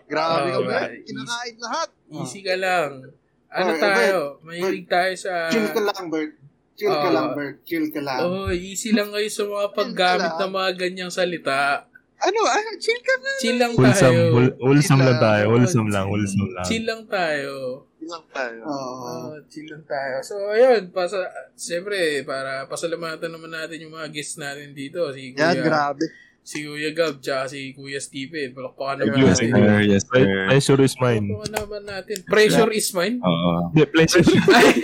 [0.07, 1.03] Grabe ka Oh, right.
[1.03, 1.89] Kinakain lahat.
[2.11, 3.05] Easy ka lang.
[3.49, 4.17] Ano Oh, tayo?
[4.43, 5.49] Mahilig tayo sa...
[5.49, 6.33] Chill ka lang, Bert.
[6.75, 7.13] Chill ka Ah.
[7.13, 7.57] lang, Bert.
[7.65, 8.19] Chill ka lang.
[8.21, 11.85] Oh, easy lang kayo sa mga paggamit ng mga ganyang salita.
[12.19, 12.39] Ano?
[12.45, 13.31] Ah, chill ka na.
[13.39, 14.33] Chill lang Wholesome, tayo.
[14.33, 16.67] whol- wholesome lang tayo, wholesome lang, wholesome lang.
[16.67, 17.55] Chill lang tayo.
[17.95, 18.61] Chill lang tayo.
[18.67, 19.07] Oo.
[19.31, 20.15] Ah, chill lang tayo.
[20.21, 20.91] So, ayun.
[20.91, 21.23] Pasa,
[21.55, 24.99] siyempre, para pasalamatan naman natin yung mga guests natin dito.
[25.11, 26.05] Si Kuya, Yan, grabe.
[26.49, 28.57] Si Kuya Gab, tsaka si Kuya Stephen.
[28.57, 29.53] Palakpakan naman Yes, natin.
[29.53, 29.81] sir.
[29.85, 30.25] Yes, sir.
[30.49, 31.25] Pleasure is mine.
[31.29, 32.17] Palakpakan naman natin.
[32.25, 33.17] Pressure is mine.
[33.21, 33.69] Oo.
[33.69, 34.25] Hindi, pleasure.
[34.49, 34.81] Ay,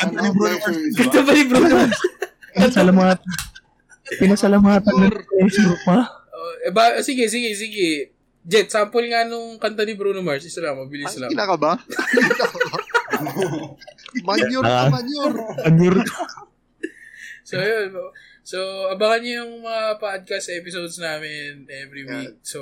[0.00, 1.76] Ano, pleasure is ganda ba ni Bruno?
[2.50, 3.28] Pinasalamatan.
[4.16, 5.98] Pinasalamatan ng pleasure pa.
[6.32, 7.88] Oh, eh, ba, sige, sige, sige.
[8.40, 10.40] Jet, sample nga nung kanta ni Bruno Mars.
[10.42, 11.30] Isa lang, mabilis Ay, lang.
[11.30, 11.76] kina ka ba?
[14.24, 14.88] Manure ka, Ah.
[14.88, 15.36] manure.
[15.62, 15.94] Anur.
[17.44, 17.92] So, yun.
[18.42, 22.40] So, abangan nyo yung mga podcast episodes namin every week.
[22.42, 22.60] So,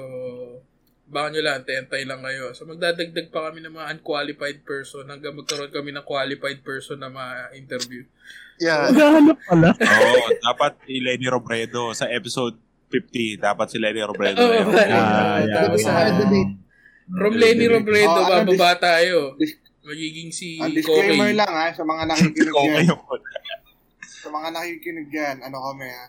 [1.06, 1.60] abangan nyo lang.
[1.62, 2.52] Tentay lang kayo.
[2.52, 7.08] So, magdadagdag pa kami ng mga unqualified person hanggang magkaroon kami ng qualified person na
[7.08, 8.04] ma-interview.
[8.58, 8.90] Yan.
[8.92, 9.68] Naghahanap pala.
[9.72, 12.58] Oo, dapat si Lenny Robredo sa episode
[12.90, 13.38] 50.
[13.38, 14.38] Dapat si Lenny Robredo.
[14.38, 14.92] Oo, pare.
[14.92, 15.94] Ah, yeah, Tapos, yeah.
[15.94, 16.52] ah, debate.
[17.08, 19.38] from Lenny Robredo, Oh, ano, bababa tayo.
[19.80, 21.38] Magiging si Ah, disclaimer Koki.
[21.38, 22.86] lang ha, sa mga nakikinig Ikaw dyan.
[24.28, 26.04] Sa mga nakikinig dyan, ano kami ha,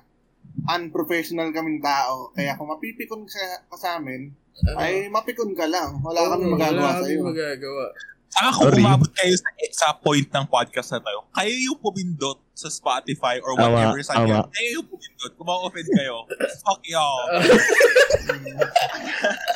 [0.76, 2.36] unprofessional kaming tao.
[2.36, 4.36] Kaya kung mapipikon ka, ka sa amin,
[4.76, 6.03] ay mapikon ka lang.
[6.03, 7.24] Wala kami Oo, magagawa wala sa iyo.
[7.24, 7.86] kami magagawa.
[8.28, 8.84] Saka kung Sorry.
[8.84, 13.55] umabot kayo sa, sa point ng podcast na tayo, kayo yung pumindot sa Spotify or
[13.55, 14.51] whatever sa tama.
[14.51, 15.32] Kayo yung pumindot.
[15.39, 16.28] Kung ma-offend kayo,
[16.67, 17.24] fuck y'all.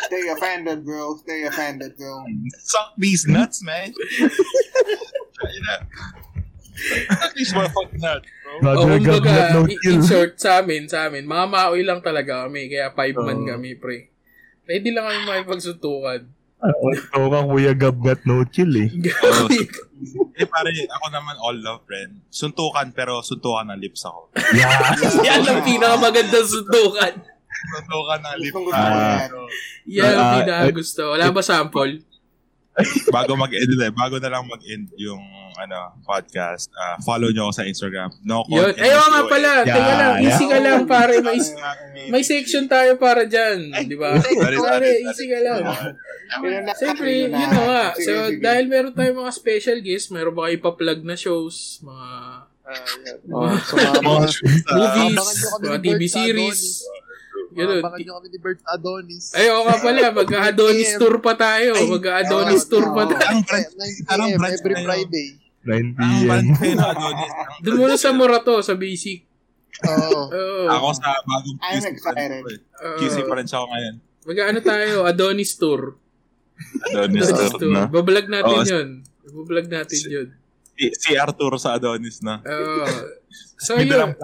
[0.07, 1.20] Stay offended, bro.
[1.20, 2.24] Stay offended, bro.
[2.64, 3.91] Suck these nuts, man.
[7.09, 8.51] At least we're fuck nuts, bro.
[8.53, 11.99] O Brother, God, kumbaga, God, no in- short, sa amin, sa amin, mga maoy lang
[11.99, 13.49] talaga kami, kaya five man Oo.
[13.49, 14.09] kami, pre.
[14.63, 16.21] Ready lang kami makipagsuntukan.
[16.63, 18.89] Ito ka, Kuya Gabgat no chill eh.
[20.03, 22.19] Oh, eh pare, ako naman all love friend.
[22.28, 24.36] Suntukan pero suntukan ng lips ako.
[24.51, 24.76] Yeah.
[25.32, 27.13] Yan ang pinakamagandang suntukan.
[27.71, 28.55] Suntukan ng lips.
[28.76, 29.24] Ah.
[29.24, 29.32] yan.
[29.88, 31.15] Yan ang Ah, pinakagusto.
[31.15, 32.03] Wala ba sample?
[33.13, 35.21] Bago mag-end, eh, bago na lang mag-end yung
[35.53, 38.09] ano podcast, ah, follow nyo ako sa Instagram.
[38.26, 38.74] No Yun.
[38.74, 39.49] Ayaw nga pala.
[39.61, 40.15] Yeah, Teka lang.
[40.26, 40.65] Easy ka yeah.
[40.65, 41.15] lang, pare.
[41.21, 41.38] May,
[42.09, 43.69] may section tayo para dyan.
[43.86, 44.17] Di ba?
[44.17, 45.61] Pare, easy ka lang.
[46.74, 47.84] Siyempre, yun na nga.
[48.01, 52.09] So, dahil meron tayong mga special guests, meron ba kayo pa-plug na shows, mga
[52.63, 53.19] Ah, yan.
[53.28, 54.28] Oh, So, mga mga
[54.71, 55.28] movies,
[55.59, 56.61] mga TV series.
[57.54, 57.80] Ganun.
[57.80, 59.26] Abangan nyo kami ni Bert Adonis.
[59.32, 60.10] Ay, oo nga pala.
[60.20, 61.72] Mag-Adonis tour pa tayo.
[61.88, 63.22] Mag-Adonis tour pa tayo.
[63.30, 63.72] Ang 9 branch-
[64.08, 64.39] anong p.m.
[64.39, 64.84] branch every?
[64.84, 65.28] Friday.
[65.64, 66.45] 9 Ang p.m.
[67.62, 69.24] Doon muna sa Morato, sa basic.
[69.82, 70.22] Oo.
[70.28, 70.66] Oo.
[70.68, 72.60] Ako sa bagong I'm QC pa rin excited.
[72.97, 73.95] QC pa rin siya ako ngayon.
[74.24, 75.82] Mag-ano tayo, Adonis tour.
[76.86, 77.82] Adonis Adonis tour na.
[77.86, 78.64] Bablog natin Oo.
[78.64, 78.88] yun.
[79.26, 80.28] Bablog natin yun.
[80.74, 82.39] Si, si Arturo sa Adonis na.
[82.39, 82.86] Oo.
[83.58, 84.16] So, May yun.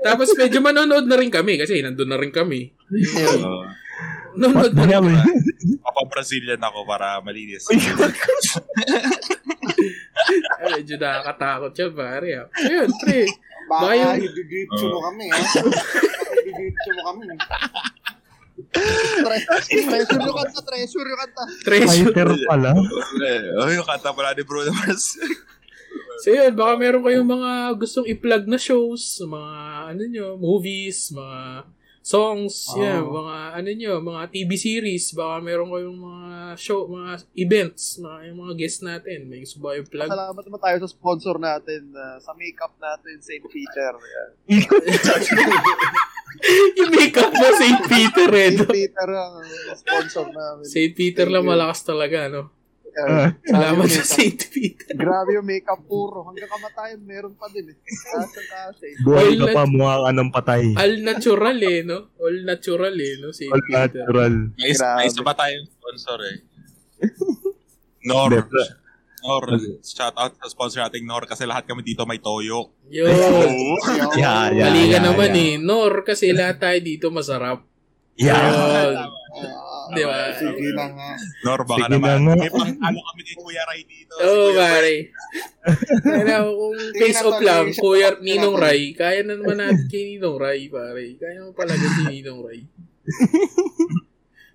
[0.00, 2.72] Tapos medyo manonood na rin kami kasi nandun na rin kami.
[2.92, 3.64] Oo.
[4.34, 5.12] Nanonood na rin kami.
[5.80, 7.64] Papa-Brazilian ako para malinis.
[7.64, 7.78] Ay,
[10.74, 12.28] medyo nakakatakot yun, pare.
[12.36, 12.46] ah.
[12.50, 13.20] So, yun, pre.
[13.64, 15.38] Baka yung- i-jujitsu mo kami, ha?
[15.40, 17.22] Baka i-jujitsu mo kami.
[18.74, 21.42] Tre- Treasure yung kanta, treasure yung kanta.
[21.64, 21.88] Treasure.
[22.06, 22.70] Fighter pala.
[23.56, 25.16] Oh, yung kanta pala ni Bruno Mars.
[26.24, 29.52] So yun, baka meron kayong mga gustong i-plug na shows, mga
[29.92, 31.68] ano nyo, movies, mga
[32.00, 32.80] songs, Oh.
[32.80, 38.32] yeah, mga ano nyo, mga TV series, baka meron kayong mga show, mga events, mga
[38.32, 39.28] yung mga guests natin.
[39.28, 40.08] May gusto ba yung plug?
[40.08, 43.44] Salamat naman tayo sa sponsor natin, uh, sa makeup natin, St.
[43.44, 43.92] Peter.
[43.92, 44.30] Yan.
[46.80, 47.84] yung makeup mo, St.
[47.84, 48.52] Peter, eh.
[48.56, 48.72] St.
[48.72, 49.44] Peter ang
[49.76, 50.64] sponsor namin.
[50.64, 50.92] St.
[50.96, 51.60] Peter lang Thank you.
[51.60, 52.63] malakas talaga, no?
[52.94, 53.34] Yan.
[53.42, 54.38] Salamat sa St.
[54.54, 54.94] Peter.
[54.94, 56.22] Grabe yung makeup puro.
[56.22, 57.76] Hanggang kamatayan, meron pa din eh.
[57.82, 58.94] Kasang kasi.
[59.02, 60.64] Buhay ka pa, mukha ka ng patay.
[60.78, 62.14] All natural, eh, no?
[62.22, 63.34] All natural, eh, no?
[63.34, 63.50] St.
[63.50, 63.90] All Peter.
[63.90, 64.34] natural.
[64.54, 66.38] May isa, pa tayong sponsor eh.
[68.06, 68.46] Nor.
[69.24, 69.44] Nor.
[69.80, 72.76] Shout out sa sponsor nating Nor kasi lahat kami dito may toyo.
[72.92, 73.08] Yo!
[74.14, 75.46] Yeah, yeah, Mali ka yeah, naman yeah.
[75.48, 75.52] eh.
[75.58, 77.64] Nor, kasi lahat tayo dito masarap.
[78.14, 78.38] Yeah.
[78.38, 79.63] Yun.
[79.84, 80.18] Ah, Di ba?
[80.32, 81.10] Sige na nga.
[81.44, 82.18] Nor, baka Sige naman.
[82.18, 82.40] na nga.
[82.40, 84.12] May pangalo kami kay Kuya Ray dito.
[84.14, 84.56] Si Oo, oh, Ray.
[84.56, 84.94] pare.
[86.00, 86.76] Kaya kung
[87.36, 88.56] to, lang, sige, Kuya Ninong.
[88.56, 91.04] Ray, kaya na naman natin kay Ninong Ray, pare.
[91.14, 92.60] Kaya naman pala si Ninong Ray.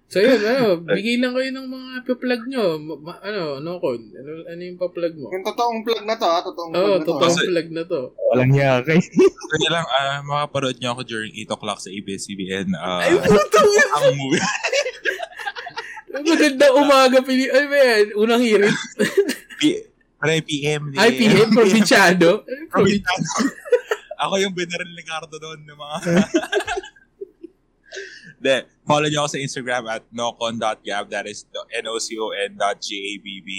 [0.09, 2.65] So yun, ano, bigay lang kayo ng mga pa-plug nyo.
[2.81, 4.01] Ma- ano, no, Kon?
[4.09, 5.29] Ano, ano yung pa-plug mo?
[5.29, 6.41] Yung totoong plug na to, ha?
[6.41, 7.05] Totoong Oo, oh, plug na to.
[7.05, 8.01] totoong Kasi- plug na to.
[8.33, 8.97] Walang niya kay.
[9.53, 12.73] Kaya lang, ah, makaparood niyo ako during 8 o'clock sa ABS-CBN.
[12.73, 13.89] ah, Ay, puto yun!
[13.91, 14.41] ang movie.
[16.09, 17.45] Maganda umaga, pili...
[17.47, 18.05] Ay, ba yan?
[18.15, 18.73] Unang hirit.
[20.19, 20.91] Pre, PM.
[20.93, 22.43] Ay, PM, probinsyado.
[22.43, 23.49] Ay, probin- Probinsyado.
[24.19, 25.95] Ako yung Beneral Ricardo doon ng mga...
[28.39, 31.11] De, follow niyo ako sa Instagram at nocon.gab.
[31.11, 31.43] That is
[31.75, 33.49] N-O-C-O-N.G-A-B-B.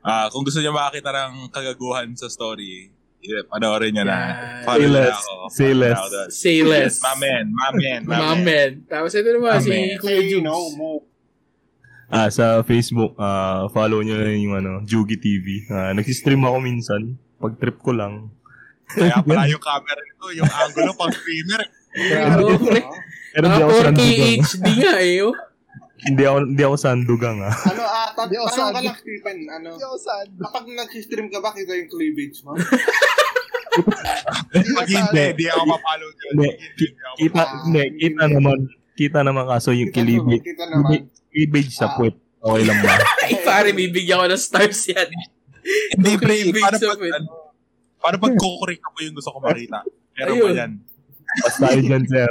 [0.00, 4.14] Ah, kung gusto niyo makakita ng kagaguhan sa story, yeah, panoorin niyo na.
[4.14, 4.62] Yan.
[4.62, 5.16] Follow Say less.
[5.16, 5.34] ako.
[5.48, 6.30] Say Follow less.
[6.30, 6.94] Say less.
[7.02, 8.22] Mamen, mamen, mamen.
[8.38, 8.70] Mamen.
[8.86, 9.98] Tapos ito naman, si.
[9.98, 10.46] Kuya Say Jubes.
[10.46, 10.90] no mo.
[12.14, 15.66] Ah, sa Facebook, ah, follow nyo yung ano, Jugi TV.
[15.66, 17.02] Ah, nagsistream ako minsan.
[17.36, 18.30] Pag trip ko lang.
[18.86, 21.60] Kaya pala yung camera nito, yung angulo pang streamer.
[22.38, 22.80] Oo, pre.
[23.32, 24.38] Pero hindi Ah, ako 4K sandugang.
[24.38, 25.34] HD nga eh, oh.
[26.04, 27.50] hindi ako, hindi ako sandugang ah.
[27.50, 28.84] Ano, ah, tat- Di ako tanong ka sad.
[28.84, 30.28] lang, Stephen, ano, Hindi ako sad.
[30.38, 32.52] kapag nag-stream ka ba, kita yung cleavage mo?
[34.54, 36.30] Pag hindi, hindi ako mapalo dyan.
[36.30, 36.46] Hindi.
[36.46, 38.58] Pag hindi, hindi ako Kita, hindi, kita naman,
[38.94, 40.40] kita naman kaso yung kilibig.
[40.40, 41.10] Kita naman.
[41.34, 41.98] Kilibig sa Ah.
[41.98, 42.14] puwet.
[42.38, 42.94] Okay lang ba?
[43.26, 45.08] Ay, pare, bibigyan ko ng stars yan.
[45.96, 46.34] Hindi, pre.
[46.44, 47.26] Cleavage sa pag, ano,
[47.98, 49.80] paano pag kukurik ako yung gusto ko makita?
[50.14, 50.46] Pero Ayun.
[50.46, 50.72] ba yan?
[51.34, 52.30] Pas tayo dyan, sir.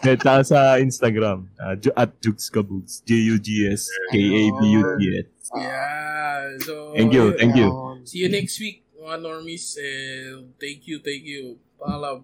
[0.06, 3.02] At sa Instagram, Ju- at Jugs Kabugs.
[3.04, 5.28] J-U-G-S-K-A-B-U-G-S.
[5.50, 6.54] Yeah.
[6.62, 7.68] So, Thank you, thank you.
[8.06, 9.74] See you next week, mga normies.
[9.76, 11.58] And thank you, thank you.
[11.76, 12.22] Paalam.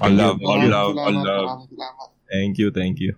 [0.00, 1.68] All love, all love, all love.
[2.32, 3.12] Thank you, thank you.